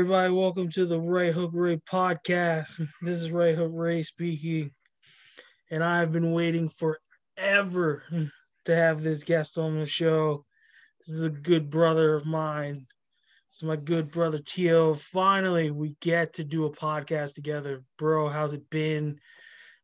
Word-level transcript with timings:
Everybody, 0.00 0.32
welcome 0.32 0.70
to 0.70 0.86
the 0.86 0.98
Right 0.98 1.30
Hook 1.30 1.50
Ray 1.52 1.76
podcast. 1.76 2.88
This 3.02 3.20
is 3.20 3.30
Right 3.30 3.54
Hook 3.54 3.70
Ray 3.74 4.02
speaking, 4.02 4.70
and 5.70 5.84
I've 5.84 6.10
been 6.10 6.32
waiting 6.32 6.70
forever 6.70 8.02
to 8.64 8.74
have 8.74 9.02
this 9.02 9.24
guest 9.24 9.58
on 9.58 9.78
the 9.78 9.84
show. 9.84 10.46
This 11.00 11.14
is 11.14 11.24
a 11.24 11.30
good 11.30 11.68
brother 11.68 12.14
of 12.14 12.24
mine. 12.24 12.86
It's 13.48 13.62
my 13.62 13.76
good 13.76 14.10
brother 14.10 14.38
Tio. 14.38 14.94
Finally, 14.94 15.70
we 15.70 15.96
get 16.00 16.32
to 16.34 16.44
do 16.44 16.64
a 16.64 16.72
podcast 16.74 17.34
together, 17.34 17.82
bro. 17.98 18.30
How's 18.30 18.54
it 18.54 18.70
been? 18.70 19.20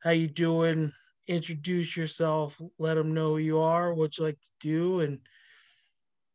How 0.02 0.12
you 0.12 0.28
doing? 0.28 0.92
Introduce 1.28 1.94
yourself. 1.94 2.58
Let 2.78 2.94
them 2.94 3.12
know 3.12 3.32
who 3.32 3.38
you 3.38 3.58
are, 3.58 3.92
what 3.92 4.16
you 4.16 4.24
like 4.24 4.40
to 4.40 4.50
do, 4.60 5.00
and 5.00 5.18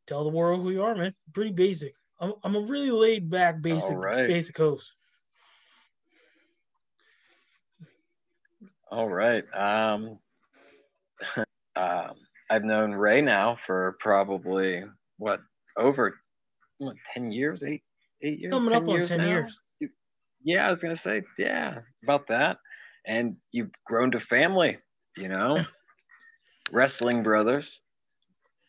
tell 0.06 0.24
the 0.24 0.30
world 0.30 0.62
who 0.62 0.70
you 0.70 0.84
are, 0.84 0.94
man. 0.94 1.16
Pretty 1.34 1.52
basic. 1.52 1.96
I'm, 2.22 2.34
I'm 2.44 2.56
a 2.56 2.62
really 2.62 2.92
laid 2.92 3.30
back, 3.30 3.62
basic, 3.62 3.98
right. 3.98 4.28
basic 4.28 4.56
host. 4.56 4.94
All 8.92 9.10
right. 9.10 9.44
Um, 9.56 10.20
um, 11.76 12.12
I've 12.50 12.64
known 12.64 12.92
Ray 12.92 13.22
now 13.22 13.58
for 13.66 13.98
probably 14.00 14.84
what 15.18 15.40
over 15.78 16.16
what, 16.78 16.96
ten 17.14 17.32
years, 17.32 17.64
eight 17.64 17.82
eight 18.22 18.40
years. 18.40 18.54
Coming 18.54 18.74
up 18.74 18.88
on 18.88 19.02
ten 19.04 19.20
now? 19.20 19.28
years. 19.28 19.62
Yeah, 20.44 20.68
I 20.68 20.70
was 20.70 20.82
gonna 20.82 20.98
say 20.98 21.24
yeah 21.40 21.80
about 22.04 22.28
that. 22.28 22.58
And 23.08 23.38
you've 23.52 23.72
grown 23.88 24.12
to 24.12 24.20
family, 24.20 24.78
you 25.18 25.28
know, 25.28 25.64
wrestling 26.72 27.24
brothers. 27.24 27.80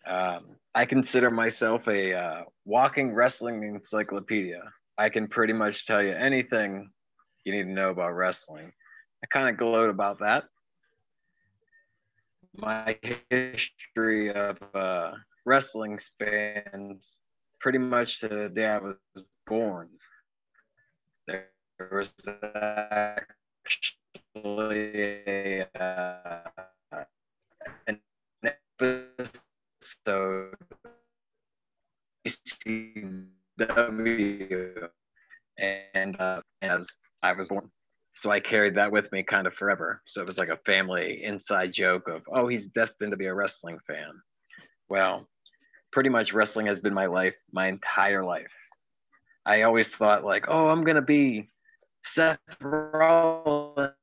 Um, 0.07 0.57
I 0.75 0.85
consider 0.87 1.31
myself 1.31 1.87
a 1.87 2.15
uh, 2.15 2.43
walking 2.65 3.13
wrestling 3.13 3.63
encyclopedia. 3.63 4.63
I 4.99 5.09
can 5.09 5.29
pretty 5.29 5.53
much 5.53 5.87
tell 5.87 6.03
you 6.03 6.13
anything 6.13 6.91
you 7.45 7.53
need 7.53 7.65
to 7.65 7.71
know 7.71 7.91
about 7.91 8.15
wrestling. 8.15 8.73
I 9.23 9.27
kind 9.33 9.49
of 9.49 9.57
gloat 9.59 9.91
about 9.91 10.19
that. 10.21 10.45
My 12.57 12.99
history 13.31 14.33
of 14.33 14.59
uh, 14.75 15.13
wrestling 15.45 15.99
spans 15.99 17.19
pretty 17.61 17.79
much 17.79 18.21
to 18.21 18.29
the 18.29 18.51
day 18.55 18.67
I 18.67 18.79
was 18.79 18.97
born. 19.47 19.89
There 21.27 21.49
was 21.91 22.11
actually 22.27 23.23
a, 25.27 25.67
uh, 25.79 27.05
an 27.87 28.01
episode 28.45 29.42
ECW, 32.27 33.29
and 35.59 36.21
uh, 36.21 36.41
as 36.63 36.87
I 37.23 37.33
was 37.33 37.49
born. 37.49 37.71
So 38.15 38.31
I 38.31 38.41
carried 38.41 38.75
that 38.75 38.93
with 38.93 39.11
me 39.11 39.23
kind 39.23 39.47
of 39.47 39.55
forever. 39.55 40.03
So 40.07 40.21
it 40.21 40.27
was 40.27 40.37
like 40.39 40.51
a 40.51 40.59
family 40.67 41.23
inside 41.25 41.73
joke 41.73 42.09
of, 42.09 42.23
oh, 42.33 42.47
he's 42.47 42.67
destined 42.67 43.13
to 43.13 43.17
be 43.17 43.25
a 43.27 43.35
wrestling 43.35 43.79
fan. 43.87 44.11
Well, 44.89 45.27
pretty 45.93 46.11
much 46.11 46.35
wrestling 46.35 46.67
has 46.67 46.79
been 46.79 46.95
my 46.95 47.07
life, 47.07 47.35
my 47.53 47.69
entire 47.69 48.25
life. 48.25 48.53
I 49.47 49.63
always 49.63 49.89
thought 49.89 50.25
like, 50.25 50.45
oh, 50.49 50.69
I'm 50.69 50.85
gonna 50.85 51.03
be 51.03 51.49
Seth 52.05 52.39
Rollins. 52.61 53.95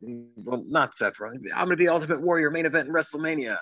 Well, 0.00 0.64
not 0.66 0.96
Seth 0.96 1.20
Rollins. 1.20 1.44
I'm 1.54 1.66
gonna 1.66 1.76
be 1.76 1.88
Ultimate 1.88 2.20
Warrior 2.20 2.50
main 2.50 2.66
event 2.66 2.88
in 2.88 2.94
WrestleMania 2.94 3.56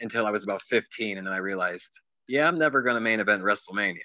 until 0.00 0.26
I 0.26 0.30
was 0.30 0.42
about 0.42 0.62
15, 0.70 1.18
and 1.18 1.26
then 1.26 1.34
I 1.34 1.38
realized 1.38 1.88
yeah, 2.28 2.46
I'm 2.46 2.58
never 2.58 2.82
going 2.82 2.94
to 2.94 3.00
main 3.00 3.20
event 3.20 3.42
WrestleMania. 3.42 3.98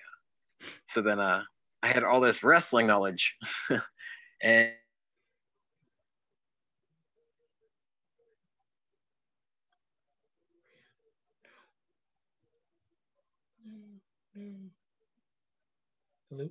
So 0.89 1.01
then 1.01 1.19
uh, 1.19 1.41
I 1.81 1.87
had 1.87 2.03
all 2.03 2.21
this 2.21 2.43
wrestling 2.43 2.87
knowledge. 2.87 3.33
and 4.43 4.71
Hello? 16.29 16.49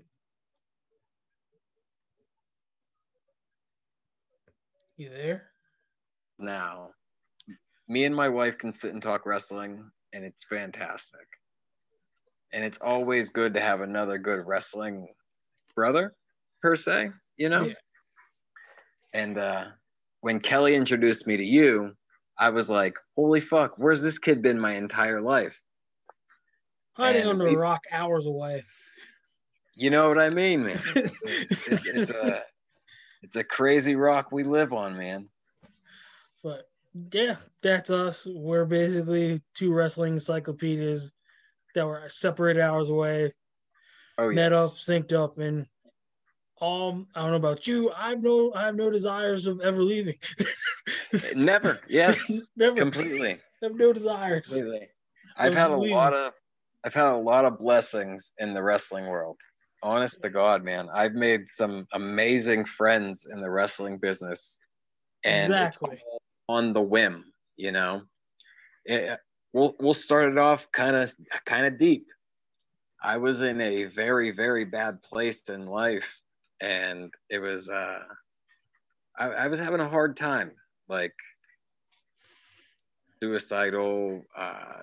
You 4.97 5.09
there? 5.09 5.51
now, 6.39 6.91
me 7.91 8.05
and 8.05 8.15
my 8.15 8.29
wife 8.29 8.57
can 8.57 8.73
sit 8.73 8.93
and 8.93 9.03
talk 9.03 9.27
wrestling, 9.27 9.83
and 10.13 10.25
it's 10.25 10.45
fantastic. 10.45 11.27
And 12.53 12.65
it's 12.65 12.79
always 12.81 13.31
good 13.31 13.55
to 13.55 13.61
have 13.61 13.81
another 13.81 14.17
good 14.17 14.47
wrestling 14.47 15.09
brother 15.75 16.15
per 16.63 16.77
se 16.77 17.11
you 17.37 17.49
know? 17.49 17.63
Yeah. 17.63 17.75
and 19.15 19.39
uh 19.39 19.65
when 20.21 20.41
kelly 20.41 20.75
introduced 20.75 21.27
me 21.27 21.37
to 21.37 21.45
you 21.45 21.93
i 22.39 22.51
was 22.51 22.69
like 22.69 22.95
holy 23.17 23.41
fuck 23.41 23.79
where's 23.79 24.03
this 24.03 24.19
kid 24.19 24.43
been 24.43 24.61
my 24.61 24.75
entire 24.75 25.21
life? 25.21 25.57
Hiding 26.93 27.27
under 27.27 27.47
a 27.47 27.57
rock 27.57 27.81
hours 27.91 28.27
away. 28.27 28.63
You 29.75 29.91
know 29.91 30.09
what 30.09 30.19
i 30.19 30.29
mean 30.29 30.65
man? 30.65 30.79
It's, 30.97 31.69
it's, 31.69 31.87
it's 31.87 32.11
a 32.11 32.43
it's 33.23 33.37
a 33.37 33.45
crazy 33.45 33.95
rock 33.95 34.33
we 34.33 34.45
live 34.45 34.73
on 34.73 34.99
man. 34.99 35.29
But 36.43 36.70
yeah 37.13 37.37
that's 37.63 37.91
us 37.91 38.27
we're 38.27 38.65
basically 38.65 39.41
two 39.55 39.73
wrestling 39.73 40.15
encyclopedias 40.15 41.13
that 41.75 41.87
were 41.87 42.09
separated 42.09 42.63
hours 42.63 42.91
away. 42.91 43.33
Oh, 44.19 44.29
yes. 44.29 44.37
met 44.37 44.53
up, 44.53 44.75
synced 44.75 45.13
up, 45.13 45.39
and 45.39 45.67
all 46.59 47.07
I 47.15 47.23
don't 47.23 47.31
know 47.31 47.37
about 47.37 47.67
you. 47.67 47.91
I've 47.97 48.23
no 48.23 48.53
I 48.55 48.67
have 48.67 48.77
no 48.77 48.91
desires 48.91 49.47
of 49.47 49.61
ever 49.61 49.83
leaving. 49.83 50.17
Never. 51.35 51.81
Yeah. 51.89 52.13
Never. 52.57 52.77
Completely. 52.77 53.33
I 53.33 53.67
have 53.67 53.75
no 53.75 53.93
desires. 53.93 54.53
Completely. 54.53 54.89
I've 55.37 55.55
had 55.55 55.71
a 55.71 55.77
leaving. 55.77 55.97
lot 55.97 56.13
of 56.13 56.33
I've 56.85 56.95
had 56.95 57.07
a 57.07 57.17
lot 57.17 57.45
of 57.45 57.59
blessings 57.59 58.33
in 58.39 58.53
the 58.55 58.63
wrestling 58.63 59.07
world. 59.07 59.37
Honest 59.83 60.21
to 60.23 60.29
God, 60.29 60.63
man. 60.63 60.89
I've 60.95 61.15
made 61.15 61.43
some 61.49 61.87
amazing 61.95 62.67
friends 62.77 63.27
in 63.31 63.41
the 63.41 63.49
wrestling 63.49 63.97
business. 63.97 64.59
And 65.25 65.45
exactly. 65.45 65.99
On 66.51 66.73
the 66.73 66.81
whim, 66.81 67.25
you 67.57 67.73
know. 67.73 68.03
It, 68.85 69.19
we'll 69.53 69.75
we'll 69.81 69.95
start 69.95 70.33
it 70.33 70.39
off 70.39 70.61
kind 70.73 70.97
of 70.97 71.15
kind 71.47 71.67
of 71.67 71.79
deep. 71.79 72.07
I 73.03 73.17
was 73.17 73.41
in 73.43 73.61
a 73.61 73.85
very 73.85 74.31
very 74.33 74.65
bad 74.65 75.03
place 75.03 75.43
in 75.49 75.67
life, 75.67 76.09
and 76.61 77.13
it 77.29 77.39
was 77.39 77.69
uh, 77.69 78.01
I, 79.19 79.27
I 79.27 79.47
was 79.49 79.61
having 79.61 79.81
a 79.81 79.89
hard 79.89 80.17
time, 80.17 80.53
like 80.89 81.15
suicidal, 83.23 84.23
uh, 84.37 84.83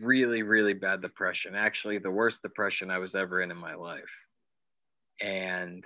really 0.00 0.42
really 0.42 0.74
bad 0.74 1.02
depression. 1.02 1.54
Actually, 1.54 1.98
the 1.98 2.10
worst 2.10 2.42
depression 2.42 2.90
I 2.90 2.98
was 2.98 3.14
ever 3.14 3.40
in 3.40 3.50
in 3.50 3.56
my 3.56 3.74
life, 3.74 4.14
and 5.20 5.84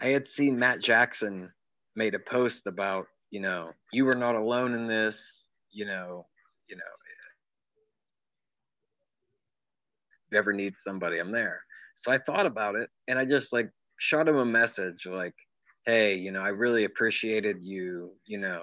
I 0.00 0.08
had 0.08 0.28
seen 0.28 0.58
Matt 0.58 0.82
Jackson 0.82 1.50
made 1.94 2.14
a 2.14 2.18
post 2.18 2.66
about 2.66 3.06
you 3.32 3.40
know 3.40 3.70
you 3.92 4.04
were 4.04 4.14
not 4.14 4.36
alone 4.36 4.74
in 4.74 4.86
this 4.86 5.42
you 5.72 5.84
know 5.84 6.24
you 6.68 6.76
know 6.76 6.82
you 10.32 10.38
ever 10.38 10.52
need 10.52 10.74
somebody, 10.82 11.18
I'm 11.18 11.30
there. 11.30 11.62
So 11.96 12.10
I 12.10 12.18
thought 12.18 12.46
about 12.46 12.74
it 12.74 12.88
and 13.06 13.18
I 13.18 13.24
just 13.24 13.52
like 13.52 13.70
shot 13.98 14.26
him 14.26 14.36
a 14.36 14.44
message 14.44 15.06
like, 15.06 15.34
hey, 15.86 16.14
you 16.16 16.32
know, 16.32 16.40
I 16.40 16.48
really 16.48 16.84
appreciated 16.84 17.58
you, 17.62 18.12
you 18.26 18.38
know, 18.38 18.62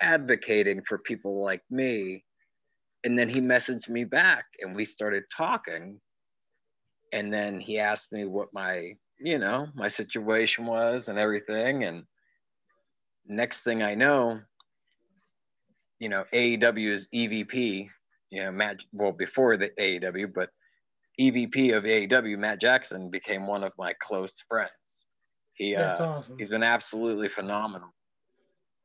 advocating 0.00 0.82
for 0.86 0.98
people 0.98 1.42
like 1.42 1.62
me. 1.70 2.24
And 3.04 3.18
then 3.18 3.28
he 3.28 3.40
messaged 3.40 3.88
me 3.88 4.04
back 4.04 4.44
and 4.60 4.76
we 4.76 4.84
started 4.84 5.24
talking. 5.34 6.00
And 7.12 7.32
then 7.32 7.58
he 7.58 7.78
asked 7.78 8.12
me 8.12 8.26
what 8.26 8.48
my, 8.52 8.92
you 9.18 9.38
know, 9.38 9.68
my 9.74 9.88
situation 9.88 10.66
was 10.66 11.08
and 11.08 11.18
everything. 11.18 11.84
And 11.84 12.04
next 13.28 13.60
thing 13.60 13.82
I 13.82 13.94
know, 13.94 14.40
you 15.98 16.08
know, 16.08 16.24
AEW's 16.32 17.06
EVP, 17.14 17.88
you 18.30 18.44
know, 18.44 18.52
Matt, 18.52 18.76
well, 18.92 19.12
before 19.12 19.56
the 19.56 19.70
AEW, 19.78 20.32
but 20.34 20.50
EVP 21.20 21.76
of 21.76 21.84
AEW, 21.84 22.38
Matt 22.38 22.60
Jackson, 22.60 23.10
became 23.10 23.46
one 23.46 23.64
of 23.64 23.72
my 23.78 23.92
close 24.00 24.32
friends. 24.48 24.70
He 25.54 25.74
uh, 25.74 25.92
awesome. 26.00 26.38
he's 26.38 26.48
been 26.48 26.62
absolutely 26.62 27.28
phenomenal, 27.28 27.92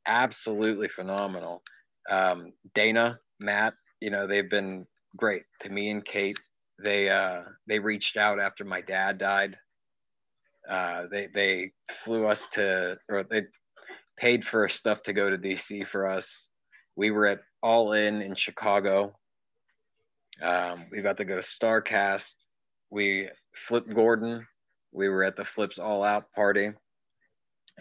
absolutely 0.08 0.90
phenomenal. 0.90 1.62
Um, 2.10 2.54
Dana, 2.74 3.20
Matt, 3.40 3.76
you 4.02 4.10
know 4.10 4.26
they've 4.26 4.50
been 4.50 4.88
great 5.16 5.44
to 5.62 5.70
me 5.70 5.92
and 5.92 6.04
Kate. 6.04 6.38
They 6.84 7.10
uh, 7.10 7.42
they 7.68 7.78
reached 7.78 8.18
out 8.18 8.40
after 8.40 8.66
my 8.66 8.82
dad 8.82 9.20
died. 9.20 9.56
Uh, 10.68 11.04
they 11.12 11.28
they 11.32 11.72
flew 12.04 12.26
us 12.26 12.42
to 12.54 12.98
or 13.08 13.24
they 13.24 13.44
paid 14.18 14.44
for 14.46 14.70
stuff 14.70 15.04
to 15.04 15.14
go 15.14 15.30
to 15.30 15.38
DC 15.38 15.88
for 15.92 16.08
us. 16.08 16.48
We 16.96 17.12
were 17.12 17.28
at 17.28 17.40
All 17.62 17.94
In 17.94 18.22
in 18.22 18.36
Chicago 18.36 19.16
um, 20.42 20.86
we 20.92 21.02
got 21.02 21.18
to 21.18 21.26
go 21.26 21.40
to 21.40 21.48
Starcast. 21.48 22.34
We 22.90 23.30
Flip 23.68 23.86
Gordon. 23.94 24.48
We 24.92 25.10
were 25.10 25.24
at 25.24 25.36
the 25.36 25.46
Flips 25.46 25.78
All 25.78 26.04
Out 26.04 26.32
party. 26.34 26.72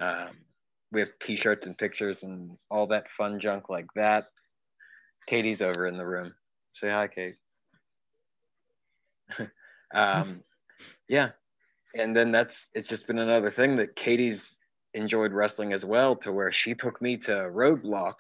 Um, 0.01 0.31
we 0.91 1.01
have 1.01 1.11
T-shirts 1.25 1.67
and 1.67 1.77
pictures 1.77 2.19
and 2.23 2.57
all 2.71 2.87
that 2.89 3.05
fun 3.17 3.41
junk 3.41 3.69
like 3.69 3.87
that. 3.95 4.27
Katie's 5.29 5.63
over 5.63 5.87
in 5.87 5.97
the 5.97 6.07
room. 6.07 6.35
Say 6.75 6.91
hi, 6.91 7.09
Kate. 7.09 7.37
um, 9.95 10.43
yeah, 11.09 11.31
and 11.95 12.15
then 12.15 12.33
that's 12.33 12.69
it's 12.75 12.89
just 12.89 13.07
been 13.07 13.19
another 13.19 13.51
thing 13.51 13.77
that 13.77 13.97
Katie's 13.97 14.57
enjoyed 14.95 15.33
wrestling 15.33 15.73
as 15.73 15.85
well, 15.85 16.17
to 16.17 16.33
where 16.33 16.53
she 16.53 16.75
took 16.75 17.01
me 17.01 17.17
to 17.19 17.33
Roadblock 17.33 18.15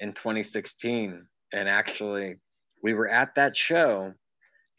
in 0.00 0.12
2016, 0.12 1.26
and 1.52 1.68
actually 1.68 2.36
we 2.82 2.94
were 2.94 3.08
at 3.08 3.34
that 3.36 3.56
show, 3.56 4.12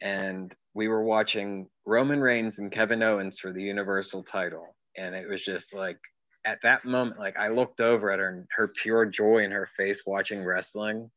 and 0.01 0.54
we 0.74 0.88
were 0.88 1.04
watching 1.04 1.68
Roman 1.86 2.22
Reigns 2.22 2.60
and 2.60 2.72
Kevin 2.72 3.04
Owens 3.04 3.40
for 3.40 3.51
the 3.51 3.63
Universal 3.63 4.24
title, 4.24 4.75
and 4.98 5.16
it 5.16 5.28
was 5.28 5.44
just 5.44 5.74
like 5.74 5.98
at 6.46 6.60
that 6.63 6.86
moment, 6.86 7.19
like 7.19 7.38
I 7.38 7.50
looked 7.50 7.80
over 7.80 8.12
at 8.12 8.19
her 8.19 8.30
and 8.30 8.48
her 8.56 8.72
pure 8.81 9.06
joy 9.06 9.44
in 9.44 9.51
her 9.51 9.69
face 9.78 10.01
watching 10.06 10.44
wrestling. 10.44 11.10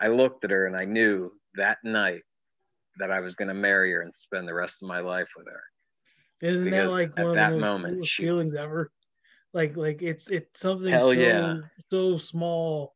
I 0.00 0.08
looked 0.08 0.44
at 0.44 0.50
her 0.50 0.66
and 0.66 0.76
I 0.76 0.84
knew 0.84 1.30
that 1.56 1.78
night 1.84 2.22
that 2.98 3.10
I 3.10 3.20
was 3.20 3.34
going 3.34 3.48
to 3.48 3.54
marry 3.54 3.92
her 3.92 4.02
and 4.02 4.12
spend 4.16 4.48
the 4.48 4.54
rest 4.54 4.82
of 4.82 4.88
my 4.88 5.00
life 5.00 5.28
with 5.36 5.46
her. 5.46 5.62
Isn't 6.44 6.64
Because 6.66 6.90
that 6.90 6.90
like 6.90 7.16
one 7.16 7.34
that 7.36 7.52
of 7.52 7.54
the 7.54 7.60
moment, 7.60 7.94
coolest 7.94 8.12
she- 8.12 8.22
feelings 8.24 8.54
ever? 8.54 8.90
Like 9.52 9.76
like 9.76 10.02
it's 10.02 10.28
it's 10.28 10.60
something 10.60 10.90
Hell 10.90 11.02
so 11.02 11.10
yeah. 11.12 11.56
so 11.90 12.16
small, 12.16 12.94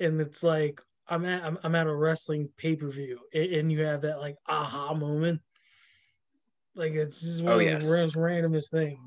and 0.00 0.20
it's 0.20 0.42
like 0.42 0.80
I'm 1.08 1.24
at 1.26 1.42
I'm, 1.44 1.58
I'm 1.62 1.74
at 1.74 1.86
a 1.86 1.94
wrestling 1.94 2.48
pay 2.56 2.76
per 2.76 2.88
view, 2.88 3.18
and 3.34 3.70
you 3.72 3.82
have 3.84 4.02
that 4.02 4.20
like 4.20 4.36
aha 4.48 4.94
moment. 4.94 5.40
Like 6.76 6.92
it's 6.92 7.20
just 7.20 7.42
one 7.42 7.52
Oh, 7.54 7.56
of 7.58 7.62
yes. 7.62 7.82
the 7.82 7.88
most 7.90 8.14
randomest 8.16 8.70
things. 8.70 8.98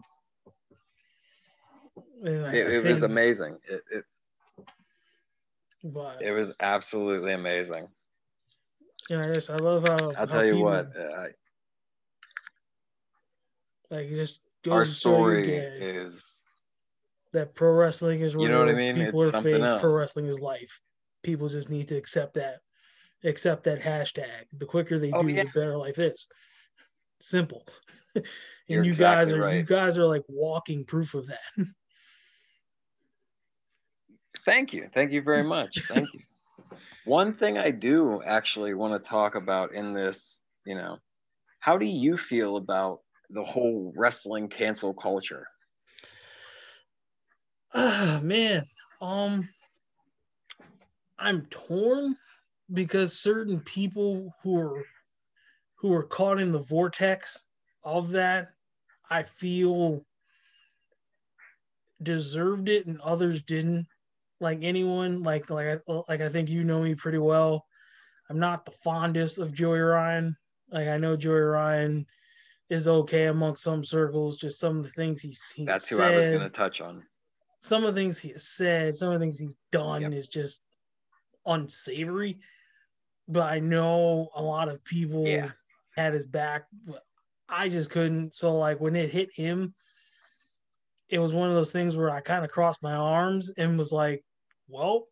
And 2.24 2.54
It, 2.56 2.68
it 2.69 2.83
was 2.83 3.04
amazing. 3.04 3.57
It, 3.69 3.81
it, 3.92 4.04
But 5.83 6.21
it 6.21 6.31
was 6.31 6.51
absolutely 6.59 7.33
amazing. 7.33 7.88
you 9.09 9.18
know, 9.18 9.24
I 9.24 9.33
just 9.33 9.50
I 9.50 9.57
love 9.57 9.83
how 9.83 10.09
I'll 10.12 10.13
how 10.15 10.25
tell 10.25 10.45
you 10.45 10.51
people- 10.54 10.63
what, 10.65 10.95
uh, 10.98 11.27
like 13.89 14.07
it 14.07 14.15
just 14.15 14.41
goes 14.63 14.73
our 14.73 14.85
to 14.85 14.91
show 14.91 15.27
you 15.29 15.37
again 15.39 15.73
is 15.81 16.21
that 17.33 17.55
pro 17.55 17.71
wrestling 17.71 18.21
is 18.21 18.35
real. 18.35 18.43
You 18.45 18.49
know 18.51 18.59
what 18.59 18.69
I 18.69 18.73
mean? 18.73 18.95
People 18.95 19.23
It's 19.23 19.35
are 19.37 19.41
fake. 19.41 19.61
else. 19.61 19.81
Pro 19.81 19.91
wrestling 19.91 20.25
is 20.27 20.39
life. 20.39 20.79
People 21.23 21.47
just 21.47 21.69
need 21.69 21.87
to 21.89 21.95
accept 21.97 22.35
that. 22.35 22.59
Accept 23.23 23.63
that 23.63 23.81
hashtag. 23.81 24.45
The 24.57 24.65
quicker 24.65 24.97
they 24.99 25.11
Oh, 25.11 25.21
do, 25.23 25.29
yeah. 25.29 25.43
the 25.43 25.49
better 25.49 25.77
life 25.77 25.99
is. 25.99 26.27
Simple. 27.19 27.65
and 28.15 28.25
You're 28.67 28.83
you 28.83 28.93
guys 28.95 29.29
exactly 29.31 29.53
are 29.53 29.57
you 29.57 29.63
guys 29.63 29.97
are 29.97 30.05
like 30.05 30.23
walking 30.27 30.85
proof 30.85 31.13
of 31.15 31.27
that. 31.27 31.39
Thank 34.45 34.71
you. 34.73 34.89
Thank 34.93 35.11
you 35.11 35.21
very 35.21 35.43
much. 35.43 35.77
Thank 35.87 36.13
you. 36.13 36.21
One 37.05 37.33
thing 37.35 37.57
I 37.57 37.71
do 37.71 38.21
actually 38.25 38.73
want 38.73 39.01
to 39.01 39.09
talk 39.09 39.35
about 39.35 39.73
in 39.73 39.93
this, 39.93 40.39
you 40.65 40.75
know, 40.75 40.97
how 41.59 41.77
do 41.77 41.85
you 41.85 42.17
feel 42.17 42.55
about 42.57 42.99
the 43.29 43.44
whole 43.44 43.94
wrestling 43.95 44.50
cancel 44.50 44.94
culture? 44.94 45.47
Ah 47.74 48.19
man. 48.24 48.65
Um 49.01 49.50
I'm 51.19 51.45
torn 51.47 52.15
because 52.74 53.19
certain 53.19 53.59
people 53.62 54.33
who 54.44 54.57
are 54.59 54.83
who 55.75 55.94
are 55.94 56.03
caught 56.03 56.39
in 56.39 56.51
the 56.51 56.59
vortex 56.59 57.44
of 57.83 58.12
that, 58.12 58.50
I 59.09 59.24
feel 59.24 60.06
deserved 62.01 62.69
it 62.69 62.88
and 62.88 63.00
others 63.01 63.41
didn't. 63.41 63.88
Like 64.39 64.59
anyone, 64.62 65.23
like 65.23 65.50
like 65.50 65.81
like 65.88 66.21
I 66.21 66.30
think 66.30 66.47
you 66.50 66.63
know 66.63 66.83
me 66.83 66.94
pretty 66.94 67.18
well. 67.18 67.65
I'm 68.30 68.38
not 68.38 68.65
the 68.65 68.71
fondest 68.71 69.39
of 69.39 69.53
Joey 69.53 69.80
Ryan. 69.80 70.38
Like 70.69 70.88
I 70.88 70.97
know 70.97 71.18
Joey 71.18 71.39
Ryan 71.39 72.06
is 72.69 72.87
okay 72.87 73.25
amongst 73.27 73.63
some 73.63 73.83
circles, 73.83 74.37
just 74.37 74.59
some 74.59 74.77
of 74.77 74.83
the 74.83 74.89
things 74.89 75.21
he's 75.21 75.51
he 75.55 75.65
That's 75.65 75.89
who 75.89 76.01
I 76.01 76.09
was 76.11 76.25
going 76.25 76.41
to 76.41 76.49
touch 76.49 76.81
on. 76.81 77.03
some 77.59 77.83
of 77.85 77.95
the 77.95 78.01
things 78.01 78.19
he 78.19 78.29
has 78.29 78.47
said, 78.47 78.95
some 78.95 79.09
of 79.09 79.13
the 79.15 79.19
things 79.23 79.39
he's 79.39 79.55
done 79.71 80.01
Yep. 80.01 80.13
is 80.13 80.27
just 80.27 80.61
unsavory. 81.45 82.39
But 83.27 83.51
I 83.51 83.59
know 83.59 84.29
a 84.35 84.41
lot 84.41 84.69
of 84.69 84.83
people 84.83 85.27
Yeah. 85.27 85.51
had 85.95 86.13
his 86.13 86.25
back. 86.25 86.65
but 86.85 87.03
I 87.49 87.69
just 87.69 87.89
couldn't. 87.89 88.35
So 88.35 88.57
like 88.57 88.79
when 88.81 88.95
it 88.95 89.11
hit 89.11 89.29
him, 89.33 89.73
it 91.09 91.19
was 91.19 91.33
one 91.33 91.49
of 91.49 91.55
those 91.55 91.71
things 91.71 91.95
where 91.95 92.09
I 92.09 92.19
kind 92.19 92.43
of 92.43 92.51
crossed 92.51 92.83
my 92.83 92.93
arms 92.93 93.49
and 93.57 93.77
was 93.77 93.93
like, 93.93 94.25
"Well, 94.67 95.07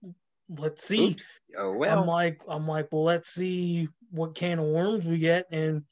let's 0.50 0.84
see." 0.84 1.12
Oops. 1.12 1.24
Oh 1.58 1.81
I'm 1.86 2.06
like, 2.06 2.42
I'm 2.50 2.68
like, 2.68 2.90
well, 2.92 3.06
let's 3.06 3.30
see 3.30 3.88
what 4.12 4.36
can 4.36 4.60
of 4.60 4.66
worms 4.66 5.06
we 5.06 5.18
get. 5.19 5.46
And 5.51 5.86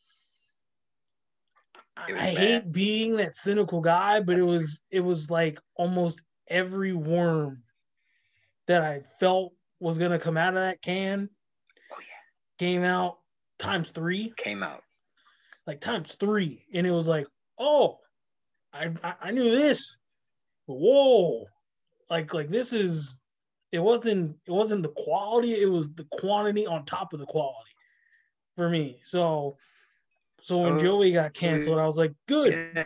I 1.97 2.09
It 2.09 2.13
was 2.13 2.21
I 2.23 2.25
bad. 2.25 2.37
hate 2.37 2.71
being 2.71 3.17
that 3.17 3.35
cynical 3.35 3.81
guy, 3.81 4.19
but 4.19 4.37
it 4.37 4.43
was 4.43 4.81
it 4.91 5.01
was 5.01 5.29
like 5.29 5.59
almost 5.75 6.21
every 6.47 6.93
worm 6.93 7.63
that 8.67 8.81
I 8.81 9.01
felt 9.19 9.53
was 9.79 9.97
gonna 9.97 10.19
come 10.19 10.37
out 10.37 10.49
of 10.55 10.61
that 10.61 10.81
can 10.81 11.29
Oh 11.91 11.95
yeah. 11.99 12.57
came 12.57 12.83
out 12.83 13.19
times 13.59 13.91
three, 13.91 14.33
Came 14.37 14.63
out. 14.63 14.83
like 15.67 15.81
times 15.81 16.15
three, 16.15 16.65
and 16.73 16.87
it 16.87 16.91
was 16.91 17.07
like, 17.07 17.27
oh, 17.59 17.99
I 18.73 18.91
I, 19.03 19.15
I 19.21 19.31
knew 19.31 19.49
this, 19.51 19.97
whoa, 20.65 21.45
like 22.09 22.33
like 22.33 22.49
this 22.49 22.73
is 22.73 23.15
it 23.71 23.79
wasn't 23.79 24.37
it 24.47 24.51
wasn't 24.51 24.83
the 24.83 24.93
quality, 24.95 25.53
it 25.53 25.69
was 25.69 25.93
the 25.93 26.05
quantity 26.11 26.65
on 26.65 26.85
top 26.85 27.13
of 27.13 27.19
the 27.19 27.25
quality 27.25 27.71
for 28.55 28.69
me. 28.69 29.01
So 29.03 29.57
so 30.43 30.57
when 30.59 30.73
Oh, 30.73 30.77
Joey 30.77 31.13
got 31.13 31.33
canceled, 31.33 31.79
I 31.79 31.85
was 31.85 31.97
like, 31.97 32.13
good. 32.27 32.71
Yeah. 32.75 32.83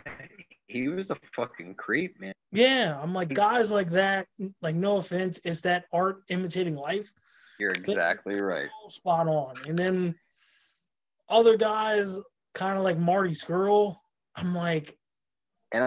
He 0.68 0.88
was 0.88 1.10
a 1.10 1.16
fucking 1.34 1.74
creep, 1.74 2.20
man. 2.20 2.32
Yeah, 2.52 2.98
I'm 3.02 3.12
like 3.12 3.30
guys 3.34 3.70
like 3.70 3.90
that. 3.90 4.26
Like 4.62 4.74
no 4.74 4.98
offense, 4.98 5.40
it's 5.44 5.60
that 5.62 5.84
art 5.92 6.22
imitating 6.28 6.76
life. 6.76 7.10
You're 7.58 7.72
exactly 7.72 8.36
right. 8.40 8.68
Spot 8.88 9.26
on. 9.26 9.56
And 9.66 9.78
then 9.78 10.14
other 11.28 11.56
guys, 11.56 12.18
kind 12.54 12.78
of 12.78 12.84
like 12.84 12.98
Marty 12.98 13.32
Scurll. 13.32 13.96
I'm 14.36 14.54
like, 14.54 14.96
And 15.72 15.82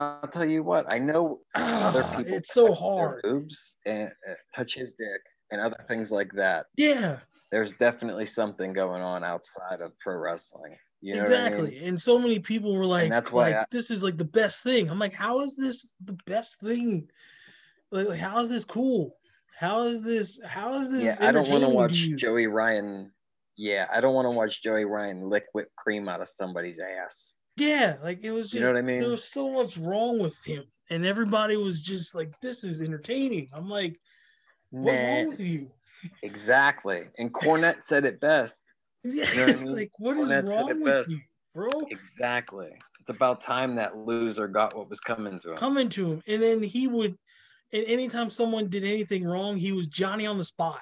I'll 0.00 0.28
tell 0.32 0.44
you 0.44 0.62
what, 0.62 0.90
I 0.90 0.98
know 0.98 1.40
other 1.54 2.02
ah, 2.04 2.14
people 2.16 2.34
it's 2.34 2.52
so 2.52 2.74
hard. 2.74 3.22
boobs 3.22 3.56
and 3.86 4.08
uh, 4.28 4.34
touch 4.54 4.74
his 4.74 4.90
dick 4.98 5.20
and 5.50 5.60
other 5.60 5.84
things 5.88 6.10
like 6.10 6.32
that. 6.32 6.66
Yeah, 6.76 7.18
There's 7.52 7.72
definitely 7.74 8.26
something 8.26 8.72
going 8.72 9.02
on 9.02 9.22
outside 9.24 9.80
of 9.80 9.92
pro 10.00 10.16
wrestling. 10.16 10.76
You 11.00 11.14
know 11.14 11.22
what 11.22 11.32
I 11.32 11.46
exactly. 11.46 11.70
mean? 11.72 11.88
And 11.88 12.00
so 12.00 12.18
many 12.18 12.38
people 12.38 12.74
were 12.74 12.86
like, 12.86 13.10
that's 13.10 13.30
why 13.30 13.48
like 13.48 13.56
I- 13.56 13.64
this 13.70 13.90
is 13.90 14.02
like 14.02 14.16
the 14.16 14.24
best 14.24 14.62
thing. 14.62 14.90
I'm 14.90 14.98
like, 14.98 15.12
how 15.12 15.40
is 15.40 15.56
this 15.56 15.94
the 16.04 16.18
best 16.26 16.60
thing? 16.60 17.08
Like, 17.90 18.08
like, 18.08 18.18
how 18.18 18.40
is 18.40 18.48
this 18.48 18.64
cool? 18.64 19.16
How 19.58 19.84
is 19.84 20.02
this? 20.02 20.40
How 20.44 20.74
is 20.74 20.90
this? 20.90 21.18
Yeah, 21.20 21.28
I 21.28 21.32
don't 21.32 21.48
want 21.48 21.64
to 21.64 21.70
watch 21.70 21.92
you? 21.92 22.16
Joey 22.16 22.46
Ryan. 22.46 23.12
Yeah, 23.56 23.86
I 23.90 24.00
don't 24.00 24.14
want 24.14 24.26
to 24.26 24.30
watch 24.30 24.62
Joey 24.62 24.84
Ryan 24.84 25.30
lick 25.30 25.44
whipped 25.52 25.74
cream 25.76 26.08
out 26.08 26.20
of 26.20 26.28
somebody's 26.38 26.76
ass. 26.78 27.32
Yeah, 27.56 27.96
like 28.02 28.22
it 28.22 28.32
was 28.32 28.46
just 28.46 28.54
You 28.54 28.60
know 28.60 28.72
what 28.72 28.78
I 28.78 28.82
mean? 28.82 29.00
there 29.00 29.08
was 29.08 29.24
so 29.24 29.50
much 29.50 29.78
wrong 29.78 30.18
with 30.18 30.36
him, 30.44 30.64
and 30.90 31.06
everybody 31.06 31.56
was 31.56 31.80
just 31.82 32.14
like, 32.14 32.38
"This 32.40 32.64
is 32.64 32.82
entertaining." 32.82 33.48
I'm 33.54 33.70
like, 33.70 33.98
"What's 34.70 34.98
Nah, 34.98 35.06
wrong 35.06 35.28
with 35.28 35.40
you?" 35.40 35.70
exactly. 36.22 37.04
And 37.18 37.32
Cornette 37.32 37.82
said 37.88 38.04
it 38.04 38.20
best. 38.20 38.54
Yeah, 39.14 39.46
know 39.46 39.46
what 39.46 39.66
like 39.76 39.90
what 39.98 40.16
is 40.16 40.32
wrong 40.44 40.82
with 40.82 41.08
you, 41.08 41.20
bro? 41.54 41.70
Exactly. 41.90 42.70
It's 43.00 43.10
about 43.10 43.44
time 43.44 43.76
that 43.76 43.96
loser 43.96 44.48
got 44.48 44.76
what 44.76 44.90
was 44.90 45.00
coming 45.00 45.38
to 45.40 45.50
him. 45.50 45.56
Coming 45.56 45.88
to 45.90 46.14
him, 46.14 46.22
and 46.26 46.42
then 46.42 46.62
he 46.62 46.88
would, 46.88 47.16
and 47.72 47.84
anytime 47.86 48.30
someone 48.30 48.68
did 48.68 48.84
anything 48.84 49.24
wrong, 49.24 49.56
he 49.56 49.72
was 49.72 49.86
Johnny 49.86 50.26
on 50.26 50.38
the 50.38 50.44
spot. 50.44 50.80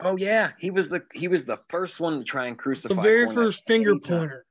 Oh 0.00 0.16
yeah, 0.16 0.50
he 0.58 0.70
was 0.70 0.88
the 0.90 1.02
he 1.14 1.26
was 1.28 1.44
the 1.46 1.58
first 1.70 2.00
one 2.00 2.18
to 2.18 2.24
try 2.24 2.46
and 2.46 2.58
crucify. 2.58 2.94
The 2.94 3.00
very 3.00 3.32
first 3.32 3.66
finger 3.66 3.92
anytime. 3.92 4.18
pointer. 4.18 4.46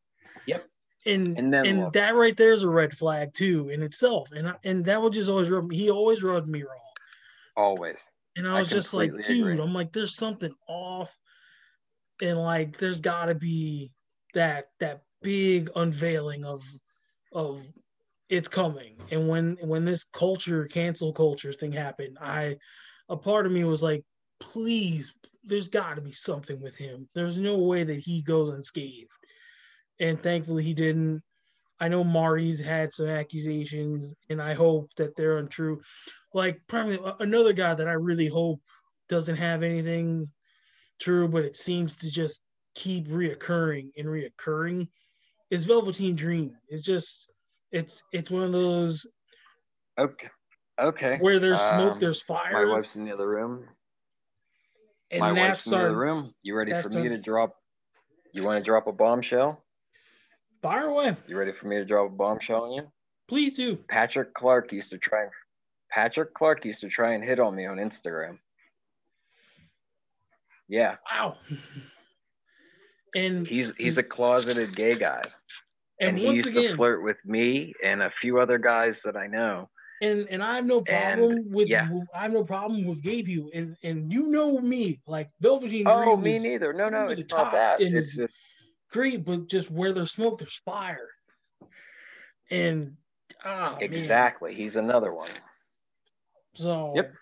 Yep. 0.48 0.65
And 1.05 1.38
And 1.38 1.53
then 1.53 1.65
and 1.67 1.79
look. 1.81 1.93
that 1.93 2.15
right 2.15 2.36
there 2.36 2.51
is 2.51 2.63
a 2.63 2.69
red 2.69 2.98
flag 2.98 3.34
too 3.34 3.69
in 3.69 3.84
itself, 3.84 4.31
and 4.31 4.50
I, 4.50 4.55
and 4.63 4.84
that 4.86 5.00
would 5.01 5.13
just 5.13 5.29
always 5.29 5.51
rub. 5.51 5.72
He 5.72 5.91
always 5.91 6.24
rubbed 6.24 6.48
me 6.48 6.63
wrong. 6.63 6.79
Always. 7.55 7.98
And 8.38 8.48
I 8.48 8.55
I 8.55 8.60
was 8.60 8.69
just 8.69 8.93
like, 8.93 9.12
dude, 9.24 9.48
agree. 9.48 9.62
I'm 9.62 9.74
like, 9.74 9.93
there's 9.93 10.15
something 10.15 10.53
off. 10.67 11.15
And 12.22 12.39
like 12.39 12.77
there's 12.77 13.01
gotta 13.01 13.36
be 13.36 13.91
that 14.34 14.65
that 14.79 15.01
big 15.22 15.69
unveiling 15.75 16.45
of 16.45 16.63
of 17.34 17.62
it's 18.29 18.48
coming. 18.48 18.98
And 19.12 19.27
when 19.29 19.57
when 19.62 19.86
this 19.86 20.05
culture, 20.05 20.65
cancel 20.67 21.13
culture 21.13 21.53
thing 21.53 21.72
happened, 21.74 22.17
I 22.22 22.57
a 23.10 23.17
part 23.17 23.45
of 23.45 23.51
me 23.51 23.63
was 23.63 23.84
like, 23.84 24.03
please, 24.39 25.13
there's 25.43 25.69
gotta 25.69 26.01
be 26.01 26.12
something 26.12 26.62
with 26.62 26.77
him. 26.77 27.10
There's 27.15 27.38
no 27.38 27.60
way 27.60 27.84
that 27.84 28.00
he 28.00 28.22
goes 28.22 28.50
unscathed. 28.50 29.12
and 30.00 30.19
thankfully 30.19 30.63
he 30.63 30.74
didn't. 30.74 31.24
I 31.79 31.89
know 31.89 32.03
Marty's 32.03 32.60
had 32.60 32.93
some 32.93 33.07
accusations, 33.07 34.15
and 34.29 34.41
I 34.41 34.53
hope 34.53 34.93
that 34.95 35.15
they're 35.15 35.38
untrue. 35.38 35.81
Like 36.34 36.62
probably 36.67 37.00
uh, 37.00 37.15
another 37.19 37.53
guy 37.53 37.74
that 37.74 37.88
I 37.88 37.93
really 37.93 38.27
hope 38.27 38.62
doesn't 39.10 39.36
have 39.38 39.63
anything 39.63 40.29
true, 40.99 41.27
but 41.27 41.45
it 41.45 41.57
seems 41.57 41.97
to 41.99 42.11
just 42.11 42.41
keep 42.75 43.07
reoccurring 43.07 43.91
and 43.97 44.07
reoccurring 44.07 44.87
is 45.51 45.65
Velveteen 45.65 46.15
Dream. 46.15 46.55
It's 46.69 46.83
just 46.83 47.29
it's 47.71 48.03
it's 48.11 48.31
one 48.31 48.43
of 48.43 48.51
those 48.51 49.05
Okay. 49.99 50.27
Okay. 50.79 51.17
where 51.19 51.39
there's 51.39 51.61
smoke, 51.61 51.93
Um, 51.93 51.99
there's 51.99 52.21
fire. 52.23 52.51
My 52.67 52.73
wife's 52.73 52.95
in 52.95 53.05
the 53.05 53.13
other 53.13 53.29
room. 53.29 53.65
and 55.11 55.21
My 55.21 55.31
wife's 55.31 55.65
in 55.67 55.71
the 55.71 55.85
other 55.85 55.95
room. 55.97 56.33
You 56.41 56.55
ready 56.55 56.73
for 56.81 56.89
me 56.89 57.07
to 57.09 57.17
drop? 57.17 57.55
You 58.33 58.43
want 58.43 58.59
to 58.59 58.65
drop 58.65 58.87
a 58.87 58.91
bombshell? 58.91 59.61
fire 60.61 60.87
away. 60.87 61.15
You 61.27 61.37
ready 61.37 61.51
for 61.53 61.67
me 61.67 61.75
to 61.77 61.85
drop 61.85 62.07
a 62.07 62.15
bombshell 62.15 62.63
on 62.63 62.71
you? 62.71 62.91
Please 63.27 63.53
do. 63.53 63.77
Patrick 63.87 64.33
Clark 64.33 64.71
used 64.73 64.89
to 64.89 64.97
try. 64.97 65.27
Patrick 65.91 66.33
Clark 66.33 66.65
used 66.65 66.81
to 66.81 66.89
try 66.89 67.13
and 67.13 67.23
hit 67.23 67.39
on 67.39 67.55
me 67.55 67.65
on 67.67 67.77
Instagram. 67.77 68.39
Yeah, 70.67 70.95
Wow. 71.12 71.38
And 73.15 73.48
he's 73.48 73.72
he's 73.77 73.98
a 73.98 74.03
closeted 74.03 74.75
gay 74.75 74.93
guy, 74.93 75.22
and, 76.01 76.17
and, 76.17 76.25
once 76.25 76.45
again, 76.45 76.75
flirt 76.75 77.01
with 77.03 77.17
me 77.24 77.74
and 77.84 78.01
a 78.01 78.12
few 78.19 78.39
other 78.39 78.57
guys 78.57 78.98
that 79.05 79.15
I 79.15 79.27
know. 79.27 79.69
and 80.01 80.27
and 80.29 80.43
I 80.43 80.55
have 80.55 80.65
no 80.65 80.77
And, 80.79 80.86
problem 80.86 81.51
with 81.51 81.69
yeah. 81.69 81.88
I 82.13 82.24
have 82.24 82.34
no 82.34 82.43
problem 82.43 82.84
with 82.86 83.01
gay 83.01 83.24
people, 83.24 83.51
and 83.53 83.77
and 83.84 84.12
you 84.12 84.27
know 84.31 84.60
me, 84.60 85.00
like 85.07 85.29
Velveteen 85.39 85.84
Dream 85.86 86.10
Oh, 86.10 86.17
me 86.17 86.39
neither. 86.39 86.74
No, 86.74 86.89
no, 86.89 87.07
it's 87.07 87.31
not 87.31 87.53
that. 87.53 87.79
and 87.79 87.95
It's 87.95 88.15
just 88.15 88.34
great, 88.91 89.24
but 89.24 89.48
just 89.48 89.72
where 89.72 89.93
there's 89.93 90.12
smoke, 90.12 90.39
there's 90.39 90.57
fire, 90.65 91.10
and 92.51 92.98
ah, 93.45 93.77
man. 93.79 93.81
exactly. 93.81 94.53
He's 94.55 94.75
another 94.75 95.13
one. 95.13 95.31
So 96.55 96.93
Yep. 96.95 97.13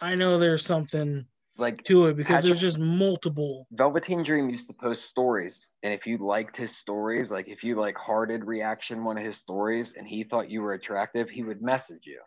I 0.00 0.14
know 0.14 0.38
there's 0.38 0.64
something 0.64 1.26
Like 1.58 1.82
to 1.84 2.06
it 2.06 2.16
because 2.16 2.42
there's 2.42 2.60
just 2.60 2.78
multiple. 2.78 3.66
Velveteen 3.72 4.22
Dream 4.22 4.50
used 4.50 4.66
to 4.66 4.74
post 4.74 5.04
stories, 5.06 5.66
and 5.82 5.92
if 5.92 6.06
you 6.06 6.18
liked 6.18 6.56
his 6.56 6.76
stories, 6.76 7.30
like 7.30 7.48
if 7.48 7.62
you 7.64 7.76
like 7.80 7.96
hearted 7.96 8.44
reaction 8.44 9.04
one 9.04 9.16
of 9.16 9.24
his 9.24 9.38
stories, 9.38 9.94
and 9.96 10.06
he 10.06 10.24
thought 10.24 10.50
you 10.50 10.60
were 10.60 10.74
attractive, 10.74 11.30
he 11.30 11.42
would 11.42 11.62
message 11.62 12.02
you. 12.04 12.20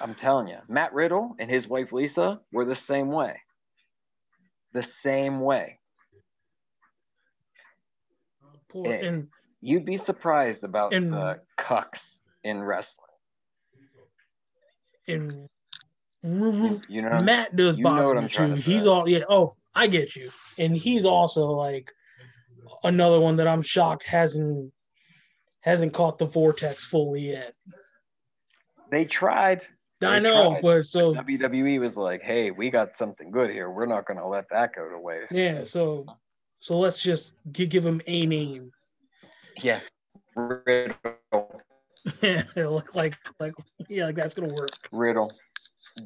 I'm 0.00 0.14
telling 0.16 0.48
you, 0.48 0.58
Matt 0.68 0.92
Riddle 0.92 1.36
and 1.38 1.48
his 1.48 1.68
wife 1.68 1.92
Lisa 1.92 2.40
were 2.52 2.64
the 2.64 2.74
same 2.74 3.12
way. 3.12 3.40
The 4.72 4.82
same 4.82 5.40
way. 5.40 5.78
Poor, 8.68 8.92
Eh, 8.92 9.06
and 9.06 9.28
You'd 9.60 9.84
be 9.86 9.96
surprised 9.96 10.62
about 10.62 10.92
And- 10.94 11.12
the 11.12 11.40
cucks 11.58 12.16
in 12.44 12.62
wrestling. 12.62 13.04
and 15.08 15.32
Ru- 15.32 15.48
You 16.22 16.80
know, 17.02 17.20
Matt 17.22 17.54
does 17.54 17.76
you 17.76 17.84
bother 17.84 18.20
me 18.20 18.28
too. 18.28 18.54
to 18.54 18.56
He's 18.56 18.86
all 18.86 19.08
yeah. 19.08 19.24
Oh, 19.28 19.54
I 19.74 19.86
get 19.86 20.16
you. 20.16 20.30
And 20.58 20.76
he's 20.76 21.06
also 21.06 21.46
like 21.46 21.92
another 22.82 23.20
one 23.20 23.36
that 23.36 23.46
I'm 23.46 23.62
shocked 23.62 24.06
hasn't 24.06 24.72
hasn't 25.60 25.92
caught 25.92 26.18
the 26.18 26.26
vortex 26.26 26.84
fully 26.84 27.30
yet. 27.30 27.54
they 28.90 29.04
tried. 29.04 29.62
I 30.00 30.20
know, 30.20 30.52
tried. 30.52 30.62
but 30.62 30.82
so 30.86 31.14
WWE 31.14 31.80
was 31.80 31.96
like, 31.96 32.22
"Hey, 32.22 32.50
we 32.50 32.70
got 32.70 32.96
something 32.96 33.30
good 33.30 33.50
here. 33.50 33.70
We're 33.70 33.86
not 33.86 34.06
going 34.06 34.18
to 34.18 34.26
let 34.26 34.48
that 34.50 34.74
go 34.74 34.88
to 34.88 34.98
waste." 34.98 35.32
yeah, 35.32 35.64
so 35.64 36.06
so 36.60 36.78
let's 36.78 37.02
just 37.02 37.34
gi- 37.50 37.66
give 37.66 37.84
him 37.84 38.00
a 38.06 38.26
name. 38.26 38.72
Yeah. 39.62 39.80
Riddle. 40.34 40.94
Yeah, 42.22 42.42
it 42.56 42.66
look 42.66 42.94
like 42.94 43.14
like 43.38 43.52
yeah, 43.88 44.06
like 44.06 44.14
that's 44.14 44.34
gonna 44.34 44.54
work. 44.54 44.70
Riddle. 44.92 45.30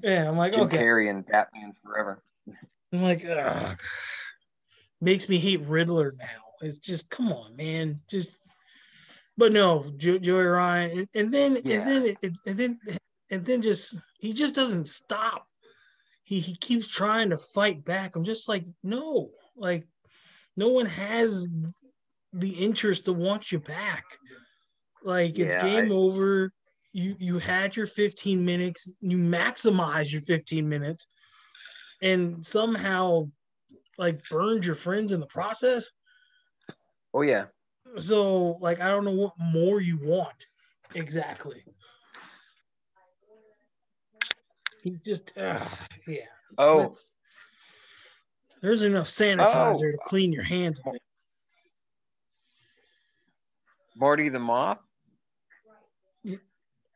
Yeah, 0.02 0.28
I'm 0.28 0.36
like 0.36 0.52
Jim 0.52 0.62
okay. 0.62 0.78
Carrey 0.78 1.10
and 1.10 1.26
Batman 1.26 1.72
Forever. 1.84 2.22
I'm 2.92 3.02
like 3.02 3.24
ugh. 3.24 3.78
makes 5.00 5.28
me 5.28 5.38
hate 5.38 5.60
Riddler 5.62 6.12
now. 6.18 6.26
It's 6.60 6.78
just 6.78 7.10
come 7.10 7.32
on, 7.32 7.56
man. 7.56 8.00
Just 8.08 8.38
but 9.36 9.52
no, 9.52 9.90
jo- 9.96 10.18
Joey 10.18 10.44
Ryan, 10.44 10.98
and, 10.98 11.08
and 11.14 11.34
then 11.34 11.56
Yeah. 11.64 11.76
and 11.78 11.86
then 11.88 12.02
it, 12.06 12.18
and 12.46 12.56
then 12.56 12.78
and 13.30 13.44
then 13.44 13.62
just 13.62 13.98
he 14.18 14.32
just 14.32 14.54
doesn't 14.54 14.86
stop. 14.88 15.46
He 16.24 16.40
he 16.40 16.54
keeps 16.56 16.86
trying 16.88 17.30
to 17.30 17.38
fight 17.38 17.84
back. 17.84 18.14
I'm 18.16 18.24
just 18.24 18.48
like 18.48 18.64
no, 18.82 19.30
like 19.56 19.86
no 20.56 20.68
one 20.68 20.86
has 20.86 21.48
the 22.32 22.50
interest 22.50 23.06
to 23.06 23.12
want 23.12 23.50
you 23.52 23.58
back. 23.58 24.04
Like 25.04 25.38
it's 25.38 25.56
Yeah, 25.56 25.62
game 25.62 25.90
I- 25.92 25.94
over. 25.94 26.52
You 26.92 27.16
you 27.18 27.38
had 27.38 27.74
your 27.76 27.86
15 27.86 28.44
minutes. 28.44 28.92
You 29.00 29.16
maximize 29.16 30.12
your 30.12 30.20
15 30.20 30.68
minutes, 30.68 31.06
and 32.02 32.44
somehow 32.44 33.30
like 33.98 34.20
burned 34.30 34.64
your 34.66 34.74
friends 34.74 35.12
in 35.12 35.20
the 35.20 35.26
process. 35.26 35.90
Oh 37.14 37.22
yeah. 37.22 37.46
So 37.96 38.58
like 38.60 38.80
I 38.80 38.88
don't 38.88 39.04
know 39.04 39.12
what 39.12 39.32
more 39.38 39.80
you 39.80 39.98
want 40.02 40.34
exactly. 40.94 41.64
He 44.82 44.98
just 45.04 45.36
uh, 45.38 45.64
yeah. 46.06 46.26
Oh, 46.58 46.76
let's- 46.78 47.10
there's 48.60 48.82
enough 48.84 49.08
sanitizer 49.08 49.88
Oh. 49.88 49.92
to 49.92 49.98
clean 50.04 50.32
your 50.32 50.44
hands. 50.44 50.80
Marty 53.96 54.28
the 54.28 54.38
Mop. 54.38 54.84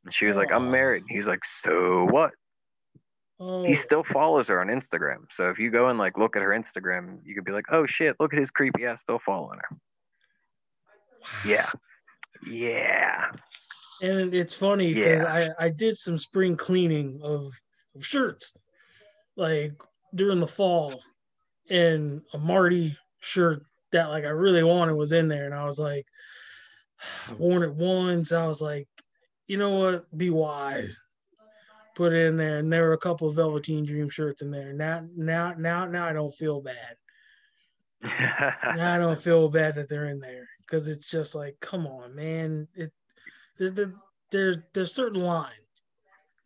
And 0.05 0.15
she 0.15 0.27
was 0.27 0.37
like, 0.37 0.53
I'm 0.53 0.71
married. 0.71 1.03
and 1.03 1.11
He's 1.11 1.27
like, 1.27 1.43
so 1.63 2.07
what? 2.11 2.31
Oh, 3.45 3.65
he 3.65 3.75
still 3.75 4.05
follows 4.05 4.47
her 4.49 4.61
on 4.61 4.69
Instagram. 4.69 5.25
So 5.35 5.51
if 5.51 5.59
you 5.59 5.71
go 5.71 5.89
and 5.89 5.99
like 5.99 6.17
look 6.17 6.37
at 6.37 6.43
her 6.43 6.51
Instagram, 6.51 7.19
you 7.25 7.35
could 7.35 7.45
be 7.45 7.51
like, 7.51 7.65
oh 7.73 7.87
shit, 7.87 8.15
look 8.21 8.33
at 8.33 8.39
his 8.39 8.51
creepy 8.53 8.87
ass 8.87 9.01
still 9.03 9.19
following 9.19 9.59
her. 9.59 9.77
Yeah. 11.45 11.69
Yeah. 12.49 13.31
and 14.01 14.33
it's 14.35 14.55
funny 14.55 14.95
because 14.95 15.23
Yeah. 15.23 15.55
I 15.59 15.67
I 15.67 15.69
did 15.71 15.97
some 15.97 16.19
spring 16.19 16.57
cleaning 16.57 17.21
of, 17.23 17.53
of 17.97 18.05
shirts, 18.05 18.53
like 19.37 19.73
during 20.15 20.39
the 20.41 20.47
fall, 20.47 21.01
and 21.71 22.23
a 22.35 22.39
Marty 22.39 22.97
shirt 23.21 23.63
that 23.93 24.09
like 24.11 24.25
I 24.25 24.29
really 24.31 24.63
wanted 24.65 24.95
was 24.95 25.13
in 25.13 25.27
there, 25.29 25.47
and 25.47 25.55
I 25.55 25.65
was 25.65 25.79
like, 25.81 26.07
I 27.29 27.35
worn 27.35 27.63
it 27.65 27.75
once. 27.75 28.31
I 28.33 28.47
was 28.47 28.61
like, 28.63 28.89
you 29.49 29.57
know 29.57 29.79
what? 29.79 30.17
Be 30.17 30.31
wise. 30.31 30.97
Put 31.95 32.13
it 32.13 32.27
in 32.27 32.37
there, 32.37 32.59
and 32.59 32.73
there 32.73 32.87
were 32.87 32.95
a 32.95 32.99
couple 32.99 33.29
of 33.29 33.35
Velveteen 33.35 33.85
Dream 33.85 34.09
shirts 34.09 34.41
in 34.43 34.51
there. 34.51 34.73
Now, 34.73 35.05
now, 35.15 35.55
now, 35.59 35.85
now 35.85 36.07
I 36.07 36.13
don't 36.13 36.35
feel 36.35 36.61
bad. 36.61 36.97
now 38.03 38.95
I 38.95 38.99
don't 38.99 39.19
feel 39.19 39.49
bad 39.49 39.75
that 39.77 39.89
they're 39.89 40.09
in 40.09 40.19
there 40.19 40.49
because 40.61 40.89
it's 40.89 41.11
just 41.11 41.35
like, 41.35 41.57
come 41.61 41.87
on, 41.87 42.15
man. 42.15 42.67
It 42.75 42.93
there's 43.59 43.73
the 43.75 43.95
there's 44.31 44.59
there's 44.73 44.95
certain 44.95 45.21
lines. 45.21 45.53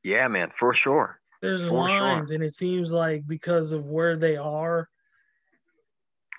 Yeah, 0.02 0.28
man, 0.28 0.50
for 0.58 0.74
sure. 0.74 1.20
There's 1.40 1.66
For 1.66 1.74
lines, 1.74 2.30
sure. 2.30 2.34
and 2.34 2.44
it 2.44 2.54
seems 2.54 2.92
like 2.92 3.26
because 3.26 3.72
of 3.72 3.86
where 3.86 4.16
they 4.16 4.36
are 4.36 4.88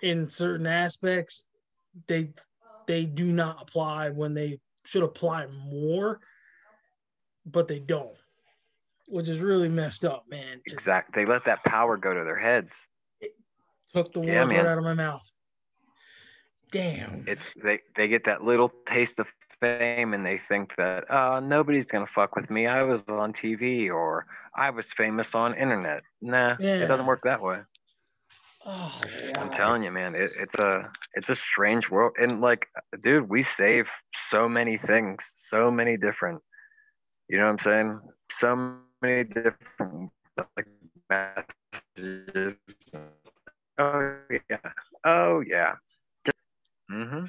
in 0.02 0.28
certain 0.28 0.68
aspects, 0.68 1.46
they 2.08 2.32
they 2.88 3.06
do 3.06 3.32
not 3.32 3.62
apply 3.62 4.10
when 4.10 4.34
they 4.34 4.60
should 4.86 5.04
apply 5.04 5.48
more, 5.48 6.20
but 7.46 7.68
they 7.68 7.80
don't, 7.80 8.18
which 9.08 9.30
is 9.30 9.42
really 9.42 9.70
messed 9.70 10.06
up, 10.06 10.26
man. 10.30 10.62
Just 10.68 10.84
Exact. 10.84 11.16
They 11.16 11.26
let 11.26 11.46
that 11.46 11.64
power 11.64 11.98
go 11.98 12.14
to 12.14 12.24
their 12.24 12.40
heads. 12.40 12.74
It 13.22 13.36
took 13.94 14.14
the 14.14 14.20
Yeah, 14.24 14.44
words 14.44 14.54
right 14.54 14.66
out 14.66 14.78
of 14.78 14.84
my 14.84 14.94
mouth. 14.94 15.32
Damn. 16.72 17.26
It's 17.28 17.54
they 17.64 17.82
they 17.96 18.08
get 18.08 18.26
that 18.26 18.44
little 18.44 18.72
taste 18.88 19.20
of 19.20 19.28
fame 19.60 20.14
and 20.14 20.26
they 20.26 20.40
think 20.50 20.76
that 20.78 21.10
uh 21.12 21.40
nobody's 21.40 21.86
gonna 21.86 22.08
fuck 22.08 22.36
with 22.36 22.50
me. 22.50 22.68
I 22.68 22.84
was 22.84 23.04
on 23.10 23.34
TV 23.34 23.90
or 23.90 24.26
I 24.56 24.70
was 24.72 24.92
famous 24.94 25.36
on 25.36 25.54
internet. 25.56 26.04
Nah, 26.22 26.58
Yeah. 26.60 26.76
it 26.80 26.88
doesn't 26.88 27.06
work 27.06 27.22
that 27.24 27.42
way. 27.42 27.62
Oh, 28.66 29.02
I'm 29.36 29.50
telling 29.50 29.84
you, 29.84 29.92
man, 29.92 30.16
it, 30.16 30.32
it's 30.38 30.56
a 30.56 30.92
it's 31.14 31.30
a 31.30 31.36
strange 31.36 31.90
world. 31.90 32.14
And 32.18 32.42
like, 32.42 32.68
dude, 33.04 33.30
we 33.30 33.44
save 33.44 33.88
so 34.16 34.48
many 34.50 34.78
things, 34.78 35.32
so 35.50 35.72
many 35.72 35.98
different. 35.98 36.42
You 37.30 37.38
know 37.38 37.46
what 37.46 37.52
I'm 37.52 37.60
saying? 37.60 38.02
So 38.32 38.56
many 39.02 39.24
different 39.24 40.12
like 40.56 40.68
messages. 41.10 42.56
Oh 43.78 44.18
yeah. 44.50 44.58
Oh 45.04 45.40
yeah. 45.42 45.76
Mm-hmm. 46.92 47.26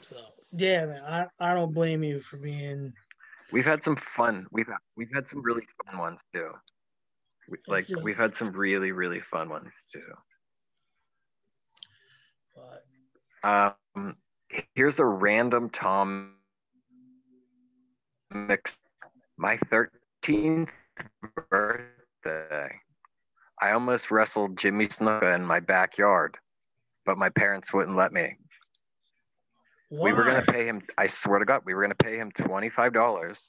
So 0.00 0.16
yeah, 0.52 0.86
man, 0.86 1.02
I, 1.02 1.26
I 1.38 1.54
don't 1.54 1.72
blame 1.74 2.02
you 2.02 2.20
for 2.20 2.36
being 2.36 2.92
We've 3.52 3.64
had 3.64 3.82
some 3.82 3.96
fun. 4.16 4.46
We've 4.52 4.68
we've 4.96 5.10
had 5.12 5.26
some 5.26 5.42
really 5.42 5.66
fun 5.84 5.98
ones 5.98 6.20
too. 6.32 6.50
We, 7.48 7.58
like 7.66 7.86
just- 7.86 8.04
we've 8.04 8.16
had 8.16 8.34
some 8.34 8.52
really 8.52 8.92
really 8.92 9.20
fun 9.20 9.48
ones 9.48 9.72
too. 9.92 10.02
but 13.42 13.76
Um, 13.96 14.16
here's 14.74 14.98
a 15.00 15.04
random 15.04 15.70
Tom 15.70 16.36
mix. 18.32 18.76
My 19.40 19.58
13th 19.72 20.68
birthday, 21.50 22.70
I 23.62 23.70
almost 23.70 24.10
wrestled 24.10 24.58
Jimmy 24.58 24.86
Snuka 24.86 25.34
in 25.34 25.46
my 25.46 25.60
backyard, 25.60 26.36
but 27.06 27.16
my 27.16 27.30
parents 27.30 27.72
wouldn't 27.72 27.96
let 27.96 28.12
me. 28.12 28.36
We 29.90 30.12
were 30.12 30.24
gonna 30.24 30.42
pay 30.42 30.66
him. 30.66 30.82
I 30.98 31.06
swear 31.06 31.38
to 31.38 31.46
God, 31.46 31.62
we 31.64 31.72
were 31.72 31.80
gonna 31.80 31.94
pay 31.94 32.18
him 32.18 32.30
twenty 32.32 32.68
five 32.68 32.92
dollars 32.92 33.40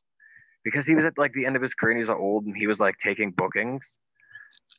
because 0.63 0.87
he 0.87 0.95
was 0.95 1.03
at 1.03 1.17
like 1.17 1.33
the 1.33 1.45
end 1.45 1.57
of 1.57 1.61
his 1.61 1.73
career. 1.73 1.91
and 1.91 1.99
He 1.99 2.09
was 2.09 2.17
old 2.17 2.45
and 2.45 2.55
he 2.55 2.67
was 2.67 2.79
like 2.79 2.95
taking 3.03 3.31
bookings, 3.31 3.97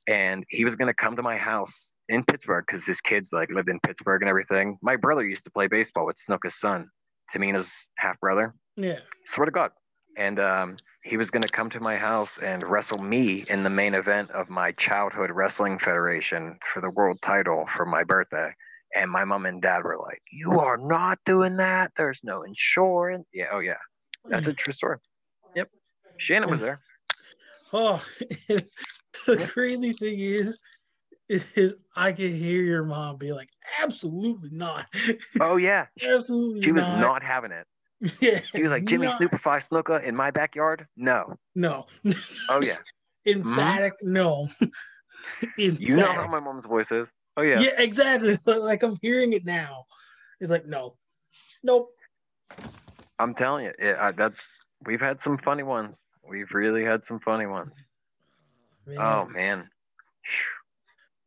and 0.09 0.47
he 0.49 0.65
was 0.65 0.77
gonna 0.77 0.95
come 0.95 1.17
to 1.17 1.23
my 1.23 1.37
house 1.37 1.93
in 2.09 2.25
Pittsburgh 2.25 2.65
because 2.67 2.87
his 2.87 3.03
kids 3.03 3.29
like 3.35 3.51
lived 3.51 3.69
in 3.69 3.81
Pittsburgh 3.81 4.23
and 4.23 4.31
everything. 4.31 4.79
My 4.81 4.97
brother 4.97 5.29
used 5.29 5.45
to 5.45 5.51
play 5.51 5.67
baseball 5.67 6.07
with 6.07 6.17
Snuka's 6.27 6.59
son, 6.59 6.89
Tamina's 7.35 7.87
half 7.99 8.19
brother. 8.19 8.55
Yeah. 8.79 9.01
Swear 9.27 9.45
to 9.45 9.53
God. 9.53 9.73
And 10.17 10.39
um, 10.41 10.77
he 11.05 11.17
was 11.17 11.31
gonna 11.31 11.49
come 11.49 11.69
to 11.71 11.81
my 11.81 11.97
house 11.97 12.39
and 12.39 12.63
wrestle 12.63 12.99
me 12.99 13.45
in 13.49 13.65
the 13.65 13.71
main 13.71 13.95
event 13.95 14.31
of 14.31 14.49
my 14.49 14.73
childhood 14.73 15.31
wrestling 15.31 15.79
federation 15.79 16.59
for 16.73 16.81
the 16.81 16.91
world 16.91 17.19
title 17.25 17.67
for 17.77 17.85
my 17.85 18.05
birthday. 18.05 18.51
And 18.95 19.11
my 19.11 19.25
mom 19.25 19.47
and 19.47 19.61
dad 19.61 19.85
were 19.85 19.99
like, 19.99 20.23
"You 20.31 20.61
are 20.61 20.77
not 20.77 21.19
doing 21.25 21.57
that. 21.57 21.93
There's 21.97 22.21
no 22.23 22.43
insurance." 22.43 23.27
Yeah, 23.33 23.47
oh 23.51 23.61
yeah, 23.61 23.79
that's 24.29 24.47
a 24.47 24.53
true 24.53 24.73
story. 24.73 24.99
Yep, 25.55 25.69
Shannon 26.19 26.51
was 26.51 26.61
there. 26.61 26.81
Oh, 27.75 28.05
the 28.49 29.49
crazy 29.49 29.95
thing 29.95 30.21
is, 30.21 30.61
is 31.31 31.75
I 31.97 32.13
can 32.13 32.35
hear 32.35 32.63
your 32.63 32.85
mom 32.85 33.17
be 33.17 33.33
like, 33.33 33.49
"Absolutely 33.83 34.51
not, 34.53 34.89
Oh 35.41 35.57
yeah, 35.57 35.87
absolutely 36.03 36.61
she 36.61 36.71
was 36.73 36.87
not." 36.87 37.01
not 37.01 37.23
having 37.23 37.51
it. 37.51 37.67
Yeah, 38.21 38.41
She 38.41 38.63
was 38.63 38.73
like, 38.73 38.85
"Jimmy 38.85 39.07
not- 39.07 39.21
Superfly 39.21 39.69
Snuka 39.69 40.03
in 40.03 40.17
my 40.17 40.31
backyard? 40.33 40.87
No." 40.97 41.37
No, 41.55 41.87
Oh 42.49 42.61
yeah, 42.61 42.79
emphatic 43.27 43.95
no. 44.03 44.49
you 45.57 45.97
know 45.97 46.13
how 46.13 46.27
my 46.27 46.41
mom's 46.41 46.67
voice 46.67 46.91
is. 46.91 47.07
Oh 47.37 47.43
yeah, 47.43 47.61
Yeah, 47.61 47.81
exactly. 47.81 48.37
Like 48.45 48.83
I'm 48.83 48.99
hearing 49.01 49.33
it 49.33 49.45
now. 49.45 49.85
It's 50.41 50.51
like 50.51 50.67
no, 50.67 50.97
nope. 51.63 51.91
I'm 53.19 53.35
telling 53.35 53.67
you, 53.67 53.73
it, 53.79 53.97
uh, 53.97 54.13
that's 54.13 54.43
we've 54.85 55.01
had 55.01 55.21
some 55.21 55.39
funny 55.39 55.63
ones. 55.63 55.97
We've 56.29 56.51
really 56.53 56.85
had 56.85 57.05
some 57.05 57.21
funny 57.21 57.47
ones. 57.47 57.73
Man, 58.87 58.99
Oh 58.99 59.27
man, 59.27 59.69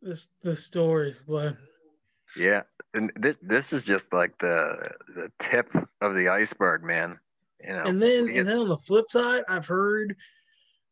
this 0.01 0.27
the 0.43 0.55
stories, 0.57 1.23
but 1.25 1.55
yeah. 2.35 2.63
And 2.95 3.11
this 3.17 3.35
this 3.41 3.73
is 3.73 3.83
just 3.83 4.13
like 4.13 4.37
the 4.39 4.89
the 5.15 5.31
tip 5.41 5.69
of 6.01 6.15
the 6.15 6.29
iceberg, 6.29 6.83
man. 6.83 7.19
You 7.61 7.73
know. 7.73 7.83
and 7.83 8.01
then 8.01 8.29
and 8.29 8.47
then 8.47 8.57
on 8.57 8.69
the 8.69 8.77
flip 8.77 9.05
side, 9.09 9.43
I've 9.49 9.67
heard 9.67 10.15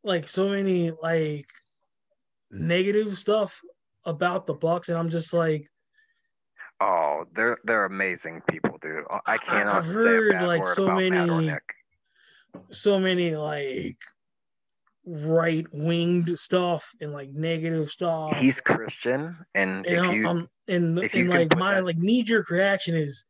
like 0.03 0.27
so 0.27 0.49
many 0.49 0.91
like 0.91 1.47
negative 2.51 3.17
stuff 3.17 3.61
about 4.05 4.45
the 4.47 4.53
Bucks, 4.53 4.89
and 4.89 4.97
I'm 4.97 5.09
just 5.09 5.33
like, 5.33 5.71
Oh, 6.81 7.23
they're 7.33 7.59
they're 7.63 7.85
amazing 7.85 8.41
people, 8.49 8.77
dude. 8.81 9.05
I 9.25 9.37
cannot 9.37 9.75
I've 9.75 9.85
say 9.85 9.91
heard, 9.93 10.41
like, 10.43 10.67
so 10.67 10.91
many- 10.91 11.51
so 12.69 12.99
many 12.99 13.35
like 13.35 13.97
right 15.05 15.65
winged 15.73 16.37
stuff 16.39 16.89
and 17.01 17.11
like 17.11 17.29
negative 17.31 17.89
stuff. 17.89 18.37
He's 18.37 18.61
Christian, 18.61 19.35
and 19.53 19.85
and 19.85 19.87
if 19.87 20.01
I'm, 20.03 20.13
you 20.15 20.27
I'm- 20.27 20.49
and 20.67 20.99
if 20.99 21.13
and 21.13 21.29
like 21.29 21.57
my 21.57 21.75
that- 21.75 21.85
like 21.85 21.97
knee 21.97 22.23
jerk 22.23 22.49
reaction 22.49 22.95
is, 22.95 23.25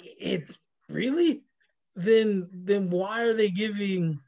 it 0.00 0.44
really? 0.88 1.42
Then 1.94 2.48
then 2.52 2.90
why 2.90 3.22
are 3.22 3.34
they 3.34 3.50
giving 3.50 4.20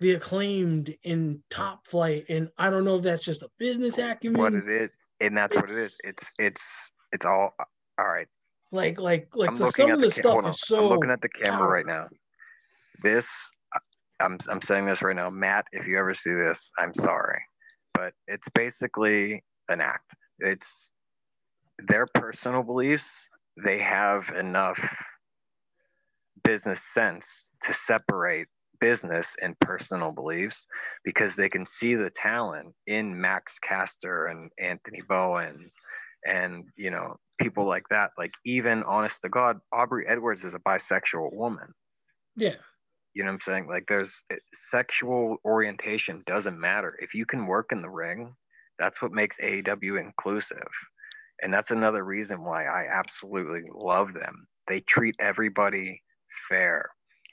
the 0.00 0.12
acclaimed 0.14 0.94
in 1.02 1.42
top 1.50 1.86
flight? 1.86 2.24
And 2.28 2.50
I 2.58 2.70
don't 2.70 2.84
know 2.84 2.96
if 2.96 3.02
that's 3.02 3.24
just 3.24 3.42
a 3.42 3.48
business 3.58 3.98
acumen. 3.98 4.40
what 4.40 4.54
it 4.54 4.68
is, 4.68 4.90
and 5.20 5.36
that's 5.36 5.54
what 5.54 5.64
it 5.64 5.70
is. 5.70 6.00
It's- 6.04 6.14
It's 6.14 6.30
it's 6.38 6.62
it's 7.12 7.26
all 7.26 7.54
all 7.98 8.06
right. 8.08 8.26
like 8.72 8.98
like 8.98 9.28
like 9.34 9.54
so 9.56 9.66
some 9.66 9.90
of 9.90 10.00
the, 10.00 10.06
the 10.06 10.10
stuff 10.10 10.46
is 10.46 10.60
so 10.60 10.78
I'm 10.78 10.88
looking 10.88 11.10
at 11.10 11.20
the 11.20 11.28
camera 11.28 11.68
right 11.68 11.86
now. 11.86 12.08
This 13.02 13.26
I'm 14.22 14.38
I'm 14.48 14.62
saying 14.62 14.86
this 14.86 15.02
right 15.02 15.16
now, 15.16 15.30
Matt. 15.30 15.66
If 15.72 15.86
you 15.86 15.98
ever 15.98 16.14
see 16.14 16.32
this, 16.32 16.70
I'm 16.78 16.94
sorry, 16.94 17.42
but 17.94 18.12
it's 18.26 18.48
basically 18.54 19.42
an 19.68 19.80
act. 19.80 20.10
It's 20.38 20.90
their 21.78 22.06
personal 22.14 22.62
beliefs. 22.62 23.10
They 23.62 23.78
have 23.78 24.28
enough 24.38 24.80
business 26.44 26.80
sense 26.94 27.48
to 27.64 27.74
separate 27.74 28.48
business 28.80 29.36
and 29.40 29.58
personal 29.60 30.10
beliefs 30.10 30.66
because 31.04 31.36
they 31.36 31.48
can 31.48 31.64
see 31.66 31.94
the 31.94 32.10
talent 32.10 32.74
in 32.86 33.20
Max 33.20 33.58
Caster 33.60 34.26
and 34.26 34.50
Anthony 34.58 35.02
Bowens 35.08 35.72
and 36.24 36.64
you 36.76 36.90
know 36.90 37.16
people 37.40 37.66
like 37.66 37.84
that 37.90 38.10
like 38.16 38.30
even 38.44 38.82
honest 38.84 39.20
to 39.22 39.28
god 39.28 39.58
aubrey 39.72 40.06
edwards 40.08 40.44
is 40.44 40.54
a 40.54 40.58
bisexual 40.58 41.32
woman 41.32 41.68
yeah 42.36 42.54
you 43.14 43.22
know 43.22 43.28
what 43.28 43.34
i'm 43.34 43.40
saying? 43.40 43.66
Like 43.68 43.84
there's 43.88 44.14
it, 44.30 44.40
sexual 44.70 45.36
orientation 45.44 46.22
doesn't 46.26 46.58
matter. 46.58 46.96
If 47.00 47.14
you 47.14 47.26
can 47.26 47.46
work 47.46 47.70
in 47.72 47.82
the 47.82 47.90
ring 47.90 48.34
that's 48.78 49.00
what 49.00 49.12
makes 49.12 49.36
aew 49.38 50.00
inclusive. 50.00 50.68
And 51.40 51.52
that's 51.52 51.70
another 51.70 52.04
reason 52.04 52.42
why 52.42 52.66
i 52.66 52.86
absolutely 52.92 53.68
love 53.74 54.14
them. 54.14 54.46
They 54.68 54.80
treat 54.80 55.14
everybody 55.20 56.02
fair. 56.48 56.90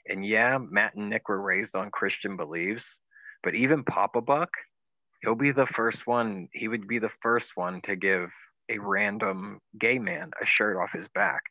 And 0.08 0.24
yeah 0.24 0.58
matt 0.58 0.94
and 0.94 1.10
nick 1.10 1.28
were 1.28 1.40
raised 1.40 1.76
on 1.76 1.90
christian 1.90 2.36
beliefs 2.36 2.98
but 3.42 3.54
even 3.54 3.84
papa 3.84 4.20
buck 4.20 4.50
he'll 5.22 5.34
be 5.34 5.52
the 5.52 5.66
first 5.66 6.06
one 6.06 6.48
he 6.52 6.68
would 6.68 6.88
be 6.88 6.98
the 6.98 7.10
first 7.22 7.52
one 7.54 7.80
to 7.82 7.96
give 7.96 8.30
a 8.70 8.78
random 8.78 9.58
gay 9.78 9.98
man 9.98 10.30
a 10.40 10.46
shirt 10.46 10.76
off 10.76 10.90
his 10.92 11.08
back 11.08 11.42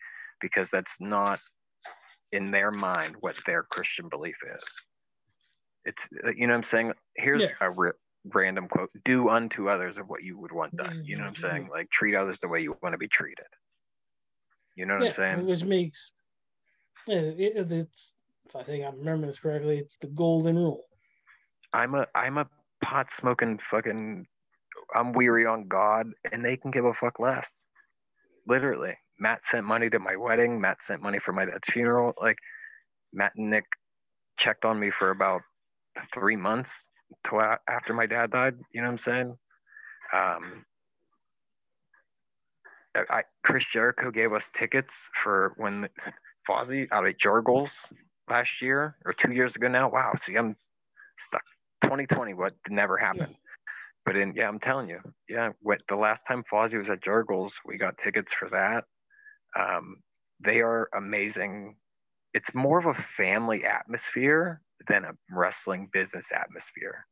because 0.42 0.70
that's 0.70 0.96
not 1.00 1.40
in 2.32 2.52
their 2.52 2.72
mind 2.72 3.16
what 3.20 3.36
their 3.46 3.64
Christian 3.64 4.10
belief 4.10 4.38
is. 4.44 4.64
It's 5.86 6.08
you 6.38 6.48
know 6.48 6.54
what 6.54 6.58
I'm 6.58 6.64
saying. 6.64 6.94
Here's 7.16 7.42
Yeah. 7.42 7.54
a 7.62 7.72
random 8.26 8.68
quote: 8.68 8.92
"Do 9.06 9.30
unto 9.30 9.70
others 9.70 9.98
of 9.98 10.08
what 10.10 10.24
you 10.24 10.38
would 10.38 10.52
want 10.52 10.76
done." 10.76 11.04
You 11.04 11.16
know 11.18 11.24
what 11.24 11.30
I'm 11.30 11.36
saying? 11.36 11.66
Mhm. 11.68 11.70
Like 11.70 11.90
treat 11.90 12.16
others 12.16 12.40
the 12.40 12.48
way 12.48 12.62
you 12.62 12.78
want 12.82 12.94
to 12.94 12.98
be 12.98 13.08
treated. 13.08 13.48
You 14.76 14.86
know 14.86 14.98
what 14.98 15.08
I'm 15.08 15.14
saying? 15.14 15.46
which 15.46 15.64
makes 15.64 16.14
yeah, 17.08 17.22
it, 17.22 17.72
it's 17.72 18.14
if 18.46 18.56
I 18.56 18.64
think 18.64 18.84
I 18.86 18.90
remember 18.90 19.28
this 19.28 19.40
correctly, 19.40 19.78
it's 19.78 19.98
the 19.98 20.08
golden 20.08 20.58
rule. 20.58 20.86
I'm 21.74 21.96
a 21.96 22.08
I'm 22.14 22.38
a 22.38 22.50
pot 22.82 23.12
smoking 23.12 23.60
fucking 23.72 24.28
I'm 24.94 25.14
weary 25.14 25.46
on 25.46 25.68
God, 25.68 26.12
and 26.32 26.44
they 26.44 26.58
can 26.58 26.72
give 26.72 26.86
a 26.86 26.94
fuck 26.94 27.20
less. 27.20 27.52
Literally, 28.48 28.98
Matt 29.20 29.44
sent 29.44 29.66
money 29.66 29.90
to 29.90 30.00
my 30.00 30.16
wedding. 30.16 30.60
Matt 30.62 30.82
sent 30.82 31.02
money 31.02 31.20
for 31.20 31.34
my 31.34 31.46
dad's 31.46 31.68
funeral. 31.70 32.14
Like, 32.22 32.38
Matt 33.14 33.34
and 33.36 33.50
Nick 33.50 33.66
checked 34.38 34.66
on 34.66 34.80
me 34.80 34.92
for 34.98 35.12
about 35.12 35.42
three 36.14 36.36
months 36.36 36.90
till 37.28 37.42
after 37.68 37.94
my 37.94 38.06
dad 38.06 38.32
died. 38.32 38.56
You 38.74 38.82
know 38.82 38.88
what 38.88 38.94
I'm 38.94 38.98
saying? 39.00 39.38
Um, 40.14 40.66
I, 42.96 43.24
Chris 43.44 43.66
Jericho 43.72 44.12
gave 44.12 44.34
us 44.34 44.50
tickets 44.56 45.10
for 45.24 45.54
when 45.58 45.90
Fozzy 46.50 46.88
out 46.92 47.08
at 47.08 47.20
Jergel's 47.20 47.76
last 48.30 48.50
year 48.62 48.96
or 49.06 49.14
two 49.14 49.32
years 49.32 49.56
ago 49.56 49.68
now. 49.68 49.90
Wow, 49.90 50.14
see, 50.20 50.36
I'm 50.36 50.56
stuck. 51.18 51.44
2020, 51.84 52.34
what 52.34 52.54
never 52.70 52.98
happened. 52.98 53.30
Yeah. 53.30 53.36
But 54.06 54.16
in 54.16 54.34
yeah, 54.36 54.48
I'm 54.48 54.60
telling 54.60 54.90
you, 54.90 55.00
yeah, 55.28 55.50
what 55.62 55.82
the 55.88 55.96
last 55.96 56.24
time 56.28 56.44
Fozzy 56.52 56.78
was 56.78 56.90
at 56.90 57.04
Jergel's, 57.04 57.54
we 57.66 57.78
got 57.78 57.96
tickets 58.04 58.34
for 58.34 58.50
that. 58.50 58.86
Um, 59.58 59.98
they 60.44 60.62
are 60.62 60.90
amazing. 60.96 61.76
It's 62.34 62.54
more 62.54 62.80
of 62.80 62.86
a 62.86 63.06
family 63.18 63.64
atmosphere 63.66 64.62
than 64.88 65.06
a 65.06 65.12
wrestling 65.32 65.90
business 65.92 66.28
atmosphere. 66.34 67.06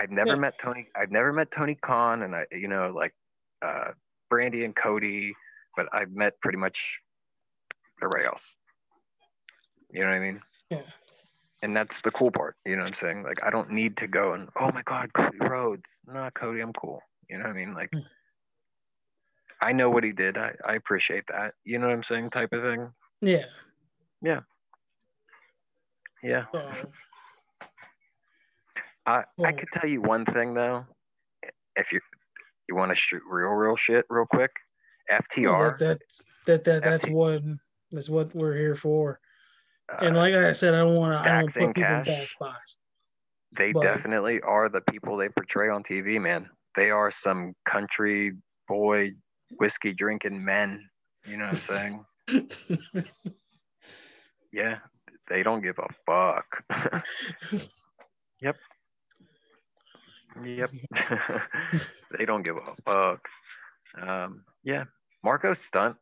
I've 0.00 0.10
never 0.10 0.30
yeah. 0.30 0.36
met 0.36 0.54
Tony. 0.62 0.88
I've 0.96 1.10
never 1.10 1.32
met 1.32 1.48
Tony 1.54 1.76
Khan, 1.76 2.22
and 2.22 2.34
I, 2.34 2.46
you 2.50 2.68
know, 2.68 2.92
like 2.94 3.14
uh, 3.64 3.92
Brandi 4.32 4.64
and 4.64 4.74
Cody, 4.74 5.34
but 5.76 5.86
I've 5.92 6.10
met 6.12 6.40
pretty 6.40 6.58
much 6.58 6.98
everybody 8.02 8.26
else. 8.26 8.44
You 9.90 10.00
know 10.00 10.08
what 10.08 10.16
I 10.16 10.20
mean? 10.20 10.40
Yeah. 10.70 10.82
And 11.62 11.76
that's 11.76 12.00
the 12.00 12.10
cool 12.10 12.30
part. 12.30 12.56
You 12.66 12.76
know 12.76 12.82
what 12.82 12.88
I'm 12.88 12.94
saying? 12.94 13.22
Like, 13.22 13.38
I 13.44 13.50
don't 13.50 13.70
need 13.70 13.96
to 13.98 14.08
go 14.08 14.32
and, 14.32 14.48
oh 14.58 14.72
my 14.72 14.82
God, 14.82 15.12
Cody 15.12 15.38
Rhodes. 15.38 15.88
Nah, 16.06 16.30
Cody, 16.30 16.60
I'm 16.60 16.72
cool. 16.72 17.00
You 17.28 17.38
know 17.38 17.44
what 17.44 17.50
I 17.50 17.56
mean? 17.56 17.74
Like, 17.74 17.90
mm. 17.92 18.04
I 19.62 19.72
know 19.72 19.88
what 19.88 20.02
he 20.02 20.10
did. 20.12 20.36
I, 20.36 20.52
I 20.66 20.74
appreciate 20.74 21.24
that. 21.28 21.54
You 21.64 21.78
know 21.78 21.86
what 21.86 21.94
I'm 21.94 22.02
saying? 22.02 22.30
Type 22.30 22.52
of 22.52 22.62
thing. 22.62 22.90
Yeah. 23.20 23.44
Yeah. 24.20 24.40
Yeah. 26.22 26.44
Uh, 26.52 26.72
I, 29.06 29.22
I 29.44 29.52
could 29.52 29.68
tell 29.72 29.88
you 29.88 30.02
one 30.02 30.24
thing 30.24 30.54
though. 30.54 30.84
If 31.76 31.92
you 31.92 32.00
you 32.68 32.76
want 32.76 32.90
to 32.90 32.96
shoot 32.96 33.22
real 33.28 33.50
real 33.50 33.76
shit 33.76 34.04
real 34.08 34.26
quick, 34.26 34.50
FTR. 35.10 35.78
That, 35.78 35.98
that's 36.00 36.24
that 36.46 36.64
that 36.64 36.82
that's 36.82 37.04
FT, 37.04 37.12
what 37.12 37.42
that's 37.90 38.08
what 38.08 38.34
we're 38.34 38.56
here 38.56 38.74
for. 38.74 39.20
Uh, 39.92 40.06
and 40.06 40.16
like 40.16 40.34
I 40.34 40.52
said, 40.52 40.74
I 40.74 40.78
don't 40.78 40.96
want 40.96 41.12
to 41.14 41.30
I 41.30 41.40
don't 41.40 41.52
put 41.52 41.74
people 41.74 41.94
in 41.94 42.04
bad 42.04 42.28
spots. 42.28 42.76
They 43.56 43.72
but, 43.72 43.82
definitely 43.82 44.40
are 44.40 44.68
the 44.68 44.80
people 44.90 45.16
they 45.16 45.28
portray 45.28 45.68
on 45.68 45.82
TV, 45.82 46.20
man. 46.20 46.48
They 46.76 46.90
are 46.90 47.10
some 47.10 47.54
country 47.68 48.32
boy 48.68 49.12
whiskey 49.58 49.92
drinking 49.92 50.44
men. 50.44 50.88
You 51.26 51.36
know 51.36 51.46
what 51.46 51.70
I'm 51.70 52.04
saying? 52.28 53.04
yeah, 54.52 54.78
they 55.28 55.42
don't 55.42 55.62
give 55.62 55.78
a 55.78 55.88
fuck. 56.06 56.64
yep. 58.40 58.56
Yep. 60.42 60.70
they 62.18 62.24
don't 62.24 62.42
give 62.42 62.56
a 62.56 62.74
fuck. 62.84 63.28
Um, 64.00 64.44
yeah. 64.64 64.84
Marko 65.22 65.54
Stunt 65.54 65.96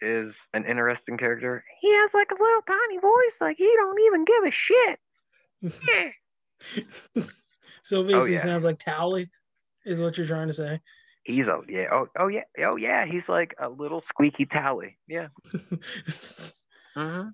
is 0.00 0.36
an 0.52 0.64
interesting 0.64 1.16
character. 1.16 1.64
He 1.80 1.92
has 1.92 2.12
like 2.12 2.30
a 2.30 2.42
little 2.42 2.62
tiny 2.62 2.98
voice, 2.98 3.36
like 3.40 3.56
he 3.56 3.72
don't 3.76 4.00
even 4.00 4.24
give 4.24 4.44
a 4.44 4.50
shit. 4.50 4.98
Yeah. 5.62 7.24
so 7.82 8.02
basically, 8.02 8.14
oh, 8.14 8.26
yeah. 8.26 8.38
sounds 8.38 8.64
like 8.64 8.78
Towley, 8.78 9.30
is 9.84 10.00
what 10.00 10.18
you're 10.18 10.26
trying 10.26 10.48
to 10.48 10.52
say. 10.52 10.80
He's 11.24 11.48
a 11.48 11.60
yeah. 11.68 11.86
Oh 11.92 12.08
oh 12.18 12.28
yeah. 12.28 12.44
Oh 12.60 12.76
yeah. 12.76 13.06
He's 13.06 13.28
like 13.28 13.54
a 13.58 13.68
little 13.68 14.00
squeaky 14.00 14.46
Tally. 14.46 14.98
Yeah. 15.06 15.28
mm-hmm. 16.96 17.28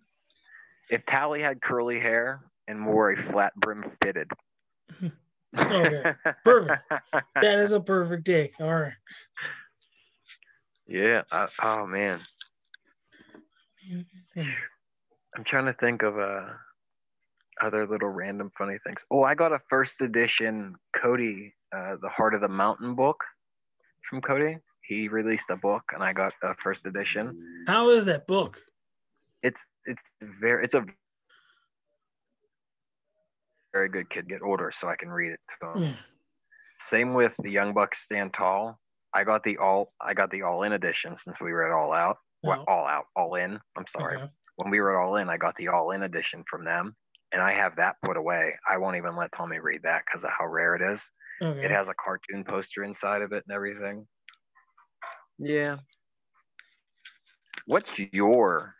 If 0.90 1.07
Tally 1.07 1.40
had 1.40 1.61
curly 1.61 1.98
hair 1.98 2.40
and 2.66 2.87
wore 2.87 3.12
a 3.12 3.31
flat 3.31 3.55
brim 3.57 3.90
fitted, 4.03 4.31
Okay, 5.57 6.12
perfect. 6.44 6.83
that 7.35 7.59
is 7.59 7.72
a 7.72 7.81
perfect 7.81 8.24
day. 8.24 8.53
All 8.61 8.74
right. 8.74 8.92
Yeah. 10.87 11.22
Oh 11.62 11.87
man. 11.87 12.20
I'm 15.37 15.44
trying 15.44 15.66
to 15.66 15.72
think 15.74 16.03
of 16.03 16.18
uh 16.18 16.46
other 17.61 17.87
little 17.87 18.09
random 18.09 18.53
funny 18.57 18.79
things. 18.87 19.05
Oh, 19.11 19.22
I 19.22 19.35
got 19.35 19.53
a 19.53 19.61
first 19.68 20.01
edition 20.01 20.77
Cody, 20.96 21.55
uh, 21.74 21.96
the 22.01 22.09
Heart 22.09 22.35
of 22.35 22.40
the 22.40 22.48
Mountain 22.48 22.94
book 22.94 23.24
from 24.09 24.21
Cody. 24.21 24.59
He 24.83 25.09
released 25.09 25.51
a 25.51 25.57
book, 25.57 25.83
and 25.92 26.03
I 26.03 26.12
got 26.12 26.33
a 26.42 26.55
first 26.55 26.87
edition. 26.87 27.64
How 27.66 27.90
is 27.90 28.07
that 28.07 28.27
book? 28.27 28.61
It's 29.42 29.61
it's 29.85 30.03
very 30.40 30.64
it's 30.64 30.75
a 30.75 30.85
very 33.73 33.88
good 33.88 34.09
kid 34.11 34.29
get 34.29 34.42
older 34.42 34.73
so 34.75 34.88
I 34.88 34.97
can 34.97 35.11
read 35.11 35.33
it 35.33 35.40
to 35.61 35.73
him. 35.73 35.83
Yeah. 35.83 35.92
Same 36.81 37.14
with 37.14 37.35
the 37.42 37.51
Young 37.51 37.75
Bucks 37.75 38.03
Stand 38.03 38.33
Tall. 38.33 38.79
I 39.14 39.25
got 39.25 39.42
the 39.44 39.59
all 39.59 39.92
I 40.01 40.14
got 40.14 40.31
the 40.31 40.42
all 40.42 40.62
in 40.62 40.73
edition 40.73 41.16
since 41.16 41.37
we 41.40 41.53
were 41.53 41.66
at 41.66 41.73
all 41.73 41.92
out. 41.92 42.16
Well, 42.42 42.64
oh. 42.66 42.73
all 42.73 42.87
out, 42.87 43.05
all 43.16 43.35
in. 43.35 43.59
I'm 43.77 43.87
sorry. 43.88 44.16
Okay. 44.16 44.27
When 44.57 44.71
we 44.71 44.81
were 44.81 44.97
at 44.97 45.05
all 45.05 45.16
in, 45.16 45.29
I 45.29 45.37
got 45.37 45.55
the 45.57 45.68
all 45.68 45.90
in 45.92 46.03
edition 46.03 46.44
from 46.51 46.64
them, 46.64 46.97
and 47.33 47.42
I 47.42 47.53
have 47.53 47.77
that 47.77 47.97
put 48.05 48.16
away. 48.16 48.55
I 48.68 48.79
won't 48.79 48.97
even 48.97 49.16
let 49.16 49.31
Tommy 49.37 49.59
read 49.59 49.83
that 49.83 50.03
because 50.07 50.25
of 50.25 50.31
how 50.37 50.47
rare 50.47 50.75
it 50.75 50.92
is. 50.92 51.03
Okay. 51.42 51.64
It 51.64 51.70
has 51.70 51.88
a 51.88 51.94
cartoon 51.94 52.44
poster 52.44 52.85
inside 52.85 53.22
of 53.22 53.33
it 53.33 53.44
and 53.46 53.55
everything. 53.55 54.07
Yeah. 55.38 55.77
What's 57.66 57.88
your? 58.12 58.74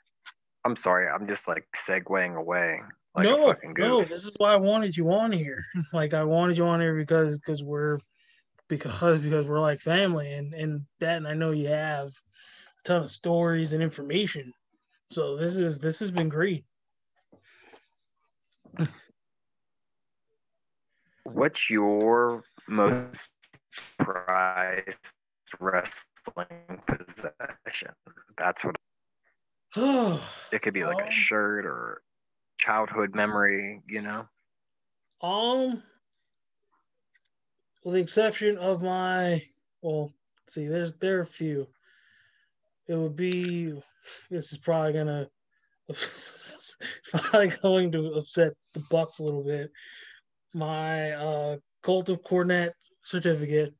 I'm 0.65 0.77
sorry, 0.77 1.09
I'm 1.09 1.29
just 1.29 1.47
like 1.47 1.67
segueing 1.77 2.37
away. 2.37 2.81
Like 3.15 3.25
no, 3.25 3.55
no, 3.77 4.05
this 4.05 4.25
is 4.25 4.33
why 4.37 4.53
I 4.53 4.57
wanted 4.57 4.97
you 4.97 5.13
on 5.13 5.33
here. 5.33 5.65
like 5.93 6.15
I 6.15 6.25
wanted 6.25 6.59
you 6.59 6.65
on 6.67 6.81
here 6.81 6.95
because 6.95 7.39
because 7.39 7.63
we're 7.63 7.99
because 8.69 9.21
because 9.21 9.47
we're 9.47 9.61
like 9.61 9.81
family 9.81 10.33
and 10.33 10.55
and 10.55 10.83
that 11.01 11.17
and 11.17 11.27
I 11.27 11.35
know 11.35 11.53
you 11.53 11.69
have 11.69 12.09
a 12.09 12.89
ton 12.89 13.03
of 13.03 13.11
stories 13.11 13.73
and 13.73 13.83
information. 13.83 14.53
So 15.11 15.37
this 15.37 15.57
is 15.57 15.79
this 15.79 16.01
has 16.01 16.11
been 16.11 16.29
great. 16.29 16.65
What's 21.33 21.69
your 21.69 22.43
most 22.67 23.31
prized 23.99 25.13
wrestling 25.61 26.83
possession? 26.87 27.93
That's 28.37 28.65
what 28.65 28.77
it 30.53 30.63
could 30.63 30.75
be 30.75 30.85
like 30.85 31.07
a 31.07 31.13
shirt 31.13 31.67
or 31.67 32.03
childhood 32.59 33.15
memory, 33.15 33.83
you 33.87 34.01
know? 34.01 34.27
Um, 35.23 35.83
with 37.85 37.95
the 37.95 38.01
exception 38.01 38.57
of 38.57 38.83
my, 38.83 39.43
well, 39.83 40.13
see, 40.49 40.67
there's 40.67 40.95
there 40.95 41.19
are 41.19 41.23
a 41.23 41.27
few. 41.27 41.67
It 42.87 42.95
would 42.95 43.17
be. 43.17 43.81
This 44.31 44.53
is 44.53 44.59
probably 44.59 44.95
gonna 44.95 45.29
probably 47.13 47.49
going 47.49 47.93
to 47.93 48.15
upset 48.15 48.53
the 48.73 48.81
Bucks 48.91 49.19
a 49.19 49.25
little 49.25 49.43
bit. 49.43 49.71
My 50.55 51.13
uh, 51.13 51.57
Cult 51.83 52.09
of 52.09 52.23
Cornette 52.23 52.73
certificate, 53.05 53.75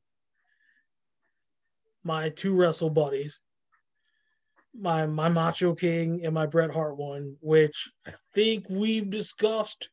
my 2.03 2.29
two 2.29 2.55
wrestle 2.55 2.89
buddies, 2.89 3.39
my 4.79 5.05
my 5.05 5.29
Macho 5.29 5.75
King 5.75 6.21
and 6.23 6.33
my 6.33 6.45
Bret 6.45 6.71
Hart 6.71 6.97
one, 6.97 7.35
which 7.41 7.91
I 8.07 8.13
think 8.33 8.65
we've 8.69 9.09
discussed. 9.09 9.89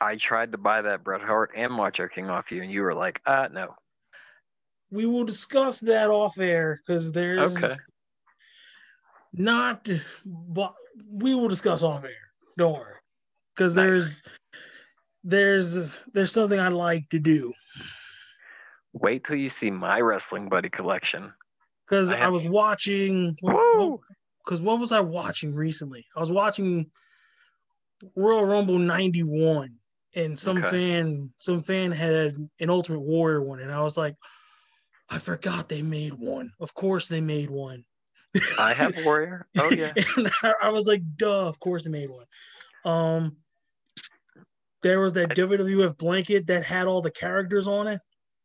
I 0.00 0.16
tried 0.16 0.52
to 0.52 0.58
buy 0.58 0.82
that 0.82 1.04
Bret 1.04 1.20
Hart 1.20 1.52
and 1.56 1.72
Macho 1.72 2.08
King 2.08 2.28
off 2.30 2.50
you, 2.50 2.62
and 2.62 2.70
you 2.70 2.82
were 2.82 2.94
like, 2.94 3.20
"Uh, 3.26 3.48
no." 3.52 3.74
We 4.90 5.06
will 5.06 5.24
discuss 5.24 5.80
that 5.80 6.10
off 6.10 6.38
air 6.38 6.80
because 6.86 7.12
there's 7.12 7.56
okay. 7.56 7.74
not, 9.32 9.88
but 10.24 10.74
we 11.10 11.34
will 11.34 11.48
discuss 11.48 11.82
off 11.82 12.04
air. 12.04 12.10
Don't 12.56 12.74
worry, 12.74 12.94
because 13.54 13.74
nice. 13.74 13.84
there's 13.84 14.22
there's 15.24 15.98
there's 16.12 16.32
something 16.32 16.60
I 16.60 16.68
like 16.68 17.08
to 17.10 17.18
do. 17.18 17.52
Wait 18.92 19.24
till 19.24 19.36
you 19.36 19.48
see 19.48 19.70
my 19.70 20.00
wrestling 20.00 20.48
buddy 20.48 20.68
collection 20.68 21.32
because 21.88 22.12
I, 22.12 22.20
I, 22.20 22.28
was 22.28 22.46
watching. 22.46 23.34
Because 23.40 24.60
what, 24.60 24.62
what, 24.62 24.80
was 24.80 24.92
I 24.92 25.00
watching 25.00 25.54
recently? 25.54 26.06
I 26.14 26.20
was 26.20 26.30
watching 26.30 26.90
Royal 28.14 28.44
Rumble 28.44 28.78
'91, 28.78 29.74
and 30.14 30.38
some 30.38 30.58
okay. 30.58 30.70
fan, 30.70 31.32
some 31.38 31.62
fan 31.62 31.90
had 31.90 32.36
an 32.60 32.70
Ultimate 32.70 33.00
Warrior 33.00 33.42
one, 33.42 33.60
and 33.60 33.72
I 33.72 33.80
was 33.80 33.96
like, 33.96 34.14
I 35.08 35.18
forgot 35.18 35.68
they 35.68 35.82
made 35.82 36.12
one. 36.14 36.52
Of 36.60 36.74
course, 36.74 37.08
they 37.08 37.20
made 37.20 37.50
one. 37.50 37.84
I 38.58 38.72
have 38.74 38.94
Warrior. 39.04 39.46
Oh 39.58 39.70
yeah. 39.70 39.92
I, 40.42 40.54
I 40.62 40.68
was 40.68 40.86
like, 40.86 41.02
duh. 41.16 41.48
Of 41.48 41.58
course, 41.60 41.84
they 41.84 41.90
made 41.90 42.10
one. 42.10 42.26
Um, 42.84 43.36
there 44.84 45.00
was 45.00 45.14
that 45.14 45.30
WWF 45.30 45.96
blanket 45.96 46.46
that 46.46 46.62
had 46.62 46.86
all 46.86 47.00
the 47.00 47.10
characters 47.10 47.66
on 47.66 47.88
it. 47.88 48.00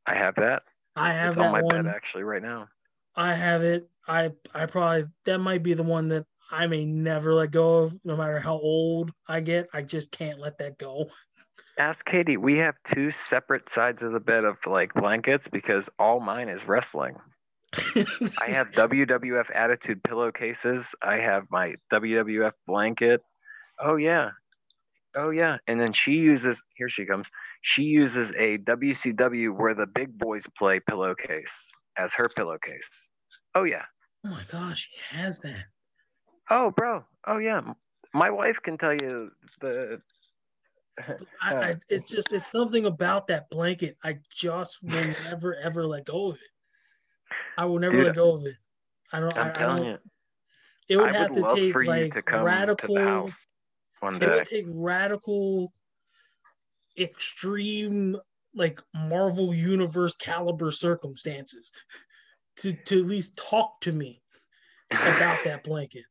I 0.07 0.15
have 0.15 0.35
that. 0.35 0.63
I 0.95 1.11
have 1.11 1.33
it's 1.33 1.37
that 1.37 1.45
on 1.47 1.51
my 1.51 1.61
one. 1.61 1.83
bed 1.83 1.93
actually 1.93 2.23
right 2.23 2.41
now. 2.41 2.67
I 3.15 3.33
have 3.33 3.61
it. 3.61 3.87
I 4.07 4.31
I 4.55 4.65
probably 4.65 5.05
that 5.25 5.39
might 5.39 5.61
be 5.61 5.73
the 5.73 5.83
one 5.83 6.07
that 6.07 6.25
I 6.49 6.65
may 6.65 6.85
never 6.85 7.33
let 7.33 7.51
go 7.51 7.79
of, 7.79 7.93
no 8.05 8.15
matter 8.15 8.39
how 8.39 8.53
old 8.53 9.11
I 9.27 9.41
get. 9.41 9.67
I 9.73 9.83
just 9.83 10.11
can't 10.11 10.39
let 10.39 10.57
that 10.59 10.79
go. 10.79 11.09
Ask 11.77 12.05
Katie. 12.05 12.37
We 12.37 12.57
have 12.57 12.75
two 12.93 13.11
separate 13.11 13.69
sides 13.69 14.01
of 14.01 14.13
the 14.13 14.19
bed 14.19 14.45
of 14.45 14.57
like 14.65 14.93
blankets 14.93 15.47
because 15.49 15.89
all 15.99 16.21
mine 16.21 16.47
is 16.47 16.65
wrestling. 16.65 17.17
I 17.95 18.51
have 18.51 18.71
WWF 18.71 19.53
Attitude 19.53 20.01
pillowcases. 20.03 20.95
I 21.01 21.17
have 21.17 21.43
my 21.51 21.75
WWF 21.91 22.53
blanket. 22.65 23.21
Oh 23.79 23.97
yeah. 23.97 24.31
Oh 25.19 25.31
yeah. 25.31 25.57
And 25.67 25.79
then 25.79 25.91
she 25.91 26.11
uses 26.11 26.61
here 26.75 26.89
she 26.89 27.05
comes. 27.05 27.27
She 27.61 27.83
uses 27.83 28.31
a 28.37 28.57
WCW 28.59 29.55
where 29.55 29.73
the 29.73 29.85
big 29.85 30.17
boys 30.17 30.45
play 30.57 30.79
pillowcase 30.79 31.69
as 31.97 32.13
her 32.13 32.29
pillowcase. 32.29 32.89
Oh 33.53 33.63
yeah. 33.65 33.83
oh 34.25 34.31
my 34.31 34.43
gosh, 34.49 34.89
she 34.89 35.15
has 35.17 35.39
that. 35.39 35.65
Oh 36.49 36.71
bro. 36.71 37.03
Oh 37.27 37.37
yeah. 37.37 37.61
My 38.13 38.29
wife 38.29 38.57
can 38.63 38.77
tell 38.77 38.93
you 38.93 39.31
the 39.59 40.01
I, 41.41 41.53
uh, 41.53 41.61
I, 41.61 41.75
it's 41.89 42.09
just 42.09 42.31
it's 42.31 42.51
something 42.51 42.85
about 42.85 43.27
that 43.27 43.49
blanket. 43.49 43.97
I 44.03 44.19
just 44.33 44.81
will 44.81 45.13
never 45.23 45.55
ever 45.55 45.85
let 45.85 46.05
go 46.05 46.29
of 46.29 46.35
it. 46.35 46.41
I 47.57 47.65
will 47.65 47.79
never 47.79 47.97
Dude, 47.97 48.05
let 48.07 48.15
go 48.15 48.35
of 48.35 48.45
it. 48.45 48.55
I 49.11 49.19
don't. 49.19 49.37
I, 49.37 49.41
I'm 49.41 49.47
I 49.47 49.51
telling 49.51 49.83
don't. 49.83 49.85
you. 49.85 49.97
It 50.89 50.97
would 50.97 51.09
I 51.09 51.17
have 51.17 51.31
would 51.31 51.47
to 51.47 51.55
take 51.55 51.75
like 51.85 52.25
to 52.25 52.41
radical. 52.41 53.29
To 54.13 54.19
the 54.19 54.25
house 54.25 54.31
one 54.31 54.35
It 54.35 54.35
would 54.35 54.45
take 54.47 54.65
radical, 54.67 55.73
extreme, 56.97 58.17
like 58.55 58.81
Marvel 58.93 59.53
Universe 59.53 60.15
caliber 60.15 60.71
circumstances 60.71 61.71
to 62.57 62.73
to 62.73 62.99
at 62.99 63.05
least 63.05 63.37
talk 63.37 63.79
to 63.81 63.91
me 63.91 64.21
about 64.91 65.43
that 65.43 65.63
blanket. 65.63 66.03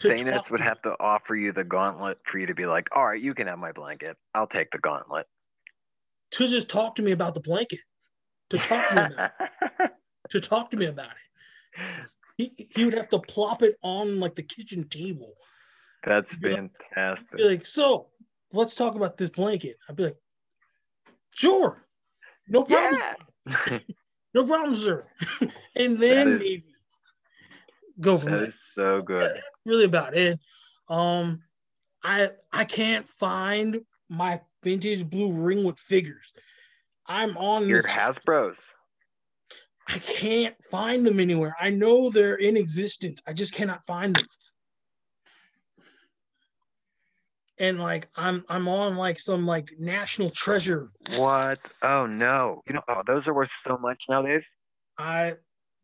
Thanos 0.00 0.50
would 0.50 0.60
have 0.60 0.80
to 0.82 0.94
offer 1.00 1.34
you 1.34 1.52
the 1.52 1.64
gauntlet 1.64 2.18
for 2.30 2.38
you 2.38 2.46
to 2.46 2.54
be 2.54 2.66
like, 2.66 2.88
all 2.94 3.06
right, 3.06 3.20
you 3.20 3.34
can 3.34 3.46
have 3.46 3.58
my 3.58 3.72
blanket. 3.72 4.16
I'll 4.34 4.46
take 4.46 4.70
the 4.70 4.78
gauntlet. 4.78 5.26
to 6.32 6.48
just 6.48 6.68
talk 6.68 6.96
to 6.96 7.02
me 7.02 7.12
about 7.12 7.34
the 7.34 7.40
blanket. 7.40 7.80
To 8.50 8.58
talk 8.58 8.88
to 8.88 8.94
me 8.94 9.14
about 9.14 9.32
it. 9.40 9.90
to 10.30 10.40
talk 10.40 10.70
to 10.70 10.76
me 10.76 10.86
about 10.86 11.10
it. 11.10 12.06
He, 12.36 12.68
he 12.74 12.84
would 12.84 12.94
have 12.94 13.08
to 13.10 13.18
plop 13.18 13.62
it 13.62 13.74
on 13.82 14.20
like 14.20 14.34
the 14.34 14.42
kitchen 14.42 14.88
table. 14.88 15.34
That's 16.04 16.32
fantastic. 16.34 17.36
Be 17.36 17.44
like, 17.44 17.66
so 17.66 18.06
let's 18.52 18.74
talk 18.74 18.94
about 18.94 19.16
this 19.16 19.30
blanket. 19.30 19.76
I'd 19.88 19.96
be 19.96 20.04
like, 20.04 20.16
sure, 21.34 21.84
no 22.48 22.64
problem, 22.64 23.00
Yeah. 23.46 23.78
no 24.34 24.46
problem, 24.46 24.74
sir. 24.74 25.06
and 25.76 26.00
then 26.00 26.28
is- 26.28 26.38
maybe 26.38 26.64
go 28.00 28.16
from 28.16 28.32
that 28.32 28.38
there. 28.38 28.48
is 28.48 28.54
so 28.74 29.02
good. 29.02 29.40
Really 29.66 29.84
about 29.84 30.16
it. 30.16 30.38
Um, 30.88 31.42
I 32.02 32.30
I 32.52 32.64
can't 32.64 33.06
find 33.06 33.80
my 34.08 34.40
vintage 34.64 35.08
blue 35.08 35.32
ring 35.32 35.64
with 35.64 35.78
figures. 35.78 36.32
I'm 37.06 37.36
on 37.36 37.66
Your 37.68 37.78
this. 37.82 37.86
Hasbro's. 37.86 38.56
I 39.88 39.98
can't 39.98 40.54
find 40.70 41.04
them 41.04 41.18
anywhere. 41.20 41.54
I 41.60 41.70
know 41.70 42.10
they're 42.10 42.36
in 42.36 42.56
existence. 42.56 43.20
I 43.26 43.32
just 43.32 43.52
cannot 43.54 43.84
find 43.86 44.14
them. 44.16 44.24
And 47.60 47.78
like 47.78 48.08
I'm 48.16 48.44
I'm 48.48 48.66
on 48.68 48.96
like 48.96 49.20
some 49.20 49.46
like 49.46 49.70
national 49.78 50.30
treasure. 50.30 50.90
What? 51.10 51.58
Oh 51.82 52.06
no. 52.06 52.62
You 52.66 52.74
know, 52.74 52.82
oh, 52.88 53.02
those 53.06 53.28
are 53.28 53.34
worth 53.34 53.52
so 53.62 53.76
much 53.78 54.02
nowadays. 54.08 54.44
I 54.98 55.36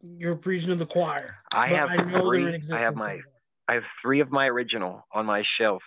you're 0.02 0.36
preaching 0.36 0.68
to 0.68 0.74
the 0.74 0.86
choir. 0.86 1.36
I 1.52 1.68
have 1.68 1.90
I 1.90 1.96
know 1.98 2.30
they're 2.30 2.48
in 2.48 2.62
three. 2.62 2.78
I 2.78 2.80
have 2.80 2.94
my 2.94 3.20
I 3.68 3.74
have 3.74 3.84
three 4.02 4.20
of 4.20 4.30
my 4.30 4.46
original 4.46 5.02
on 5.12 5.26
my 5.26 5.42
shelf. 5.42 5.82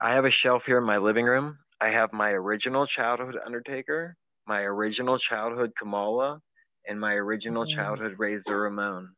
I 0.00 0.14
have 0.14 0.24
a 0.24 0.30
shelf 0.30 0.64
here 0.66 0.78
in 0.78 0.84
my 0.84 0.98
living 0.98 1.24
room. 1.26 1.58
I 1.80 1.90
have 1.90 2.12
my 2.12 2.30
original 2.30 2.86
childhood 2.86 3.36
Undertaker, 3.44 4.16
my 4.46 4.62
original 4.62 5.18
childhood 5.18 5.72
Kamala, 5.78 6.40
and 6.86 7.00
my 7.00 7.14
original 7.14 7.64
Mhm. 7.64 7.68
childhood 7.74 8.18
Razor 8.18 8.60
Ramon 8.60 9.14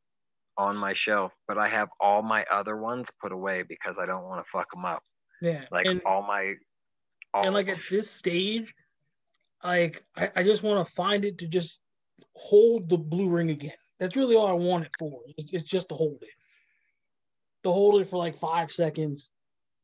on 0.59 0.77
my 0.77 0.95
shelf. 0.95 1.33
But 1.49 1.59
I 1.59 1.69
have 1.69 1.89
all 2.01 2.23
my 2.23 2.45
other 2.53 2.77
ones 2.77 3.09
put 3.21 3.33
away 3.33 3.63
because 3.63 3.97
I 4.01 4.07
don't 4.07 4.25
want 4.25 4.45
to 4.45 4.51
fuck 4.53 4.71
them 4.73 4.85
up. 4.85 5.03
Yeah. 5.45 5.65
Like 5.71 5.87
and, 5.87 6.03
all 6.05 6.23
my, 6.23 6.55
all 7.33 7.45
and 7.45 7.55
like 7.55 7.69
at 7.69 7.79
this 7.91 8.11
stage, 8.11 8.75
like 9.63 10.05
I, 10.17 10.31
I 10.37 10.43
just 10.43 10.63
want 10.63 10.87
to 10.87 10.93
find 10.95 11.25
it 11.25 11.39
to 11.39 11.49
just 11.49 11.81
hold 12.35 12.89
the 12.89 12.99
blue 12.99 13.29
ring 13.29 13.51
again. 13.51 13.73
That's 13.99 14.17
really 14.17 14.37
all 14.37 14.47
I 14.47 14.53
want 14.53 14.85
it 14.85 14.93
for. 14.99 15.21
It's, 15.39 15.53
it's 15.53 15.69
just 15.69 15.89
to 15.91 15.95
hold 15.95 16.19
it. 16.23 16.29
To 17.63 17.73
hold 17.73 18.01
it 18.01 18.09
for 18.09 18.19
like 18.19 18.37
five 18.37 18.71
seconds 18.71 19.31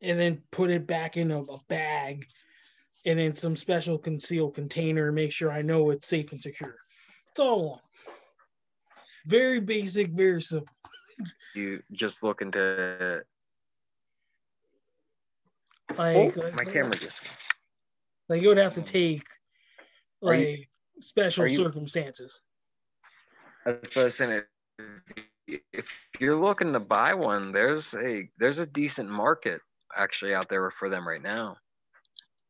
and 0.03 0.18
then 0.18 0.42
put 0.51 0.70
it 0.70 0.87
back 0.87 1.16
in 1.16 1.31
a, 1.31 1.42
a 1.42 1.59
bag 1.68 2.27
and 3.07 3.18
in 3.18 3.35
some 3.35 3.57
special 3.57 3.99
concealed 3.99 4.55
container 4.55 5.07
and 5.07 5.14
make 5.14 5.33
sure 5.33 5.51
I 5.51 5.62
know 5.62 5.90
it's 5.90 6.07
safe 6.07 6.33
and 6.33 6.42
secure. 6.42 6.77
That's 7.27 7.40
all 7.40 7.61
I 7.61 7.62
want. 7.66 7.83
Very 9.27 9.61
basic, 9.61 10.11
very 10.11 10.42
simple. 10.42 10.75
you 11.55 11.83
just 11.92 12.23
look 12.23 12.42
into. 12.42 13.23
Like, 15.98 16.16
oh, 16.16 16.33
like- 16.37 16.55
my 16.55 16.64
camera 16.64 16.96
just. 16.98 17.18
Like 18.29 18.42
it 18.42 18.46
would 18.46 18.59
have 18.59 18.74
to 18.74 18.83
take 18.83 19.24
Are 20.22 20.35
you- 20.35 20.50
like 20.59 20.68
special 21.00 21.46
you- 21.48 21.57
circumstances. 21.57 22.40
What 23.64 23.96
I 23.96 24.05
was 24.05 24.14
saying. 24.16 24.42
If, 25.46 25.85
you're 26.20 26.40
looking 26.40 26.72
to 26.74 26.81
buy 26.81 27.12
one, 27.14 27.50
there's 27.53 27.92
a 27.94 28.29
there's 28.38 28.59
a 28.59 28.66
decent 28.66 29.09
market 29.11 29.61
actually 29.96 30.33
out 30.33 30.48
there 30.48 30.70
for 30.79 30.88
them 30.88 31.07
right 31.07 31.20
now. 31.22 31.57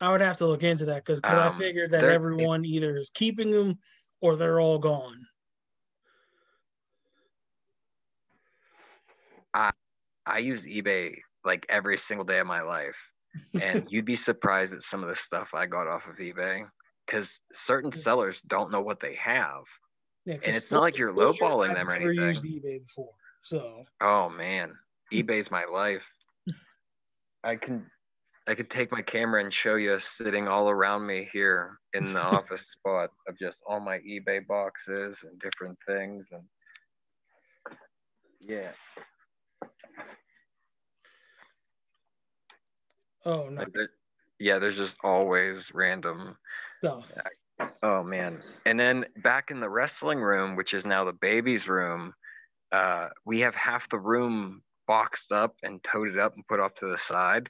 I 0.03 0.11
would 0.13 0.21
have 0.21 0.37
to 0.39 0.47
look 0.47 0.63
into 0.63 0.85
that 0.87 1.05
because 1.05 1.21
I 1.25 1.47
Um, 1.49 1.59
figured 1.59 1.91
that 1.93 2.05
everyone 2.05 2.65
either 2.65 2.97
is 2.99 3.11
keeping 3.11 3.51
them 3.51 3.79
or 4.21 4.37
they're 4.37 4.61
all 4.61 4.79
gone. 4.79 5.27
I 9.55 9.73
I 10.27 10.39
use 10.39 10.65
eBay 10.65 11.17
like 11.45 11.65
every 11.69 11.97
single 11.99 12.25
day 12.25 12.39
of 12.39 12.47
my 12.47 12.61
life, 12.63 12.97
and 13.61 13.87
you'd 13.91 14.05
be 14.05 14.17
surprised 14.17 14.73
at 14.73 14.83
some 14.83 15.03
of 15.03 15.09
the 15.09 15.17
stuff 15.17 15.51
I 15.55 15.67
got 15.67 15.87
off 15.87 16.07
of 16.07 16.17
eBay 16.17 16.69
because 17.07 17.39
certain 17.53 17.93
sellers 17.93 18.41
don't 18.43 18.71
know 18.71 18.81
what 18.81 19.01
they 19.01 19.15
have. 19.17 19.65
Yeah, 20.27 20.37
And 20.43 20.55
it's 20.55 20.71
not 20.71 20.83
like 20.83 20.99
you're 20.99 21.13
lowballing 21.13 21.71
I've 21.71 21.77
them 21.77 21.89
or 21.91 21.99
never 21.99 22.11
anything. 22.11 22.29
used 22.29 22.45
eBay 22.45 22.83
before, 22.87 23.13
so 23.43 23.85
Oh 24.01 24.29
man, 24.29 24.75
eBay's 25.13 25.51
my 25.51 25.65
life. 25.65 26.05
I 27.45 27.57
can 27.57 27.91
I 28.47 28.55
could 28.55 28.71
take 28.71 28.91
my 28.91 29.03
camera 29.03 29.43
and 29.43 29.53
show 29.53 29.77
you 29.77 29.99
sitting 30.01 30.49
all 30.49 30.69
around 30.69 31.07
me 31.07 31.29
here 31.33 31.79
in 31.95 32.13
the 32.13 32.21
office 32.37 32.65
spot 32.73 33.11
of 33.29 33.39
just 33.39 33.59
all 33.67 33.81
my 33.81 33.99
eBay 33.99 34.47
boxes 34.47 35.19
and 35.23 35.41
different 35.41 35.79
things 35.87 36.27
and 36.33 36.45
yeah. 38.41 38.73
Oh 43.25 43.49
no, 43.49 43.61
Like 43.61 43.75
yeah, 44.39 44.59
there's 44.59 44.77
just 44.77 44.97
always 45.05 45.71
random 45.75 46.37
stuff. 46.79 47.13
Oh 47.83 48.03
man. 48.03 48.43
And 48.67 48.81
then 48.81 49.05
back 49.23 49.51
in 49.51 49.61
the 49.61 49.69
wrestling 49.69 50.19
room, 50.21 50.57
which 50.57 50.73
is 50.73 50.87
now 50.87 51.05
the 51.05 51.13
baby's 51.13 51.69
room, 51.69 52.15
uh, 52.73 53.09
we 53.27 53.41
have 53.41 53.55
half 53.55 53.89
the 53.91 53.99
room 53.99 54.63
boxed 54.87 55.31
up 55.33 55.55
and 55.63 55.85
toted 55.85 56.19
up 56.19 56.35
and 56.35 56.47
put 56.47 56.61
off 56.61 56.75
to 56.81 56.91
the 56.91 56.99
side. 56.99 57.49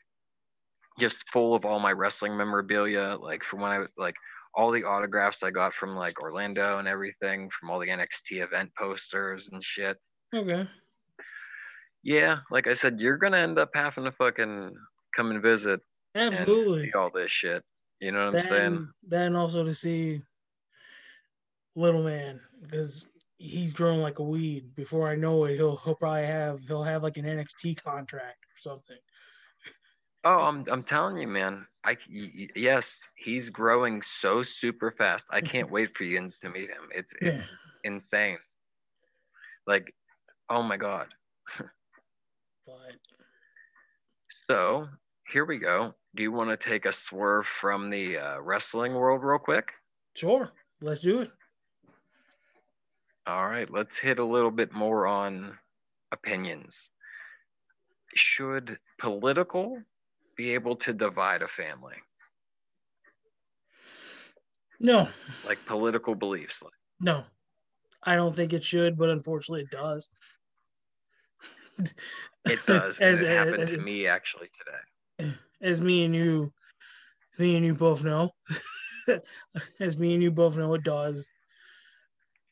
Just 0.99 1.31
full 1.31 1.55
of 1.55 1.65
all 1.65 1.79
my 1.81 1.93
wrestling 1.93 2.37
memorabilia, 2.37 3.17
like 3.21 3.43
from 3.45 3.61
when 3.61 3.71
I 3.71 3.87
like 3.97 4.17
all 4.55 4.73
the 4.73 4.85
autographs 4.85 5.43
I 5.43 5.51
got 5.51 5.73
from 5.75 5.97
like 5.97 6.21
Orlando 6.21 6.79
and 6.79 6.89
everything, 6.89 7.49
from 7.59 7.71
all 7.71 7.79
the 7.79 7.89
NXT 7.89 8.43
event 8.43 8.71
posters 8.77 9.49
and 9.53 9.63
shit. 9.65 9.97
Okay, 10.35 10.69
Yeah, 12.03 12.39
like 12.51 12.67
I 12.67 12.75
said, 12.75 13.01
you're 13.01 13.17
gonna 13.17 13.39
end 13.39 13.59
up 13.59 13.71
having 13.75 14.05
to 14.05 14.13
fucking 14.13 14.75
come 15.15 15.31
and 15.31 15.43
visit 15.43 15.81
and 16.15 16.33
absolutely. 16.33 16.85
see 16.85 16.93
all 16.93 17.11
this 17.11 17.31
shit. 17.31 17.63
You 18.01 18.13
know 18.13 18.31
what 18.31 18.35
I'm 18.35 18.49
saying? 18.49 18.73
Then, 18.75 18.89
then 19.07 19.37
also 19.37 19.65
to 19.65 19.75
see 19.75 20.23
little 21.77 22.03
man 22.03 22.41
because 22.61 23.07
he's 23.37 23.73
grown 23.73 24.01
like 24.01 24.19
a 24.19 24.25
weed. 24.25 24.75
Before 24.75 25.09
I 25.09 25.17
know 25.17 25.45
it, 25.45 25.57
he'll 25.57 25.77
he'll 25.77 25.95
probably 25.95 26.27
have 26.27 26.61
he'll 26.67 26.85
have 26.85 27.03
like 27.03 27.17
an 27.17 27.25
NXT 27.25 27.83
contract 27.83 28.45
or 28.45 28.59
something. 28.61 28.99
Oh, 30.25 30.41
I'm 30.41 30.65
I'm 30.71 30.83
telling 30.83 31.17
you, 31.17 31.29
man. 31.29 31.67
I 31.85 31.97
yes, 32.09 32.95
he's 33.17 33.49
growing 33.49 34.03
so 34.03 34.43
super 34.43 34.91
fast. 34.91 35.25
I 35.31 35.41
can't 35.41 35.71
wait 35.73 35.97
for 35.97 36.05
you 36.05 36.19
to 36.21 36.49
meet 36.51 36.69
him. 36.69 36.89
It's 36.95 37.13
it's 37.21 37.37
Yeah. 37.37 37.45
insane. 37.85 38.39
Like, 39.67 39.95
oh 40.49 40.63
my 40.63 40.77
god. 40.77 41.09
But 42.67 42.95
So 44.51 44.89
here 45.33 45.45
we 45.45 45.59
go. 45.59 45.95
Do 46.17 46.25
you 46.25 46.33
want 46.33 46.51
to 46.51 46.69
take 46.69 46.85
a 46.85 46.93
swerve 46.93 47.47
from 47.61 47.89
the 47.89 48.19
uh, 48.19 48.41
wrestling 48.41 48.95
world 48.95 49.23
real 49.23 49.39
quick? 49.39 49.69
sure, 50.17 50.51
let's 50.81 50.99
do 50.99 51.21
it. 51.21 51.31
All 53.29 53.49
right, 53.49 53.71
let's 53.71 53.97
hit 53.97 54.19
a 54.19 54.25
little 54.25 54.51
bit 54.51 54.73
more 54.73 55.07
on 55.07 55.57
opinions. 56.11 56.91
Should 58.17 58.77
political 58.99 59.81
be 60.37 60.55
able 60.55 60.75
to 60.79 60.93
divide 60.95 61.43
a 61.43 61.49
family? 61.57 61.95
No, 64.81 65.07
Like 65.47 65.65
political 65.65 66.17
beliefs. 66.17 66.61
No, 66.99 67.23
I 68.03 68.17
don't 68.17 68.35
think 68.35 68.53
it 68.53 68.65
should, 68.65 68.99
but 68.99 69.11
unfortunately, 69.11 69.61
it 69.61 69.71
does. 69.71 70.09
It 72.45 72.61
does. 72.67 72.99
as, 72.99 73.23
it 73.23 73.29
happened 73.29 73.63
as, 73.63 73.71
to 73.71 73.79
me 73.79 74.07
actually 74.07 74.49
today. 75.19 75.35
as 75.61 75.81
me 75.81 76.05
and 76.05 76.15
you, 76.15 76.53
me 77.39 77.57
and 77.57 77.65
you 77.65 77.75
both 77.75 78.05
know, 78.05 78.31
as 79.81 79.99
me 79.99 80.15
and 80.15 80.23
you 80.23 80.31
both 80.31 80.57
know, 80.57 80.75
it 80.75 80.85
does. 80.85 81.31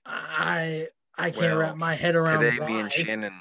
I 0.07 0.89
I 1.17 1.31
can't 1.31 1.53
Well, 1.53 1.59
wrap 1.59 1.77
my 1.77 1.95
head 1.95 2.15
around 2.15 2.45
Today, 2.45 2.59
why. 2.59 2.67
me 2.67 2.81
and 2.81 2.93
Shannon, 2.93 3.33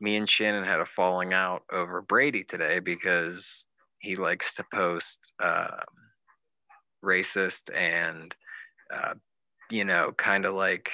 me 0.00 0.16
and 0.16 0.28
Shannon 0.28 0.64
had 0.64 0.80
a 0.80 0.86
falling 0.96 1.32
out 1.32 1.62
over 1.72 2.02
Brady 2.02 2.44
today 2.44 2.80
because 2.80 3.64
he 4.00 4.16
likes 4.16 4.54
to 4.54 4.64
post 4.72 5.18
um 5.42 5.80
racist 7.04 7.62
and, 7.74 8.34
uh, 8.94 9.14
you 9.70 9.84
know, 9.84 10.12
kind 10.18 10.44
of 10.44 10.54
like 10.54 10.90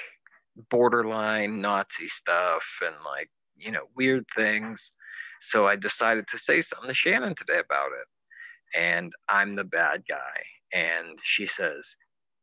borderline 0.69 1.61
Nazi 1.61 2.07
stuff 2.07 2.63
and 2.85 2.95
like, 3.05 3.29
you 3.57 3.71
know, 3.71 3.87
weird 3.95 4.25
things. 4.35 4.91
So 5.41 5.67
I 5.67 5.75
decided 5.75 6.25
to 6.31 6.39
say 6.39 6.61
something 6.61 6.89
to 6.89 6.95
Shannon 6.95 7.35
today 7.37 7.59
about 7.59 7.89
it. 7.91 8.77
And 8.79 9.13
I'm 9.29 9.55
the 9.55 9.63
bad 9.63 10.03
guy. 10.09 10.43
And 10.73 11.17
she 11.23 11.45
says, 11.45 11.95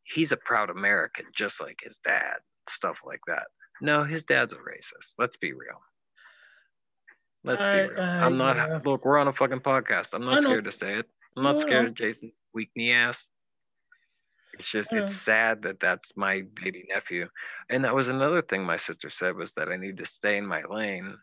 he's 0.05 0.33
a 0.33 0.37
proud 0.37 0.71
American, 0.71 1.27
just 1.37 1.61
like 1.61 1.79
his 1.83 1.97
dad, 2.05 2.37
stuff 2.71 2.99
like 3.05 3.21
that. 3.27 3.45
No, 3.81 4.05
his 4.05 4.23
dad's 4.25 4.53
a 4.53 4.57
racist. 4.57 5.15
Let's 5.19 5.37
be 5.37 5.53
real. 5.53 5.81
Let's 7.43 7.61
I- 7.61 7.83
be 7.89 7.93
real. 7.93 8.01
I- 8.03 8.25
I'm 8.25 8.37
not. 8.39 8.57
yeah. 8.57 8.81
Look, 8.85 9.05
we're 9.05 9.19
on 9.19 9.29
a 9.29 9.33
fucking 9.33 9.61
podcast. 9.61 10.11
I'm 10.15 10.25
not 10.25 10.43
scared 10.43 10.65
to 10.65 10.73
say 10.73 10.99
it. 10.99 11.07
I'm 11.37 11.43
not 11.43 11.57
No, 11.57 11.61
scared 11.63 11.85
know. 11.85 11.89
of 11.91 11.95
Jason 11.95 12.33
weak 12.55 12.71
knee 12.77 12.93
ass. 12.93 13.19
It's 14.59 14.71
just 14.71 14.93
know. 14.93 15.07
it's 15.07 15.17
sad 15.17 15.63
that 15.63 15.81
that's 15.81 16.13
my 16.17 16.43
baby 16.63 16.85
nephew, 16.89 17.29
and 17.71 17.85
that 17.85 17.95
was 17.95 18.09
another 18.09 18.43
thing 18.43 18.65
my 18.65 18.77
sister 18.77 19.11
said 19.11 19.37
was 19.37 19.53
that 19.53 19.69
I 19.69 19.77
need 19.77 19.99
to 19.99 20.07
stay 20.07 20.37
in 20.37 20.47
my 20.47 20.63
lane. 20.69 21.17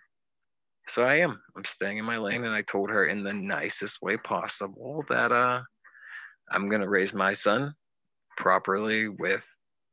So 0.89 1.03
I 1.03 1.17
am. 1.17 1.39
I'm 1.55 1.65
staying 1.65 1.97
in 1.97 2.05
my 2.05 2.17
lane, 2.17 2.43
and 2.43 2.53
I 2.53 2.63
told 2.63 2.89
her 2.89 3.05
in 3.05 3.23
the 3.23 3.33
nicest 3.33 4.01
way 4.01 4.17
possible 4.17 5.03
that 5.09 5.31
uh, 5.31 5.61
I'm 6.51 6.69
gonna 6.69 6.89
raise 6.89 7.13
my 7.13 7.33
son 7.33 7.73
properly 8.37 9.07
with 9.07 9.43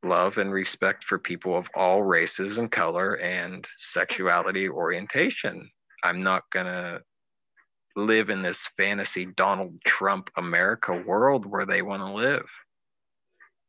love 0.03 0.37
and 0.37 0.51
respect 0.51 1.03
for 1.03 1.19
people 1.19 1.57
of 1.57 1.67
all 1.75 2.03
races 2.03 2.57
and 2.57 2.71
color 2.71 3.15
and 3.15 3.65
sexuality 3.77 4.67
orientation. 4.67 5.69
I'm 6.03 6.23
not 6.23 6.43
gonna 6.51 6.99
live 7.95 8.29
in 8.29 8.41
this 8.41 8.67
fantasy 8.77 9.25
Donald 9.25 9.75
Trump 9.85 10.29
America 10.37 11.03
world 11.05 11.45
where 11.45 11.65
they 11.65 11.81
want 11.81 12.01
to 12.01 12.13
live. 12.13 12.45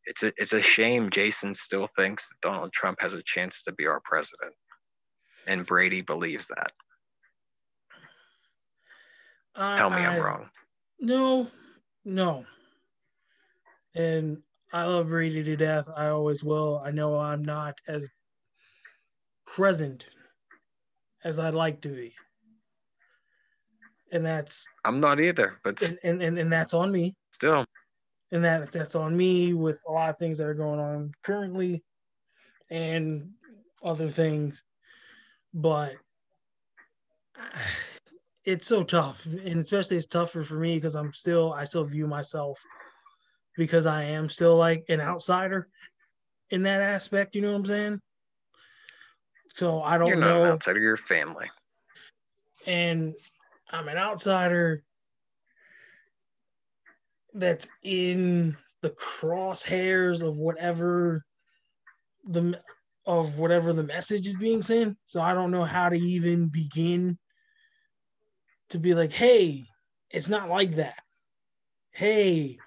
It's 0.06 0.22
a 0.22 0.32
it's 0.36 0.52
a 0.52 0.62
shame 0.62 1.10
Jason 1.10 1.54
still 1.54 1.88
thinks 1.96 2.26
that 2.28 2.48
Donald 2.48 2.72
Trump 2.72 2.98
has 3.00 3.12
a 3.12 3.22
chance 3.26 3.62
to 3.62 3.72
be 3.72 3.86
our 3.86 4.00
president. 4.04 4.54
And 5.46 5.66
Brady 5.66 6.00
believes 6.02 6.46
that. 6.48 6.72
I- 9.54 9.78
Tell 9.78 9.90
me 9.90 9.96
I- 9.96 10.16
I'm 10.16 10.22
wrong. 10.22 10.50
No, 11.00 11.48
no. 12.04 12.44
And 13.94 14.42
I 14.72 14.84
love 14.84 15.08
Brady 15.08 15.42
to 15.42 15.56
death. 15.56 15.88
I 15.96 16.08
always 16.08 16.44
will. 16.44 16.80
I 16.84 16.90
know 16.90 17.16
I'm 17.16 17.42
not 17.42 17.78
as 17.88 18.08
present 19.46 20.06
as 21.24 21.38
I'd 21.38 21.54
like 21.54 21.80
to 21.82 21.88
be. 21.88 22.14
And 24.12 24.24
that's 24.24 24.64
I'm 24.84 25.00
not 25.00 25.20
either, 25.20 25.60
but 25.64 25.80
and, 25.82 25.98
and, 26.02 26.22
and, 26.22 26.38
and 26.38 26.52
that's 26.52 26.74
on 26.74 26.90
me. 26.92 27.14
still, 27.32 27.64
And 28.32 28.44
that 28.44 28.70
that's 28.70 28.94
on 28.94 29.16
me 29.16 29.54
with 29.54 29.78
a 29.88 29.92
lot 29.92 30.10
of 30.10 30.18
things 30.18 30.38
that 30.38 30.46
are 30.46 30.54
going 30.54 30.78
on 30.78 31.12
currently 31.24 31.82
and 32.70 33.30
other 33.82 34.08
things. 34.08 34.62
But 35.52 35.94
it's 38.44 38.66
so 38.66 38.84
tough. 38.84 39.26
And 39.26 39.58
especially 39.58 39.96
it's 39.96 40.06
tougher 40.06 40.42
for 40.42 40.54
me 40.54 40.76
because 40.76 40.94
I'm 40.94 41.12
still 41.12 41.52
I 41.52 41.64
still 41.64 41.84
view 41.84 42.06
myself 42.06 42.62
because 43.56 43.86
I 43.86 44.04
am 44.04 44.28
still 44.28 44.56
like 44.56 44.84
an 44.88 45.00
outsider 45.00 45.68
in 46.50 46.62
that 46.62 46.80
aspect, 46.80 47.34
you 47.34 47.42
know 47.42 47.52
what 47.52 47.58
I'm 47.58 47.66
saying? 47.66 48.00
So 49.54 49.82
I 49.82 49.98
don't 49.98 50.08
you're 50.08 50.16
not 50.16 50.28
know 50.28 50.44
an 50.44 50.50
outsider, 50.52 50.80
you're 50.80 50.96
family. 50.96 51.50
and 52.66 53.14
I'm 53.70 53.88
an 53.88 53.96
outsider 53.96 54.82
that's 57.34 57.68
in 57.82 58.56
the 58.82 58.90
crosshairs 58.90 60.22
of 60.26 60.36
whatever 60.36 61.24
the 62.24 62.58
of 63.06 63.38
whatever 63.38 63.72
the 63.72 63.82
message 63.82 64.26
is 64.26 64.36
being 64.36 64.62
sent. 64.62 64.96
So 65.06 65.20
I 65.20 65.34
don't 65.34 65.50
know 65.50 65.64
how 65.64 65.88
to 65.88 65.96
even 65.96 66.48
begin 66.48 67.18
to 68.70 68.78
be 68.78 68.94
like, 68.94 69.12
hey, 69.12 69.64
it's 70.10 70.28
not 70.28 70.48
like 70.48 70.76
that. 70.76 70.98
Hey, 71.92 72.58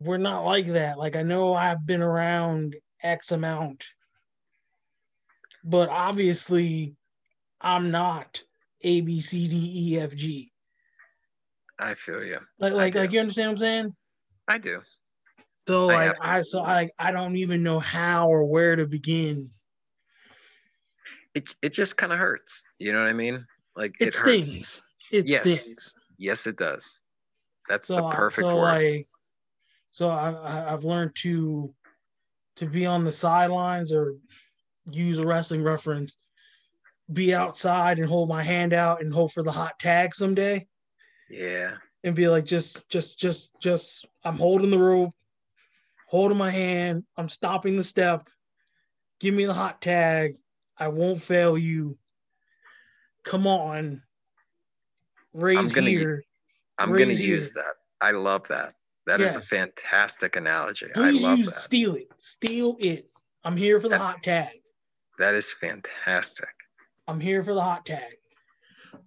we're 0.00 0.16
not 0.16 0.44
like 0.44 0.66
that. 0.66 0.98
Like 0.98 1.16
I 1.16 1.22
know 1.22 1.54
I've 1.54 1.86
been 1.86 2.02
around 2.02 2.76
X 3.02 3.32
amount, 3.32 3.84
but 5.62 5.88
obviously 5.88 6.96
I'm 7.60 7.90
not 7.90 8.42
A 8.82 9.00
B 9.00 9.20
C 9.20 9.48
D 9.48 9.92
E 9.92 10.00
F 10.00 10.14
G. 10.14 10.50
I 11.78 11.94
feel 12.06 12.22
you. 12.22 12.38
Like 12.58 12.72
like 12.72 12.94
like 12.94 13.12
you 13.12 13.20
understand 13.20 13.48
what 13.48 13.52
I'm 13.54 13.60
saying? 13.60 13.96
I 14.48 14.58
do. 14.58 14.80
So 15.66 15.90
I 15.90 16.06
like 16.08 16.16
I 16.20 16.42
so 16.42 16.62
I 16.62 16.90
I 16.98 17.10
don't 17.10 17.36
even 17.36 17.62
know 17.62 17.80
how 17.80 18.28
or 18.28 18.44
where 18.44 18.76
to 18.76 18.86
begin. 18.86 19.50
It 21.34 21.44
it 21.62 21.72
just 21.72 21.96
kind 21.96 22.12
of 22.12 22.18
hurts. 22.18 22.62
You 22.78 22.92
know 22.92 23.00
what 23.00 23.08
I 23.08 23.12
mean? 23.12 23.46
Like 23.76 23.94
It, 23.98 24.14
hurts. 24.14 24.18
stings. 24.18 24.82
It 25.10 25.28
Yes. 25.28 25.40
stings. 25.40 25.94
Yes, 26.16 26.46
it 26.46 26.56
does. 26.56 26.84
That's 27.68 27.88
So 27.88 27.96
the 27.96 28.02
perfect 28.02 28.48
so 28.48 28.56
word. 28.56 28.82
like 28.82 29.06
so 29.90 30.10
I, 30.10 30.30
I 30.30 30.72
I've 30.72 30.84
learned 30.84 31.14
to 31.16 31.74
to 32.56 32.66
be 32.66 32.86
on 32.86 33.04
the 33.04 33.12
sidelines 33.12 33.92
or 33.92 34.14
use 34.90 35.18
a 35.18 35.26
wrestling 35.26 35.62
reference, 35.62 36.16
be 37.12 37.34
outside 37.34 37.98
and 37.98 38.08
hold 38.08 38.28
my 38.28 38.42
hand 38.42 38.72
out 38.72 39.00
and 39.00 39.12
hope 39.12 39.32
for 39.32 39.42
the 39.42 39.50
hot 39.50 39.78
tag 39.78 40.14
someday. 40.14 40.66
Yeah. 41.30 41.72
and 42.02 42.14
be 42.14 42.28
like, 42.28 42.44
just, 42.44 42.88
just, 42.88 43.18
just, 43.18 43.52
just, 43.60 44.06
I'm 44.24 44.36
holding 44.36 44.70
the 44.70 44.78
rope, 44.78 45.14
holding 46.08 46.38
my 46.38 46.50
hand, 46.50 47.04
I'm 47.16 47.28
stopping 47.28 47.76
the 47.76 47.82
step. 47.82 48.28
Give 49.20 49.34
me 49.34 49.46
the 49.46 49.54
hot 49.54 49.80
tag. 49.80 50.36
I 50.76 50.88
won't 50.88 51.22
fail 51.22 51.56
you. 51.56 51.96
Come 53.22 53.46
on. 53.46 54.02
Raise 55.32 55.72
gonna- 55.72 55.88
here. 55.88 56.24
I'm 56.78 56.88
gonna 56.90 57.06
Raise 57.06 57.20
use 57.20 57.52
that. 57.52 57.76
I 58.00 58.10
love 58.10 58.42
that. 58.48 58.74
That 59.06 59.20
is 59.20 59.34
Yes. 59.34 59.36
a 59.52 59.56
fantastic 59.56 60.34
analogy. 60.36 60.86
I 60.90 60.92
Please 60.94 61.22
love 61.22 61.38
use 61.38 61.46
that. 61.50 61.60
steal 61.60 61.94
it. 61.94 62.08
Steal 62.18 62.76
it. 62.80 63.08
I'm 63.44 63.56
here 63.56 63.80
for 63.80 63.88
the 63.88 63.98
hot 63.98 64.22
tag. 64.22 64.60
That 65.18 65.34
is 65.34 65.52
fantastic. 65.60 66.48
I'm 67.06 67.20
here 67.20 67.44
for 67.44 67.54
the 67.54 67.60
hot 67.62 67.86
tag. 67.86 68.16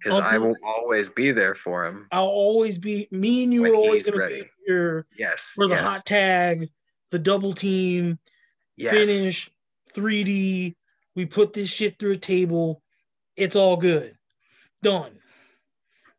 Because 0.03 0.21
I 0.25 0.37
will 0.37 0.55
always 0.63 1.09
be 1.09 1.31
there 1.31 1.55
for 1.55 1.85
him. 1.85 2.07
I'll 2.11 2.25
always 2.25 2.77
be 2.77 3.07
me 3.11 3.43
and 3.43 3.53
you 3.53 3.65
are 3.65 3.75
always 3.75 4.03
gonna 4.03 4.27
be 4.27 4.43
here 4.65 5.05
Yes. 5.17 5.41
for 5.55 5.67
the 5.67 5.75
yes, 5.75 5.83
hot 5.83 6.05
tag, 6.05 6.69
the 7.11 7.19
double 7.19 7.53
team, 7.53 8.19
yes. 8.75 8.93
finish 8.93 9.49
3D. 9.93 10.75
We 11.15 11.25
put 11.25 11.53
this 11.53 11.71
shit 11.71 11.97
through 11.99 12.13
a 12.13 12.17
table. 12.17 12.81
It's 13.35 13.55
all 13.55 13.77
good. 13.77 14.15
Done. 14.83 15.19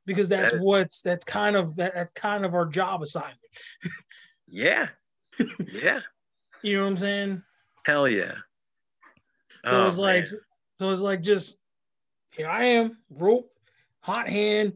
Because 0.07 0.29
that's 0.29 0.53
That 0.55 0.62
what's 0.62 1.03
that's 1.03 1.25
kind 1.25 1.55
of 1.57 1.77
that, 1.77 1.95
that's 1.95 2.12
kind 2.12 2.45
of 2.45 2.55
our 2.55 2.66
job 2.66 3.03
assignment. 3.03 3.39
Yeah. 4.47 4.89
yeah. 5.73 6.01
You 6.62 6.79
know 6.79 6.83
what 6.85 6.91
I'm 6.91 6.97
saying? 6.97 7.43
Hell 7.85 8.09
yeah. 8.09 8.33
So 9.66 9.83
Oh, 9.83 9.87
it's 9.87 9.99
like 9.99 10.25
man. 10.25 10.41
so 10.81 10.91
it's 10.91 11.01
like 11.03 11.23
just 11.23 11.59
here 12.35 12.49
I 12.49 12.64
am, 12.64 12.99
rope, 13.11 13.51
hot 14.09 14.28
hand. 14.28 14.72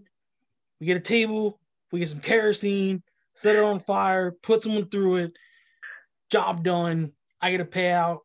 We 0.80 0.86
get 0.86 0.96
a 0.96 1.00
table, 1.00 1.58
we 1.90 2.00
get 2.00 2.08
some 2.08 2.20
kerosene, 2.20 3.02
set 3.34 3.56
it 3.56 3.62
on 3.62 3.80
fire, 3.80 4.32
put 4.42 4.62
someone 4.62 4.88
through 4.88 5.16
it, 5.16 5.32
job 6.30 6.62
done. 6.62 7.12
I 7.40 7.50
get 7.50 7.60
a 7.60 7.64
payout. 7.64 8.18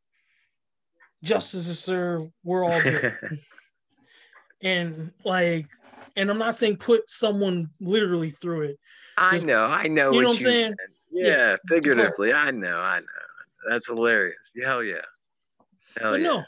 Justice 1.24 1.68
is 1.68 1.80
served. 1.80 2.32
We're 2.44 2.66
all 2.66 2.82
good. 2.82 3.14
and 4.64 5.12
like 5.24 5.68
and 6.16 6.32
i'm 6.32 6.40
not 6.40 6.56
saying 6.56 6.76
put 6.78 7.08
someone 7.08 7.70
literally 7.80 8.32
through 8.32 8.64
it 8.64 8.80
I 9.18 9.40
know. 9.40 9.64
I 9.64 9.88
know. 9.88 10.12
you 10.12 10.22
know 10.22 10.30
what 10.30 10.38
I'm 10.38 10.44
saying? 10.44 10.76
Yeah, 11.12 11.28
Yeah, 11.28 11.56
figuratively. 11.68 12.34
I 12.34 12.52
know. 12.52 12.78
I 12.78 13.00
know. 13.00 13.06
That's 13.70 13.88
hilarious. 13.88 14.38
Hell 14.64 14.84
yeah. 14.84 14.98
Hell 16.00 16.12
but 16.12 16.22
yeah. 16.22 16.28
no, 16.28 16.44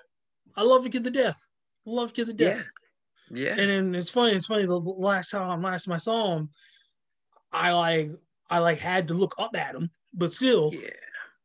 I 0.56 0.62
love 0.62 0.84
the 0.84 0.90
kid 0.90 1.04
the 1.04 1.12
death. 1.12 1.44
Love 1.86 2.14
to 2.14 2.26
death. 2.32 2.66
Yeah. 3.32 3.56
Yeah. 3.56 3.62
And 3.62 3.70
then 3.70 3.96
it's 3.96 4.10
funny. 4.10 4.34
It's 4.34 4.46
funny. 4.46 4.66
The 4.66 4.76
last 4.78 5.32
time, 5.32 5.62
last 5.62 5.86
time 5.86 5.94
I 5.94 5.98
saw 5.98 6.36
him, 6.38 6.50
I 7.52 7.72
like, 7.72 8.12
I 8.50 8.60
like 8.60 8.80
had 8.80 9.08
to 9.10 9.14
look 9.14 9.36
up 9.38 9.56
at 9.56 9.76
him, 9.76 9.90
but 10.14 10.34
still 10.34 10.72
yeah. 10.74 10.90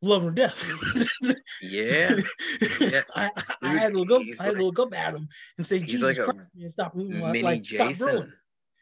love 0.01 0.23
him 0.23 0.35
to 0.35 0.41
death. 0.41 1.35
Yeah. 1.61 2.17
Yeah. 2.79 3.01
I, 3.15 3.29
I, 3.61 3.77
had 3.77 3.93
to 3.93 3.99
look 3.99 4.11
up. 4.11 4.21
he's 4.21 4.39
I 4.39 4.45
had 4.45 4.55
to 4.55 4.65
look 4.65 4.79
up 4.79 4.93
at 4.95 5.13
him 5.13 5.27
and 5.57 5.65
say, 5.65 5.79
"Jesus 5.79 6.17
like 6.17 6.25
Christ, 6.25 6.49
man, 6.55 6.71
stop, 6.71 6.93
like, 6.95 7.43
like 7.43 7.65
stop 7.65 7.95
growing." 7.97 8.31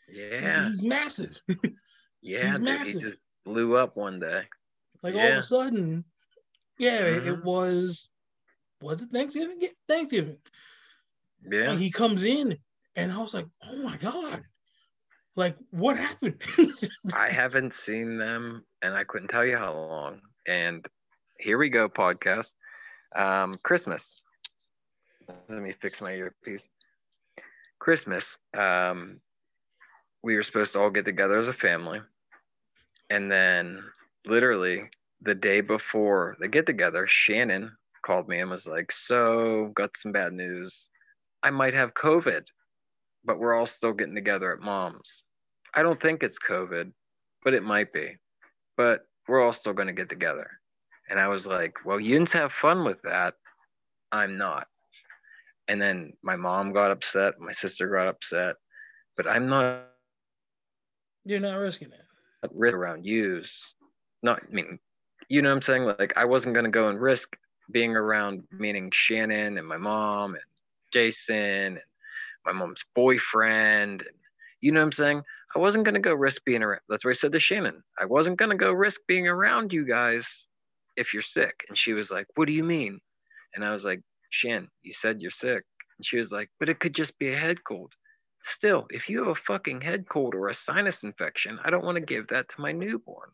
Yeah. 0.10 0.68
He's 0.68 0.84
massive. 0.84 1.40
Yeah. 2.26 2.46
he's 2.46 2.60
massive. 2.60 3.02
He 3.02 3.10
just 3.10 3.18
blew 3.44 3.76
up 3.76 3.98
one 3.98 4.22
day. 4.22 4.44
Like 5.02 5.14
all 5.16 5.28
of 5.28 5.40
a 5.40 5.44
sudden, 5.44 6.06
yeah, 6.80 7.00
it- 7.00 7.28
it 7.28 7.36
mm-hmm. 7.36 7.46
was. 7.46 8.08
Was 8.82 9.02
it 9.02 9.10
Thanksgiving? 9.10 9.60
Thanksgiving. 9.90 10.38
Yeah. 11.50 11.72
And 11.72 11.80
he 11.80 11.92
comes 11.92 12.24
in, 12.24 12.58
and 12.96 13.12
I 13.12 13.18
was 13.20 13.34
like, 13.34 13.48
"Oh 13.66 13.84
my 13.84 13.98
god!" 13.98 14.44
Like, 15.36 15.58
what 15.72 15.98
happened? 15.98 16.42
I 17.14 17.30
haven't 17.32 17.74
seen 17.74 18.18
them 18.18 18.64
and 18.84 18.94
I 18.94 19.04
couldn't 19.04 19.30
tell 19.30 19.46
you 19.46 19.58
how 19.58 19.74
long. 19.74 20.22
And 20.48 20.86
here 21.40 21.58
we 21.58 21.70
go, 21.70 21.90
podcast. 21.90 22.52
Um, 23.16 23.58
Christmas. 23.64 24.04
Let 25.50 25.62
me 25.62 25.74
fix 25.82 26.02
my 26.02 26.14
earpiece. 26.14 26.66
Christmas. 27.80 28.38
Um, 28.56 29.22
we 30.22 30.36
were 30.36 30.44
supposed 30.44 30.74
to 30.74 30.80
all 30.80 30.92
get 30.92 31.06
together 31.06 31.40
as 31.40 31.48
a 31.48 31.54
family. 31.54 32.00
And 33.10 33.32
then 33.32 33.84
literally 34.26 34.84
the 35.22 35.36
day 35.36 35.62
before 35.62 36.38
the 36.40 36.48
get 36.48 36.68
together, 36.68 37.08
Shannon 37.10 37.72
called 38.06 38.28
me 38.28 38.40
and 38.40 38.52
was 38.52 38.68
like, 38.68 38.92
So, 38.92 39.72
got 39.76 39.98
some 39.98 40.12
bad 40.12 40.34
news. 40.34 40.88
I 41.42 41.50
might 41.50 41.74
have 41.74 41.94
COVID, 41.96 42.44
but 43.26 43.40
we're 43.40 43.56
all 43.56 43.68
still 43.68 43.94
getting 43.94 44.16
together 44.16 44.52
at 44.54 44.60
mom's. 44.60 45.24
I 45.74 45.82
don't 45.82 46.02
think 46.02 46.24
it's 46.24 46.38
COVID, 46.40 46.92
but 47.44 47.54
it 47.54 47.64
might 47.64 47.92
be. 47.94 48.18
But 48.78 49.02
we're 49.28 49.44
all 49.44 49.54
still 49.54 49.74
going 49.74 49.88
to 49.88 49.94
get 49.94 50.10
together. 50.10 50.50
And 51.10 51.20
I 51.20 51.28
was 51.28 51.46
like, 51.46 51.74
well, 51.86 52.00
you 52.00 52.18
didn't 52.18 52.32
have 52.34 52.52
fun 52.52 52.84
with 52.86 53.02
that. 53.04 53.36
I'm 54.12 54.38
not. 54.38 54.68
And 55.68 55.82
then 55.82 56.14
my 56.22 56.36
mom 56.36 56.74
got 56.74 56.92
upset. 56.92 57.40
My 57.40 57.52
sister 57.52 57.88
got 57.90 58.08
upset. 58.08 58.56
But 59.16 59.28
I'm 59.28 59.48
not 59.48 59.86
You're 61.26 61.40
not 61.40 61.56
risking 61.56 61.90
it. 61.90 62.52
risk 62.54 62.76
around 62.76 63.06
yous. 63.06 63.62
Not, 64.22 64.42
I 64.50 64.54
mean, 64.54 64.80
you 65.30 65.42
know 65.42 65.50
what 65.50 65.56
I'm 65.56 65.62
saying? 65.62 65.86
Like, 66.00 66.14
I 66.16 66.26
wasn't 66.26 66.54
going 66.54 66.66
to 66.66 66.72
go 66.72 66.90
and 66.90 67.00
risk 67.00 67.36
being 67.72 67.96
around, 67.96 68.44
meaning 68.52 68.92
Shannon 68.94 69.58
and 69.58 69.68
my 69.68 69.78
mom 69.78 70.34
and 70.36 70.44
Jason 70.92 71.36
and 71.36 71.80
my 72.46 72.52
mom's 72.52 72.84
boyfriend. 72.96 74.04
You 74.62 74.72
know 74.72 74.80
what 74.80 74.88
I'm 74.88 74.92
saying? 74.94 75.24
I 75.56 75.60
wasn't 75.60 75.84
going 75.84 75.96
to 75.96 76.00
go 76.00 76.14
risk 76.14 76.44
being 76.46 76.64
around. 76.64 76.82
That's 76.90 77.06
what 77.06 77.12
I 77.12 77.14
said 77.14 77.34
to 77.34 77.40
Shannon. 77.40 77.84
I 78.00 78.06
wasn't 78.06 78.38
going 78.38 78.52
to 78.52 78.58
go 78.58 78.72
risk 78.72 79.02
being 79.08 79.28
around 79.28 79.72
you 79.72 79.86
guys 79.86 80.48
if 80.96 81.14
you're 81.14 81.22
sick. 81.22 81.54
And 81.70 81.78
she 81.78 81.94
was 81.94 82.10
like, 82.10 82.28
What 82.36 82.46
do 82.46 82.54
you 82.54 82.64
mean? 82.64 83.00
And 83.56 83.64
I 83.64 83.72
was 83.72 83.84
like, 83.84 84.02
Shan, 84.30 84.68
you 84.82 84.94
said 84.94 85.22
you're 85.22 85.32
sick. 85.32 85.64
And 85.98 86.06
she 86.06 86.18
was 86.18 86.32
like, 86.32 86.50
But 86.60 86.70
it 86.70 86.80
could 86.80 86.96
just 86.96 87.18
be 87.20 87.34
a 87.34 87.38
head 87.38 87.58
cold. 87.68 87.92
Still, 88.46 88.88
if 88.90 89.08
you 89.08 89.20
have 89.20 89.28
a 89.30 89.42
fucking 89.48 89.82
head 89.82 90.06
cold 90.10 90.36
or 90.36 90.50
a 90.50 90.54
sinus 90.54 91.04
infection, 91.04 91.60
I 91.64 91.70
don't 91.70 91.86
want 91.86 91.96
to 91.96 92.02
give 92.02 92.28
that 92.28 92.50
to 92.50 92.62
my 92.62 92.72
newborn. 92.72 93.30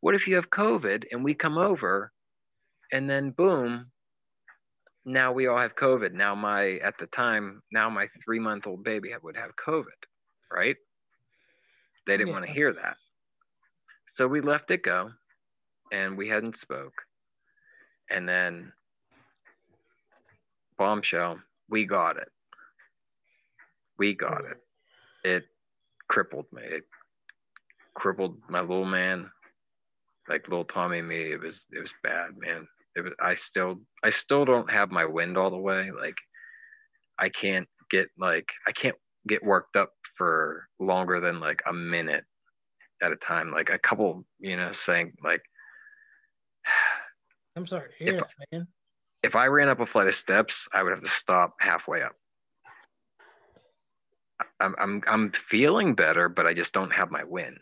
What 0.00 0.14
if 0.14 0.26
you 0.26 0.36
have 0.36 0.50
COVID 0.50 1.04
and 1.12 1.22
we 1.22 1.34
come 1.34 1.58
over 1.58 2.10
and 2.90 3.08
then 3.08 3.30
boom, 3.30 3.90
now 5.04 5.32
we 5.32 5.46
all 5.46 5.58
have 5.58 5.76
COVID. 5.76 6.12
Now 6.12 6.34
my, 6.34 6.78
at 6.84 6.94
the 6.98 7.06
time, 7.06 7.62
now 7.72 7.88
my 7.90 8.08
three 8.24 8.38
month 8.38 8.66
old 8.66 8.84
baby 8.84 9.10
would 9.22 9.36
have 9.36 9.50
COVID, 9.56 9.84
right? 10.52 10.76
They 12.06 12.16
didn't 12.16 12.32
want 12.32 12.46
to 12.46 12.52
hear 12.52 12.72
that. 12.72 12.96
So 14.14 14.26
we 14.26 14.40
left 14.40 14.70
it 14.70 14.82
go 14.82 15.10
and 15.92 16.16
we 16.16 16.28
hadn't 16.28 16.56
spoke. 16.56 16.94
And 18.10 18.28
then 18.28 18.72
bombshell, 20.76 21.38
we 21.68 21.86
got 21.86 22.16
it. 22.16 22.28
We 23.98 24.14
got 24.14 24.44
it. 24.44 24.58
It 25.22 25.44
crippled 26.08 26.46
me. 26.52 26.62
It 26.62 26.84
crippled 27.94 28.36
my 28.48 28.60
little 28.60 28.84
man, 28.84 29.30
like 30.28 30.48
little 30.48 30.64
Tommy 30.64 30.98
and 31.00 31.08
me. 31.08 31.32
It 31.32 31.40
was 31.40 31.64
it 31.70 31.80
was 31.80 31.92
bad, 32.02 32.36
man. 32.38 32.66
It 32.96 33.02
was 33.02 33.12
I 33.20 33.34
still 33.36 33.76
I 34.02 34.10
still 34.10 34.44
don't 34.44 34.70
have 34.70 34.90
my 34.90 35.04
wind 35.04 35.36
all 35.36 35.50
the 35.50 35.56
way. 35.56 35.90
Like 35.90 36.16
I 37.18 37.28
can't 37.28 37.68
get 37.90 38.08
like 38.18 38.48
I 38.66 38.72
can't 38.72 38.96
get 39.28 39.44
worked 39.44 39.76
up 39.76 39.92
for 40.16 40.66
longer 40.78 41.20
than 41.20 41.40
like 41.40 41.62
a 41.66 41.72
minute 41.72 42.24
at 43.02 43.12
a 43.12 43.16
time. 43.16 43.52
Like 43.52 43.70
a 43.70 43.78
couple, 43.78 44.24
you 44.38 44.56
know, 44.56 44.72
saying 44.72 45.12
like 45.22 45.42
I'm 47.56 47.66
sorry 47.66 47.90
If- 48.00 48.16
that, 48.16 48.26
man. 48.52 48.66
if 49.22 49.34
I 49.34 49.46
ran 49.46 49.68
up 49.68 49.80
a 49.80 49.86
flight 49.86 50.08
of 50.08 50.14
steps, 50.14 50.68
I 50.72 50.82
would 50.82 50.90
have 50.92 51.04
to 51.04 51.10
stop 51.10 51.56
halfway 51.60 52.02
up. 52.02 52.12
I'm 54.58 54.74
I'm 54.78 55.02
I'm 55.06 55.32
feeling 55.50 55.94
better, 55.94 56.28
but 56.28 56.46
I 56.46 56.54
just 56.54 56.72
don't 56.72 56.90
have 56.92 57.10
my 57.10 57.24
wind. 57.24 57.58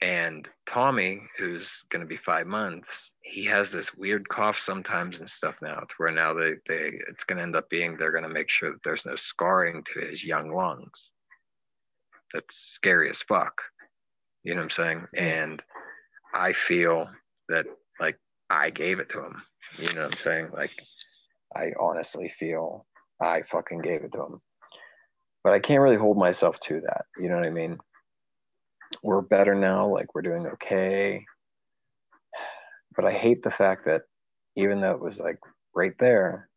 And 0.00 0.48
Tommy, 0.68 1.22
who's 1.38 1.84
going 1.90 2.00
to 2.00 2.06
be 2.06 2.18
five 2.18 2.46
months, 2.46 3.12
he 3.22 3.46
has 3.46 3.70
this 3.70 3.94
weird 3.94 4.28
cough 4.28 4.58
sometimes 4.58 5.20
and 5.20 5.30
stuff 5.30 5.54
now. 5.62 5.76
To 5.76 5.94
where 5.96 6.10
now 6.10 6.34
they 6.34 6.54
they 6.68 6.98
it's 7.08 7.24
going 7.24 7.38
to 7.38 7.42
end 7.42 7.56
up 7.56 7.70
being 7.70 7.96
they're 7.96 8.10
going 8.12 8.24
to 8.24 8.28
make 8.28 8.50
sure 8.50 8.72
that 8.72 8.82
there's 8.84 9.06
no 9.06 9.16
scarring 9.16 9.82
to 9.94 10.00
his 10.00 10.24
young 10.24 10.52
lungs. 10.52 11.10
That's 12.32 12.56
scary 12.56 13.08
as 13.10 13.22
fuck. 13.22 13.62
You 14.42 14.54
know 14.54 14.60
what 14.60 14.64
I'm 14.64 14.70
saying? 14.70 15.06
And 15.16 15.62
I 16.34 16.52
feel 16.52 17.08
that 17.48 17.64
like 18.00 18.18
I 18.50 18.70
gave 18.70 18.98
it 18.98 19.08
to 19.10 19.20
him. 19.20 19.42
You 19.78 19.92
know 19.94 20.02
what 20.02 20.12
I'm 20.12 20.24
saying? 20.24 20.48
Like 20.52 20.72
I 21.56 21.70
honestly 21.80 22.32
feel 22.38 22.84
I 23.22 23.42
fucking 23.50 23.80
gave 23.80 24.02
it 24.02 24.12
to 24.12 24.22
him. 24.22 24.40
But 25.42 25.52
I 25.52 25.60
can't 25.60 25.80
really 25.80 25.96
hold 25.96 26.18
myself 26.18 26.56
to 26.68 26.80
that. 26.82 27.04
You 27.18 27.28
know 27.28 27.36
what 27.36 27.44
I 27.44 27.50
mean? 27.50 27.78
We're 29.02 29.20
better 29.20 29.54
now, 29.54 29.88
like 29.88 30.14
we're 30.14 30.22
doing 30.22 30.46
okay. 30.46 31.24
But 32.96 33.04
I 33.04 33.12
hate 33.12 33.42
the 33.42 33.50
fact 33.50 33.86
that 33.86 34.02
even 34.56 34.80
though 34.80 34.92
it 34.92 35.00
was 35.00 35.18
like 35.18 35.38
right 35.74 35.94
there, 35.98 36.48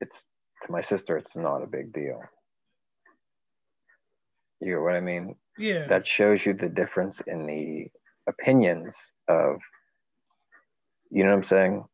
it's 0.00 0.24
to 0.64 0.72
my 0.72 0.82
sister, 0.82 1.16
it's 1.16 1.36
not 1.36 1.62
a 1.62 1.66
big 1.66 1.92
deal. 1.92 2.20
You 4.60 4.76
know 4.76 4.82
what 4.82 4.94
I 4.94 5.00
mean? 5.00 5.36
Yeah. 5.58 5.86
that 5.86 6.06
shows 6.06 6.44
you 6.44 6.52
the 6.52 6.68
difference 6.68 7.20
in 7.26 7.46
the 7.46 7.86
opinions 8.26 8.94
of 9.28 9.56
you 11.10 11.22
know 11.22 11.30
what 11.30 11.36
i'm 11.36 11.44
saying 11.44 11.84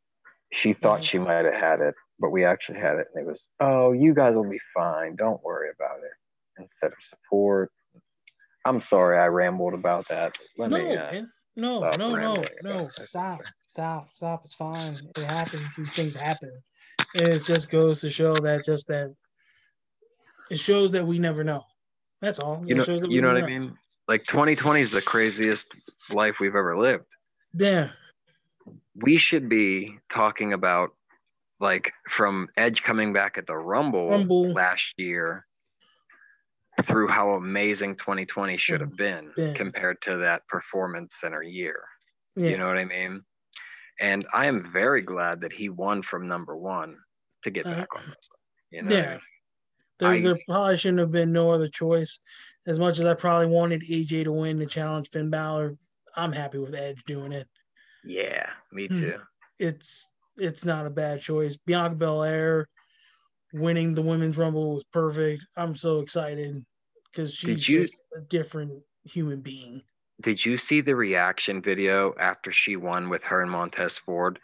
she 0.52 0.72
thought 0.72 1.04
she 1.04 1.18
mm-hmm. 1.18 1.26
might 1.26 1.44
have 1.44 1.54
had 1.54 1.80
it 1.80 1.94
but 2.18 2.30
we 2.30 2.44
actually 2.44 2.78
had 2.78 2.96
it 2.96 3.08
and 3.14 3.26
it 3.26 3.30
was 3.30 3.48
oh 3.60 3.92
you 3.92 4.14
guys 4.14 4.34
will 4.34 4.48
be 4.48 4.60
fine 4.74 5.14
don't 5.16 5.42
worry 5.42 5.68
about 5.74 5.98
it 5.98 6.62
instead 6.62 6.86
of 6.86 6.98
support 7.08 7.70
i'm 8.64 8.80
sorry 8.80 9.18
i 9.18 9.26
rambled 9.26 9.74
about 9.74 10.06
that 10.08 10.36
let 10.58 10.70
no, 10.70 10.78
me 10.78 10.96
uh. 10.96 11.22
No, 11.56 11.80
no, 11.96 12.14
no, 12.14 12.44
no. 12.62 12.90
Stop, 13.04 13.40
stop, 13.66 14.08
stop. 14.14 14.42
It's 14.44 14.54
fine. 14.54 14.98
It 15.16 15.24
happens. 15.24 15.74
These 15.76 15.92
things 15.92 16.14
happen. 16.14 16.52
And 17.14 17.28
it 17.28 17.44
just 17.44 17.70
goes 17.70 18.00
to 18.00 18.08
show 18.08 18.34
that 18.34 18.64
just 18.64 18.86
that 18.86 19.14
it 20.50 20.58
shows 20.58 20.92
that 20.92 21.06
we 21.06 21.18
never 21.18 21.42
know. 21.44 21.64
That's 22.22 22.38
all. 22.38 22.62
you 22.64 22.74
it 22.74 22.78
know 22.78 22.84
shows 22.84 23.00
that 23.02 23.08
we 23.08 23.16
you 23.16 23.20
know 23.22 23.28
what 23.28 23.34
never 23.34 23.46
i 23.46 23.58
mean 23.58 23.74
like 24.08 24.24
2020 24.26 24.80
is 24.80 24.90
the 24.90 25.02
craziest 25.02 25.68
life 26.10 26.36
we've 26.40 26.54
ever 26.56 26.78
lived 26.78 27.04
Yeah. 27.52 27.88
we 28.94 29.18
should 29.18 29.48
be 29.48 29.98
talking 30.12 30.52
about 30.52 30.90
like 31.60 31.92
from 32.16 32.48
Edge 32.56 32.82
coming 32.82 33.12
back 33.12 33.36
at 33.38 33.46
the 33.46 33.56
Rumble, 33.56 34.08
Rumble. 34.10 34.52
last 34.52 34.94
year 34.96 35.46
through 36.82 37.08
how 37.08 37.30
amazing 37.30 37.96
2020 37.96 38.56
should 38.58 38.80
have 38.80 38.96
been 38.96 39.30
Been. 39.36 39.54
compared 39.54 40.00
to 40.02 40.18
that 40.18 40.46
performance 40.48 41.14
center 41.20 41.42
year. 41.42 41.82
Yeah. 42.36 42.50
You 42.50 42.58
know 42.58 42.66
what 42.66 42.78
I 42.78 42.84
mean? 42.84 43.22
And 43.98 44.26
I 44.32 44.46
am 44.46 44.70
very 44.72 45.02
glad 45.02 45.42
that 45.42 45.52
he 45.52 45.68
won 45.68 46.02
from 46.02 46.26
number 46.28 46.56
one 46.56 46.96
to 47.44 47.50
get 47.50 47.66
Uh, 47.66 47.74
back 47.74 47.88
on 47.94 48.02
wrestling. 48.02 48.40
You 48.70 48.82
know 48.82 48.96
I 48.96 48.98
yeah. 49.00 49.10
mean? 49.10 49.20
There, 49.98 50.08
I- 50.10 50.20
there 50.22 50.38
probably 50.48 50.76
shouldn't 50.76 51.00
have 51.00 51.12
been 51.12 51.32
no 51.32 51.50
other 51.50 51.68
choice. 51.68 52.20
As 52.66 52.78
much 52.78 52.98
as 52.98 53.04
I 53.04 53.14
probably 53.14 53.48
wanted 53.48 53.82
AJ 53.82 54.24
to 54.24 54.32
win 54.32 54.58
the 54.58 54.66
challenge 54.66 55.08
Finn 55.08 55.30
Balor, 55.30 55.74
I'm 56.16 56.32
happy 56.32 56.58
with 56.58 56.74
Edge 56.74 57.02
doing 57.04 57.32
it. 57.32 57.48
Yeah, 58.04 58.48
me 58.72 58.86
Hmm. 58.86 59.00
too. 59.00 59.20
It's 59.58 60.08
it's 60.38 60.64
not 60.64 60.86
a 60.86 60.90
bad 60.90 61.20
choice. 61.20 61.58
Bianca 61.58 61.96
Belair 61.96 62.66
winning 63.52 63.92
the 63.94 64.00
women's 64.00 64.38
rumble 64.38 64.74
was 64.74 64.84
perfect. 64.84 65.46
I'm 65.56 65.74
so 65.74 65.98
excited 66.00 66.64
because 67.12 67.34
she's 67.34 67.68
you- 67.68 67.80
just 67.80 68.02
a 68.16 68.20
different 68.20 68.82
human 69.04 69.40
being. 69.40 69.82
Did 70.22 70.44
you 70.44 70.58
see 70.58 70.82
the 70.82 70.94
reaction 70.94 71.62
video 71.62 72.14
after 72.20 72.52
she 72.52 72.76
won 72.76 73.08
with 73.08 73.22
her 73.24 73.40
and 73.40 73.50
Montez 73.50 73.96
Ford? 73.96 74.38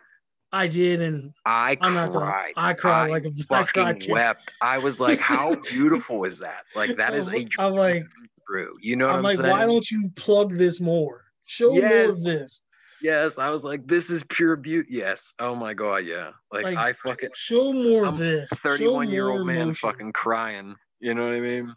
I 0.52 0.68
did, 0.68 1.02
and 1.02 1.32
I 1.44 1.76
I'm 1.82 1.92
cried. 1.92 2.12
gonna. 2.12 2.32
I 2.56 2.72
cried 2.72 3.10
like 3.10 3.24
a 3.26 3.32
I 3.50 3.64
fucking 3.64 4.00
too. 4.00 4.12
wept. 4.12 4.50
I 4.62 4.78
was 4.78 5.00
like, 5.00 5.18
how 5.18 5.54
beautiful 5.70 6.24
is 6.24 6.38
that? 6.38 6.62
Like 6.74 6.96
that 6.96 7.14
is 7.14 7.28
a 7.28 7.46
I'm- 7.58 7.74
like- 7.74 8.04
true. 8.48 8.74
You 8.80 8.96
know 8.96 9.06
what 9.06 9.12
I'm 9.12 9.18
I'm, 9.18 9.22
like, 9.24 9.38
saying? 9.38 9.50
why 9.50 9.66
don't 9.66 9.90
you 9.90 10.10
plug 10.16 10.52
this 10.56 10.80
more? 10.80 11.24
Show 11.46 11.72
more 11.74 12.10
of 12.10 12.22
this. 12.22 12.62
Yes, 13.02 13.36
I 13.38 13.50
was 13.50 13.62
like, 13.62 13.86
this 13.86 14.08
is 14.08 14.22
pure 14.30 14.56
beauty. 14.56 14.88
Yes. 14.92 15.20
Oh 15.38 15.54
my 15.54 15.74
god, 15.74 15.98
yeah. 16.06 16.30
Like, 16.50 16.64
Like, 16.64 16.76
I 16.78 16.94
fucking 17.04 17.30
Show 17.34 17.72
more 17.72 18.06
I'm 18.06 18.14
of 18.14 18.18
this. 18.18 18.48
Thirty-one 18.50 19.10
year 19.10 19.28
old 19.28 19.46
man 19.46 19.56
emotion. 19.62 19.74
fucking 19.74 20.12
crying. 20.14 20.74
You 21.00 21.12
know 21.12 21.24
what 21.24 21.34
I 21.34 21.40
mean? 21.40 21.74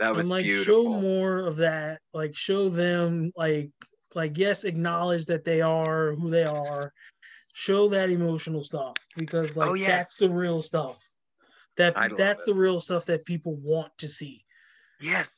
That 0.00 0.08
was 0.08 0.20
and 0.20 0.30
like 0.30 0.44
beautiful. 0.44 0.64
show 0.64 1.00
more 1.00 1.40
of 1.40 1.56
that. 1.56 2.00
Like 2.14 2.34
show 2.34 2.70
them 2.70 3.30
like 3.36 3.70
like 4.14 4.38
yes, 4.38 4.64
acknowledge 4.64 5.26
that 5.26 5.44
they 5.44 5.60
are 5.60 6.14
who 6.14 6.30
they 6.30 6.44
are. 6.44 6.92
Show 7.52 7.88
that 7.90 8.08
emotional 8.08 8.64
stuff 8.64 8.96
because 9.14 9.56
oh, 9.56 9.60
like 9.60 9.68
Oh, 9.68 9.74
yes. 9.74 9.88
that's 9.88 10.14
the 10.16 10.30
real 10.30 10.62
stuff. 10.62 11.06
That 11.76 11.94
that's 12.16 12.44
it. 12.44 12.46
the 12.46 12.54
real 12.54 12.80
stuff 12.80 13.04
that 13.06 13.26
people 13.26 13.56
want 13.62 13.92
to 13.98 14.08
see. 14.08 14.42
Yes. 15.02 15.28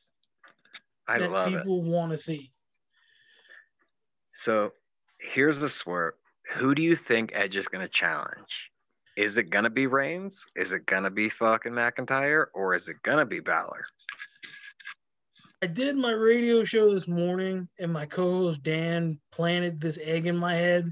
I 1.09 1.19
that 1.19 1.33
love 1.33 1.53
it. 1.53 1.57
people 1.57 1.83
want 1.83 2.13
to 2.13 2.17
see. 2.17 2.53
So 4.45 4.71
here's 5.35 5.59
the 5.59 5.69
swerve. 5.69 6.15
Who 6.57 6.77
do 6.77 6.83
you 6.83 6.95
think 6.95 7.33
Edge 7.35 7.57
is 7.57 7.67
going 7.67 7.85
to 7.85 7.93
challenge? 7.93 8.71
Is 9.17 9.37
it 9.39 9.51
going 9.51 9.65
to 9.65 9.71
be 9.71 9.89
Reigns? 9.89 10.37
Is 10.55 10.71
it 10.71 10.87
going 10.87 11.03
to 11.03 11.11
be 11.11 11.31
fucking 11.31 11.73
McIntyre? 11.73 12.47
Or 12.55 12.77
is 12.77 12.89
it 12.89 13.03
going 13.03 13.19
to 13.19 13.27
be 13.27 13.41
Balor? 13.41 13.85
I 15.63 15.69
did 15.69 15.95
my 15.95 16.11
radio 16.11 16.65
show 16.65 16.93
this 16.93 17.07
morning, 17.07 17.69
and 17.79 17.93
my 17.93 18.05
co-host 18.05 18.65
Dan 18.65 19.21
planted 19.31 19.81
this 19.81 19.97
egg 20.03 20.27
in 20.27 20.37
my 20.37 20.57
head, 20.57 20.91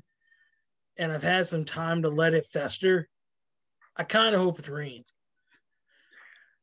and 0.97 1.11
I've 1.11 1.25
had 1.25 1.49
some 1.49 1.65
time 1.65 2.03
to 2.03 2.09
let 2.09 2.35
it 2.35 2.47
fester. 2.47 3.09
I 3.97 4.05
kind 4.05 4.33
of 4.33 4.41
hope 4.41 4.61
it 4.61 4.69
Reigns. 4.69 5.13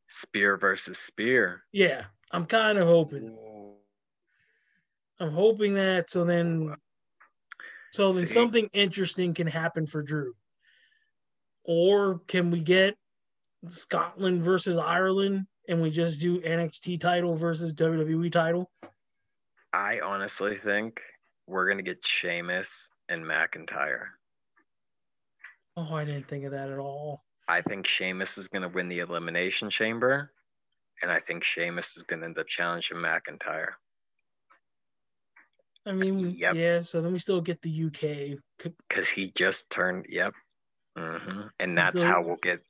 Spear 0.08 0.55
versus 0.55 0.97
Spear. 0.97 1.64
Yeah, 1.74 2.05
I'm 2.32 2.45
kind 2.45 2.78
of 2.78 2.88
hoping. 2.88 3.38
I'm 5.20 5.32
hoping 5.32 5.74
that 5.74 6.10
so 6.10 6.24
then, 6.24 6.78
so 7.91 8.14
then 8.14 8.26
See? 8.26 8.34
something 8.34 8.70
interesting 8.72 9.34
can 9.34 9.47
happen 9.47 9.86
for 9.86 10.01
Drew. 10.01 10.34
Or 11.66 12.22
can 12.28 12.51
we 12.51 12.62
get 12.62 12.95
Scotland 13.68 14.43
versus 14.43 14.78
Ireland, 14.78 15.47
and 15.68 15.82
we 15.82 15.89
just 15.89 16.22
do 16.22 16.39
NXT 16.41 16.99
title 16.99 17.36
versus 17.36 17.74
WWE 17.74 18.32
title? 18.32 18.70
I 19.74 19.99
honestly 20.03 20.57
think 20.63 20.99
we're 21.47 21.65
going 21.65 21.78
to 21.78 21.84
get 21.84 21.99
Sheamus 22.05 22.70
and 23.09 23.24
McIntyre. 23.24 24.05
Oh, 25.76 25.93
I 25.95 26.05
didn't 26.05 26.28
think 26.28 26.45
of 26.45 26.51
that 26.51 26.70
at 26.70 26.80
all. 26.80 27.24
I 27.47 27.61
think 27.61 27.88
Sheamus 27.88 28.38
is 28.38 28.47
going 28.47 28.63
to 28.63 28.68
win 28.70 28.89
the 28.89 28.99
Elimination 28.99 29.70
Chamber. 29.70 30.32
And 31.01 31.11
I 31.11 31.20
think 31.20 31.43
Sheamus 31.43 31.95
is 31.95 32.03
going 32.03 32.22
to 32.22 32.26
end 32.26 32.39
up 32.39 32.47
challenging 32.47 32.97
McIntyre. 32.97 33.74
I 35.86 35.91
mean, 35.93 36.36
Yep. 36.38 36.55
yeah. 36.55 36.82
So 36.82 37.01
then 37.01 37.13
we 37.13 37.20
still 37.20 37.39
get 37.39 37.61
the 37.61 37.70
UK. 37.86 38.39
Because 38.57 39.07
he 39.07 39.32
just 39.38 39.70
turned. 39.70 40.07
Yep. 40.09 40.34
Mm-hmm. 40.97 41.41
And 41.59 41.78
that's 41.78 41.93
So- 41.93 42.03
how 42.03 42.24
we'll 42.24 42.38
get 42.41 42.61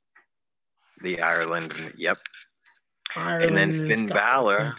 the 1.02 1.20
Ireland. 1.22 1.72
Yep. 1.96 2.18
Ireland 3.18 3.44
And 3.44 3.56
then 3.56 3.88
Finn 3.88 4.08
Scotland. 4.08 4.14
Balor, 4.14 4.76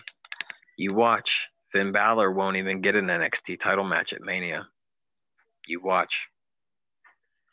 you 0.77 0.93
watch. 0.93 1.29
Finn 1.71 1.91
Balor 1.91 2.31
won't 2.31 2.57
even 2.57 2.81
get 2.81 2.95
an 2.95 3.05
NXT 3.07 3.61
title 3.61 3.83
match 3.83 4.13
at 4.13 4.21
Mania. 4.21 4.67
You 5.67 5.81
watch. 5.81 6.13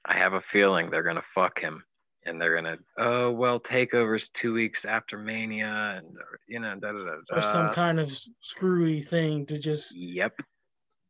I 0.04 0.16
have 0.16 0.32
a 0.32 0.42
feeling 0.52 0.88
they're 0.90 1.02
gonna 1.02 1.22
fuck 1.34 1.58
him, 1.58 1.84
and 2.24 2.40
they're 2.40 2.54
gonna. 2.54 2.78
Oh 2.96 3.30
well, 3.32 3.60
takeovers 3.60 4.30
two 4.32 4.54
weeks 4.54 4.84
after 4.84 5.18
Mania, 5.18 5.96
and 5.98 6.06
you 6.48 6.60
know, 6.60 6.74
da 6.76 6.92
da 6.92 7.04
da. 7.04 7.36
or 7.36 7.42
some 7.42 7.70
kind 7.74 7.98
of 7.98 8.16
screwy 8.40 9.00
thing 9.02 9.44
to 9.46 9.58
just 9.58 9.96
Yep. 9.96 10.40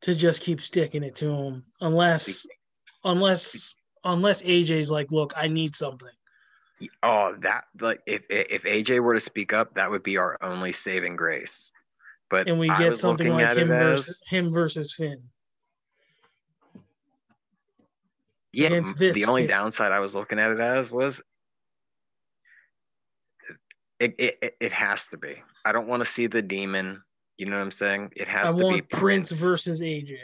to 0.02 0.14
just 0.14 0.42
keep 0.42 0.60
sticking 0.60 1.02
it 1.04 1.14
to 1.16 1.30
him, 1.30 1.64
unless 1.80 2.46
unless 3.04 3.76
unless 4.04 4.42
AJ's 4.42 4.90
like, 4.90 5.12
look, 5.12 5.32
I 5.36 5.48
need 5.48 5.76
something. 5.76 6.08
Oh, 7.02 7.34
that 7.40 7.64
like 7.80 8.00
if 8.06 8.22
if 8.28 8.62
AJ 8.64 9.00
were 9.00 9.14
to 9.14 9.20
speak 9.20 9.52
up, 9.52 9.74
that 9.74 9.90
would 9.90 10.02
be 10.02 10.18
our 10.18 10.38
only 10.42 10.72
saving 10.72 11.16
grace. 11.16 11.56
But 12.28 12.48
and 12.48 12.58
we 12.58 12.68
I 12.68 12.76
get 12.76 12.98
something 12.98 13.28
like 13.28 13.56
him 13.56 13.72
as- 13.72 13.78
versus 13.78 14.18
him 14.28 14.52
versus 14.52 14.94
Finn. 14.94 15.22
Yeah, 18.52 18.68
against 18.68 18.98
this 18.98 19.14
the 19.14 19.26
only 19.26 19.42
fit. 19.42 19.48
downside 19.48 19.92
I 19.92 20.00
was 20.00 20.14
looking 20.14 20.38
at 20.38 20.50
it 20.50 20.60
as 20.60 20.90
was 20.90 21.20
it 24.00 24.14
it, 24.18 24.54
it, 24.60 24.72
has 24.72 25.02
to 25.10 25.18
be. 25.18 25.42
I 25.64 25.72
don't 25.72 25.88
want 25.88 26.04
to 26.04 26.10
see 26.10 26.26
the 26.26 26.42
demon. 26.42 27.02
You 27.38 27.46
know 27.46 27.56
what 27.56 27.64
I'm 27.64 27.72
saying? 27.72 28.12
It 28.16 28.28
has 28.28 28.46
I 28.46 28.50
to 28.50 28.56
be 28.56 28.62
want 28.62 28.90
Prince 28.90 29.28
Prince. 29.28 29.30
versus 29.32 29.82
AJ. 29.82 30.16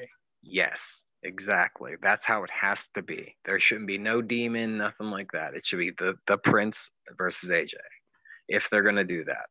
Yes, 0.43 0.81
exactly. 1.23 1.93
That's 2.03 2.25
how 2.27 2.43
it 2.45 2.51
has 2.51 2.79
to 2.95 3.03
be. 3.03 3.37
There 3.45 3.61
shouldn't 3.61 3.87
be 3.87 3.99
no 3.99 4.23
demon, 4.23 4.79
nothing 4.79 5.11
like 5.11 5.31
that. 5.33 5.55
It 5.55 5.67
should 5.67 5.79
be 5.79 5.91
the 5.99 6.15
the 6.27 6.39
Prince 6.39 6.79
versus 7.17 7.49
AJ. 7.51 7.75
If 8.49 8.65
they're 8.71 8.83
gonna 8.83 9.05
do 9.05 9.25
that. 9.25 9.47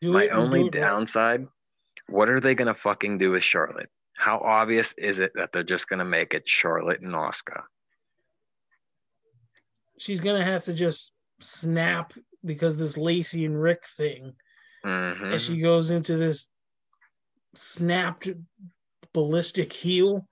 Do 0.00 0.12
My 0.12 0.28
only 0.28 0.60
do 0.60 0.66
it 0.66 0.74
right. 0.80 0.80
downside, 0.82 1.46
what 2.08 2.28
are 2.28 2.40
they 2.40 2.54
gonna 2.54 2.74
fucking 2.74 3.18
do 3.18 3.30
with 3.32 3.42
Charlotte? 3.42 3.90
How 4.16 4.38
obvious 4.38 4.94
is 4.98 5.18
it 5.18 5.32
that 5.34 5.50
they're 5.52 5.62
just 5.64 5.88
gonna 5.88 6.04
make 6.04 6.34
it 6.34 6.44
Charlotte 6.46 7.00
and 7.00 7.12
Asuka? 7.12 7.62
She's 9.98 10.20
gonna 10.20 10.44
have 10.44 10.64
to 10.64 10.74
just 10.74 11.12
snap 11.40 12.12
because 12.44 12.76
this 12.76 12.96
Lacey 12.96 13.44
and 13.44 13.60
Ric 13.60 13.84
thing, 13.84 14.34
Mhm. 14.84 15.32
and 15.32 15.40
she 15.40 15.60
goes 15.60 15.90
into 15.90 16.16
this 16.16 16.48
snapped 17.54 18.28
ballistic 19.12 19.72
heel. 19.72 20.28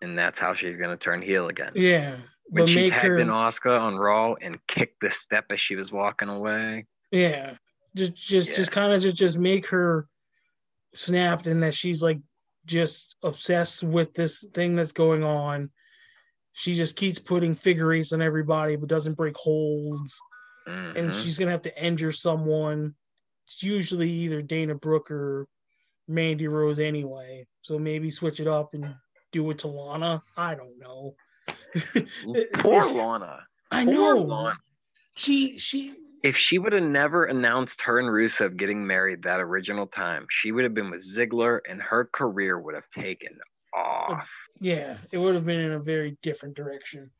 And 0.00 0.16
that's 0.16 0.38
how 0.38 0.54
she's 0.54 0.76
gonna 0.76 0.96
turn 0.96 1.22
heel 1.22 1.48
again. 1.48 1.72
Yeah, 1.74 2.16
when 2.44 2.64
but 2.64 2.68
she 2.68 2.74
make 2.76 2.92
tagged 2.92 3.04
her 3.04 3.18
in 3.18 3.28
Asuka 3.28 3.80
on 3.80 3.96
Raw 3.96 4.34
and 4.34 4.58
kicked 4.68 5.00
the 5.00 5.10
step 5.10 5.46
as 5.50 5.60
she 5.60 5.74
was 5.76 5.90
walking 5.90 6.28
away. 6.28 6.86
yeah, 7.10 7.56
just 7.96 8.14
just 8.14 8.50
Yeah. 8.50 8.54
just 8.54 8.70
kind 8.70 8.92
of 8.92 9.00
just 9.00 9.16
just 9.16 9.38
make 9.38 9.66
her 9.68 10.06
snapped, 10.94 11.46
and 11.46 11.62
that 11.62 11.74
she's 11.74 12.02
like 12.02 12.18
just 12.64 13.16
obsessed 13.22 13.82
with 13.82 14.14
this 14.14 14.46
thing 14.54 14.76
that's 14.76 14.92
going 14.92 15.24
on. 15.24 15.70
She 16.52 16.74
just 16.74 16.96
keeps 16.96 17.18
putting 17.18 17.54
figure 17.54 17.92
eights 17.92 18.12
on 18.12 18.20
everybody, 18.22 18.76
but 18.76 18.88
doesn't 18.88 19.14
break 19.14 19.36
holds. 19.36 20.20
and 20.66 20.94
Mhm. 21.12 21.14
she's 21.24 21.38
gonna 21.38 21.50
have 21.50 21.62
to 21.62 21.82
injure 21.82 22.12
someone. 22.12 22.94
It's 23.46 23.62
usually 23.62 24.10
either 24.10 24.42
Dana 24.42 24.74
Brooke 24.74 25.10
or 25.10 25.46
Mandy 26.06 26.46
Rose 26.46 26.78
anyway. 26.78 27.46
So 27.62 27.78
maybe 27.78 28.10
switch 28.10 28.38
it 28.38 28.46
up 28.46 28.74
and 28.74 28.94
do 29.32 29.50
it 29.50 29.58
to 29.58 29.68
Lana. 29.68 30.22
I 30.36 30.54
don't 30.54 30.78
know. 30.78 31.14
Poor 32.60 32.86
Lana. 32.92 33.40
I 33.70 33.84
Poor 33.84 34.16
know. 34.16 34.22
Lana. 34.22 34.56
She 35.14 35.58
she 35.58 35.94
If 36.22 36.36
she 36.36 36.58
would 36.58 36.72
have 36.72 36.82
never 36.82 37.24
announced 37.24 37.82
her 37.82 37.98
and 37.98 38.08
Rusev 38.08 38.56
getting 38.56 38.86
married 38.86 39.22
that 39.24 39.40
original 39.40 39.86
time, 39.86 40.26
she 40.30 40.52
would 40.52 40.64
have 40.64 40.74
been 40.74 40.90
with 40.90 41.04
Ziggler 41.06 41.60
and 41.68 41.80
her 41.82 42.08
career 42.12 42.58
would 42.58 42.74
have 42.74 42.88
taken 42.94 43.38
off. 43.74 44.26
yeah, 44.60 44.96
it 45.12 45.18
would 45.18 45.34
have 45.34 45.46
been 45.46 45.60
in 45.60 45.72
a 45.72 45.80
very 45.80 46.16
different 46.22 46.56
direction. 46.56 47.10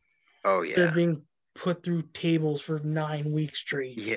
Oh 0.45 0.63
yeah. 0.63 0.91
being 0.95 1.23
put 1.55 1.83
through 1.83 2.03
tables 2.13 2.63
for 2.63 2.79
nine 2.81 3.33
weeks 3.33 3.59
straight. 3.59 3.99
Yeah. 3.99 4.17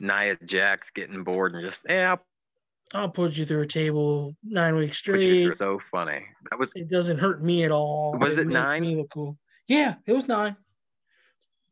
Nia 0.00 0.36
Jax 0.44 0.90
getting 0.94 1.24
bored 1.24 1.54
and 1.54 1.64
just 1.64 1.80
yeah, 1.88 2.10
I'll 2.12 2.20
put 3.12 3.36
you 3.36 3.44
through 3.44 3.62
a 3.62 3.66
table 3.66 4.36
nine 4.44 4.76
weeks 4.76 4.90
which 4.90 4.96
straight. 4.98 5.58
so 5.58 5.80
funny. 5.90 6.24
That 6.50 6.58
was 6.58 6.70
It 6.74 6.88
doesn't 6.88 7.18
hurt 7.18 7.42
me 7.42 7.64
at 7.64 7.70
all. 7.70 8.16
Was 8.18 8.34
it 8.34 8.46
makes 8.46 8.52
nine? 8.54 8.82
Me 8.82 8.96
look 8.96 9.10
cool. 9.10 9.38
Yeah, 9.66 9.94
it 10.06 10.12
was 10.12 10.28
nine. 10.28 10.56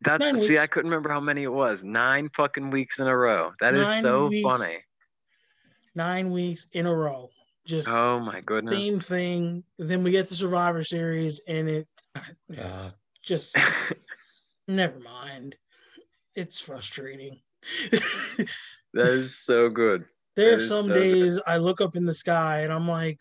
that's 0.01 0.21
Nine 0.21 0.35
see, 0.37 0.49
weeks. 0.49 0.61
I 0.61 0.67
couldn't 0.67 0.91
remember 0.91 1.11
how 1.11 1.21
many 1.21 1.43
it 1.43 1.53
was. 1.53 1.83
Nine 1.85 2.31
fucking 2.37 2.71
weeks 2.71 2.99
in 2.99 3.07
a 3.07 3.17
row. 3.17 3.53
That 3.61 3.75
is 3.75 3.83
Nine 3.83 4.03
so 4.03 4.27
weeks. 4.29 4.49
funny. 4.49 4.79
Nine 5.95 6.31
weeks 6.31 6.67
in 6.73 6.87
a 6.87 6.95
row. 6.95 7.31
Just 7.67 7.89
Oh 7.89 8.19
my 8.19 8.41
goodness. 8.41 8.73
same 8.75 8.99
thing. 8.99 9.63
Then 9.79 10.03
we 10.03 10.11
get 10.11 10.29
the 10.29 10.35
Survivor 10.35 10.83
Series, 10.83 11.41
and 11.47 11.69
it 11.69 11.89
uh, 12.59 12.91
just 13.25 13.57
never 14.69 14.99
mind. 14.99 15.55
It's 16.35 16.59
frustrating. 16.59 17.41
That 18.95 19.07
is 19.09 19.39
so 19.39 19.71
good. 19.71 20.05
There 20.37 20.55
are 20.55 20.59
some 20.59 20.87
so 20.87 20.95
good. 20.95 21.01
days 21.01 21.41
I 21.47 21.59
look 21.59 21.81
up 21.81 21.97
in 21.97 22.05
the 22.05 22.15
sky 22.15 22.61
and 22.61 22.73
I'm 22.73 22.89
like, 22.89 23.21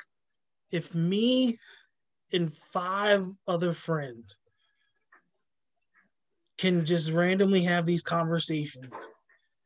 if 0.72 0.96
me 0.96 1.58
and 2.32 2.54
five 2.54 3.26
other 3.48 3.74
friends 3.74 4.40
can 6.58 6.86
just 6.86 7.12
randomly 7.12 7.64
have 7.64 7.86
these 7.86 8.04
conversations 8.04 8.94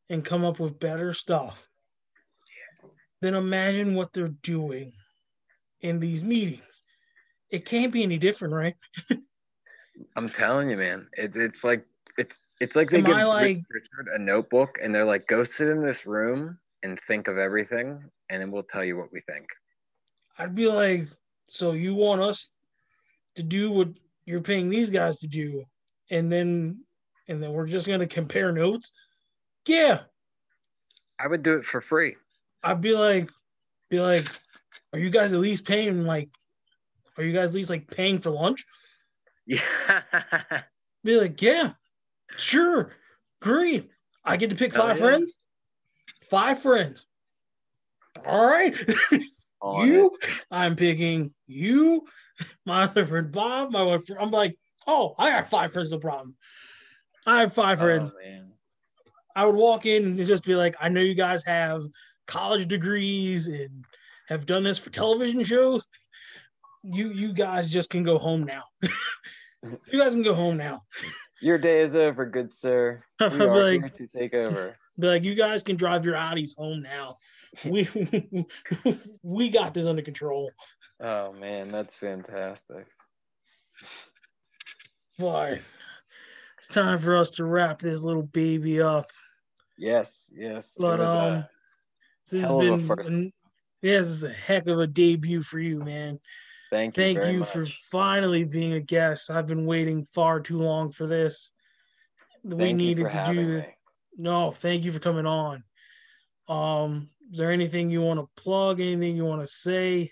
and 0.09 0.25
come 0.25 0.43
up 0.45 0.59
with 0.59 0.79
better 0.79 1.13
stuff, 1.13 1.67
then 3.21 3.35
imagine 3.35 3.95
what 3.95 4.13
they're 4.13 4.29
doing 4.29 4.91
in 5.81 5.99
these 5.99 6.23
meetings. 6.23 6.83
It 7.49 7.65
can't 7.65 7.93
be 7.93 8.03
any 8.03 8.17
different, 8.17 8.53
right? 8.53 8.75
I'm 10.15 10.29
telling 10.29 10.69
you, 10.69 10.77
man. 10.77 11.07
It, 11.13 11.35
it's 11.35 11.63
like 11.63 11.85
it's 12.17 12.35
it's 12.59 12.75
like 12.75 12.89
they 12.89 12.97
Am 12.99 13.05
give 13.05 13.15
I 13.15 13.23
like- 13.25 13.63
Richard 13.69 14.13
a 14.13 14.19
notebook 14.19 14.77
and 14.81 14.93
they're 14.93 15.05
like, 15.05 15.27
go 15.27 15.43
sit 15.43 15.67
in 15.67 15.85
this 15.85 16.05
room 16.05 16.57
and 16.85 16.99
think 17.07 17.27
of 17.27 17.39
everything, 17.39 17.99
and 18.29 18.41
then 18.41 18.51
we'll 18.51 18.63
tell 18.63 18.83
you 18.83 18.95
what 18.95 19.11
we 19.11 19.19
think. 19.21 19.47
I'd 20.37 20.53
be 20.53 20.67
like, 20.67 21.07
so 21.49 21.71
you 21.71 21.95
want 21.95 22.21
us 22.21 22.51
to 23.35 23.43
do 23.43 23.71
what 23.71 23.89
you're 24.25 24.41
paying 24.41 24.69
these 24.69 24.91
guys 24.91 25.17
to 25.17 25.27
do, 25.27 25.63
and 26.11 26.31
then 26.31 26.85
and 27.27 27.41
then 27.41 27.53
we're 27.53 27.65
just 27.65 27.87
gonna 27.87 28.07
compare 28.07 28.51
notes? 28.51 28.91
Yeah, 29.67 30.01
I 31.19 31.27
would 31.27 31.41
do 31.41 31.57
it 31.57 31.65
for 31.65 31.81
free. 31.81 32.17
I'd 32.63 32.81
be 32.81 32.93
like, 32.93 33.31
be 33.89 33.99
like, 33.99 34.27
are 34.93 34.99
you 34.99 35.09
guys 35.09 35.33
at 35.33 35.39
least 35.39 35.65
paying 35.65 36.05
like, 36.05 36.29
are 37.17 37.23
you 37.23 37.33
guys 37.33 37.49
at 37.49 37.55
least 37.55 37.71
like 37.71 37.89
paying 37.89 38.19
for 38.19 38.29
lunch? 38.29 38.63
Yeah. 39.47 39.61
Be 41.03 41.19
like, 41.19 41.39
yeah, 41.39 41.73
sure, 42.35 42.91
great. 43.39 43.91
I 44.23 44.37
get 44.37 44.49
to 44.49 44.55
pick 44.55 44.73
Hell 44.73 44.87
five 44.87 44.97
yeah. 44.97 45.03
friends. 45.03 45.37
Five 46.29 46.59
friends. 46.59 47.05
All 48.25 48.45
right. 48.45 48.75
On 49.61 49.87
you, 49.87 50.17
I'm 50.51 50.75
picking 50.75 51.33
you, 51.47 52.05
my 52.65 52.83
other 52.83 53.05
friend 53.05 53.31
Bob, 53.31 53.71
my 53.71 53.83
one 53.83 54.01
friend. 54.01 54.21
I'm 54.21 54.31
like, 54.31 54.57
oh, 54.87 55.15
I 55.17 55.31
got 55.31 55.49
five 55.49 55.73
friends, 55.73 55.91
no 55.91 55.99
problem. 55.99 56.35
I 57.25 57.41
have 57.41 57.53
five 57.53 57.79
oh, 57.81 57.85
friends. 57.85 58.13
Oh. 58.13 58.41
I 59.35 59.45
would 59.45 59.55
walk 59.55 59.85
in 59.85 60.05
and 60.05 60.17
just 60.25 60.45
be 60.45 60.55
like, 60.55 60.75
I 60.79 60.89
know 60.89 61.01
you 61.01 61.15
guys 61.15 61.43
have 61.43 61.83
college 62.25 62.67
degrees 62.67 63.47
and 63.47 63.85
have 64.29 64.45
done 64.45 64.63
this 64.63 64.79
for 64.79 64.89
television 64.89 65.43
shows. 65.43 65.85
You 66.83 67.09
you 67.09 67.33
guys 67.33 67.69
just 67.69 67.89
can 67.89 68.03
go 68.03 68.17
home 68.17 68.43
now. 68.43 68.63
you 68.81 69.99
guys 69.99 70.13
can 70.13 70.23
go 70.23 70.33
home 70.33 70.57
now. 70.57 70.83
Your 71.41 71.57
day 71.57 71.81
is 71.81 71.95
over, 71.95 72.25
good 72.25 72.53
sir. 72.53 73.03
We 73.19 73.25
are 73.25 73.63
like, 73.63 73.81
here 73.81 74.07
to 74.07 74.07
take 74.07 74.33
over. 74.33 74.77
Be 74.99 75.07
like, 75.07 75.23
you 75.23 75.35
guys 75.35 75.63
can 75.63 75.75
drive 75.75 76.05
your 76.05 76.15
Audis 76.15 76.55
home 76.57 76.81
now. 76.81 77.17
We 77.63 77.87
we 79.23 79.49
got 79.49 79.73
this 79.73 79.87
under 79.87 80.01
control. 80.01 80.51
Oh 81.01 81.33
man, 81.33 81.71
that's 81.71 81.95
fantastic. 81.95 82.87
But 85.17 85.59
it's 86.57 86.67
time 86.67 86.99
for 86.99 87.17
us 87.17 87.31
to 87.31 87.45
wrap 87.45 87.79
this 87.79 88.03
little 88.03 88.23
baby 88.23 88.81
up. 88.81 89.11
Yes, 89.77 90.11
yes. 90.31 90.69
But 90.77 90.99
um, 90.99 91.45
this 92.29 92.41
has 92.41 92.49
hell 92.49 92.61
of 92.61 92.89
a 92.89 92.95
been 92.95 93.05
an- 93.05 93.33
yeah, 93.81 93.99
this 93.99 94.09
is 94.09 94.23
a 94.23 94.29
heck 94.29 94.67
of 94.67 94.79
a 94.79 94.87
debut 94.87 95.43
for 95.43 95.59
you, 95.59 95.79
man. 95.79 96.19
thank 96.71 96.97
you. 96.97 97.03
Thank 97.03 97.31
you 97.31 97.39
much. 97.39 97.49
for 97.49 97.65
finally 97.65 98.43
being 98.43 98.73
a 98.73 98.81
guest. 98.81 99.29
I've 99.29 99.47
been 99.47 99.65
waiting 99.65 100.07
far 100.13 100.39
too 100.39 100.57
long 100.57 100.91
for 100.91 101.05
this. 101.05 101.51
we 102.43 102.57
Thank 102.57 102.69
you 102.71 102.75
needed 102.75 103.11
to 103.11 103.23
do 103.27 103.45
this. 103.45 103.63
me. 103.65 103.74
No, 104.17 104.51
thank 104.51 104.83
you 104.83 104.91
for 104.91 104.99
coming 104.99 105.25
on. 105.25 105.63
Um, 106.47 107.09
is 107.31 107.37
there 107.37 107.51
anything 107.51 107.89
you 107.89 108.01
want 108.01 108.19
to 108.19 108.41
plug? 108.41 108.79
Anything 108.79 109.15
you 109.15 109.25
want 109.25 109.41
to 109.41 109.47
say? 109.47 110.11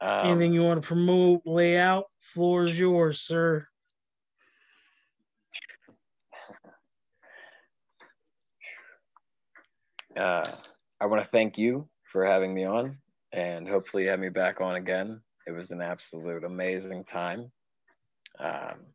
Um, 0.00 0.26
anything 0.26 0.52
you 0.52 0.64
want 0.64 0.82
to 0.82 0.86
promote? 0.86 1.42
Lay 1.44 1.78
out. 1.78 2.04
Floor 2.20 2.64
is 2.64 2.78
yours, 2.78 3.20
sir. 3.20 3.66
uh, 10.16 10.50
I 11.00 11.06
want 11.06 11.22
to 11.22 11.30
thank 11.30 11.58
you 11.58 11.88
for 12.10 12.24
having 12.24 12.54
me 12.54 12.64
on, 12.64 12.98
and 13.32 13.68
hopefully 13.68 14.06
have 14.06 14.18
me 14.18 14.28
back 14.28 14.60
on 14.60 14.76
again. 14.76 15.20
It 15.46 15.52
was 15.52 15.70
an 15.70 15.82
absolute 15.82 16.44
amazing 16.44 17.04
time. 17.04 17.52
Um, 18.40 18.86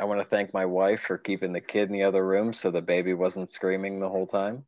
I 0.00 0.04
want 0.04 0.18
to 0.18 0.24
thank 0.24 0.54
my 0.54 0.64
wife 0.64 1.02
for 1.06 1.18
keeping 1.18 1.52
the 1.52 1.60
kid 1.60 1.88
in 1.88 1.92
the 1.92 2.04
other 2.04 2.26
room 2.26 2.54
so 2.54 2.70
the 2.70 2.80
baby 2.80 3.12
wasn't 3.12 3.52
screaming 3.52 4.00
the 4.00 4.08
whole 4.08 4.26
time. 4.26 4.64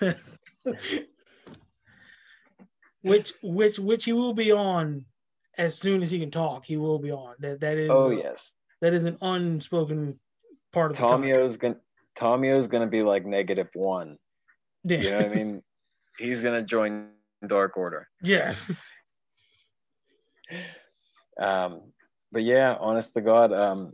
which 3.02 3.34
which 3.42 3.78
which 3.78 4.06
he 4.06 4.14
will 4.14 4.32
be 4.32 4.50
on 4.52 5.04
as 5.58 5.76
soon 5.78 6.00
as 6.00 6.10
he 6.10 6.18
can 6.18 6.30
talk. 6.30 6.64
He 6.64 6.78
will 6.78 6.98
be 6.98 7.12
on. 7.12 7.34
That 7.40 7.60
that 7.60 7.76
is 7.76 7.90
Oh 7.92 8.08
yes, 8.08 8.40
that 8.80 8.94
is 8.94 9.04
an 9.04 9.18
unspoken 9.20 10.18
part 10.72 10.92
of 10.92 10.96
the. 10.96 11.02
Tomio's 11.02 11.58
gonna 11.58 11.76
Tomio's 12.18 12.68
gonna 12.68 12.86
be 12.86 13.02
like 13.02 13.26
negative 13.26 13.68
one. 13.74 14.16
Yeah. 14.84 14.98
You 14.98 15.10
know 15.10 15.16
what 15.18 15.26
I 15.26 15.28
mean? 15.28 15.62
He's 16.18 16.40
gonna 16.40 16.62
join 16.62 17.08
Dark 17.46 17.76
Order. 17.76 18.08
yes. 18.22 18.70
Um, 21.38 21.92
but 22.32 22.42
yeah, 22.42 22.76
honest 22.78 23.14
to 23.14 23.20
God, 23.20 23.52
um, 23.52 23.92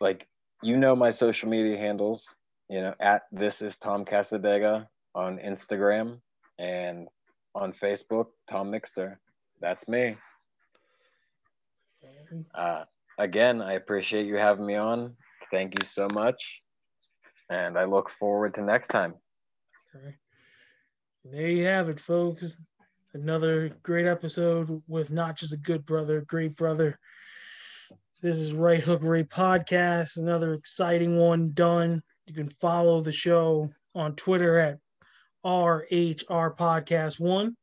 like 0.00 0.26
you 0.62 0.76
know 0.76 0.96
my 0.96 1.10
social 1.10 1.48
media 1.48 1.76
handles, 1.76 2.24
you 2.68 2.80
know, 2.80 2.94
at 3.00 3.22
this 3.32 3.62
is 3.62 3.76
Tom 3.78 4.04
Casadega 4.04 4.86
on 5.14 5.38
Instagram 5.38 6.20
and 6.58 7.08
on 7.54 7.72
Facebook, 7.72 8.26
Tom 8.50 8.72
Mixter. 8.72 9.16
That's 9.60 9.86
me. 9.86 10.16
Uh, 12.54 12.84
again, 13.18 13.62
I 13.62 13.74
appreciate 13.74 14.26
you 14.26 14.36
having 14.36 14.66
me 14.66 14.74
on. 14.74 15.16
Thank 15.50 15.74
you 15.80 15.86
so 15.86 16.08
much. 16.12 16.36
And 17.50 17.78
I 17.78 17.84
look 17.84 18.10
forward 18.18 18.54
to 18.54 18.62
next 18.62 18.88
time. 18.88 19.14
There 21.24 21.48
you 21.48 21.64
have 21.64 21.88
it, 21.88 22.00
folks. 22.00 22.58
Another 23.14 23.70
great 23.82 24.06
episode 24.06 24.82
with 24.88 25.10
not 25.10 25.36
just 25.36 25.52
a 25.52 25.56
good 25.56 25.86
brother, 25.86 26.22
great 26.22 26.56
brother. 26.56 26.98
This 28.24 28.40
is 28.40 28.54
Right 28.54 28.80
Hook 28.80 29.00
Ray 29.02 29.24
Podcast, 29.24 30.16
another 30.16 30.54
exciting 30.54 31.18
one 31.18 31.50
done. 31.52 32.02
You 32.26 32.32
can 32.32 32.48
follow 32.48 33.02
the 33.02 33.12
show 33.12 33.68
on 33.94 34.16
Twitter 34.16 34.58
at 34.58 34.78
RHR 35.44 36.56
Podcast 36.56 37.20
One. 37.20 37.54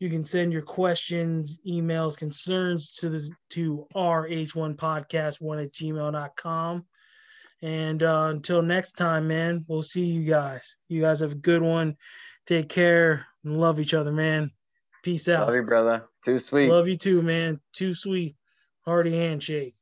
You 0.00 0.08
can 0.08 0.24
send 0.24 0.50
your 0.50 0.62
questions, 0.62 1.60
emails, 1.68 2.16
concerns 2.16 2.94
to 2.94 3.10
this 3.10 3.30
to 3.50 3.86
rhrpodcast1 3.94 5.62
at 5.62 5.72
gmail.com. 5.74 6.86
And 7.60 8.02
uh, 8.02 8.28
until 8.30 8.62
next 8.62 8.92
time, 8.92 9.28
man, 9.28 9.66
we'll 9.68 9.82
see 9.82 10.06
you 10.06 10.26
guys. 10.26 10.78
You 10.88 11.02
guys 11.02 11.20
have 11.20 11.32
a 11.32 11.34
good 11.34 11.60
one. 11.60 11.98
Take 12.46 12.70
care 12.70 13.26
and 13.44 13.60
love 13.60 13.78
each 13.78 13.92
other, 13.92 14.12
man. 14.12 14.52
Peace 15.02 15.28
out. 15.28 15.48
Love 15.48 15.56
you, 15.56 15.64
brother. 15.64 16.08
Too 16.24 16.38
sweet. 16.38 16.70
Love 16.70 16.88
you 16.88 16.96
too, 16.96 17.20
man. 17.20 17.60
Too 17.74 17.92
sweet. 17.92 18.36
Hearty 18.86 19.14
handshake. 19.14 19.74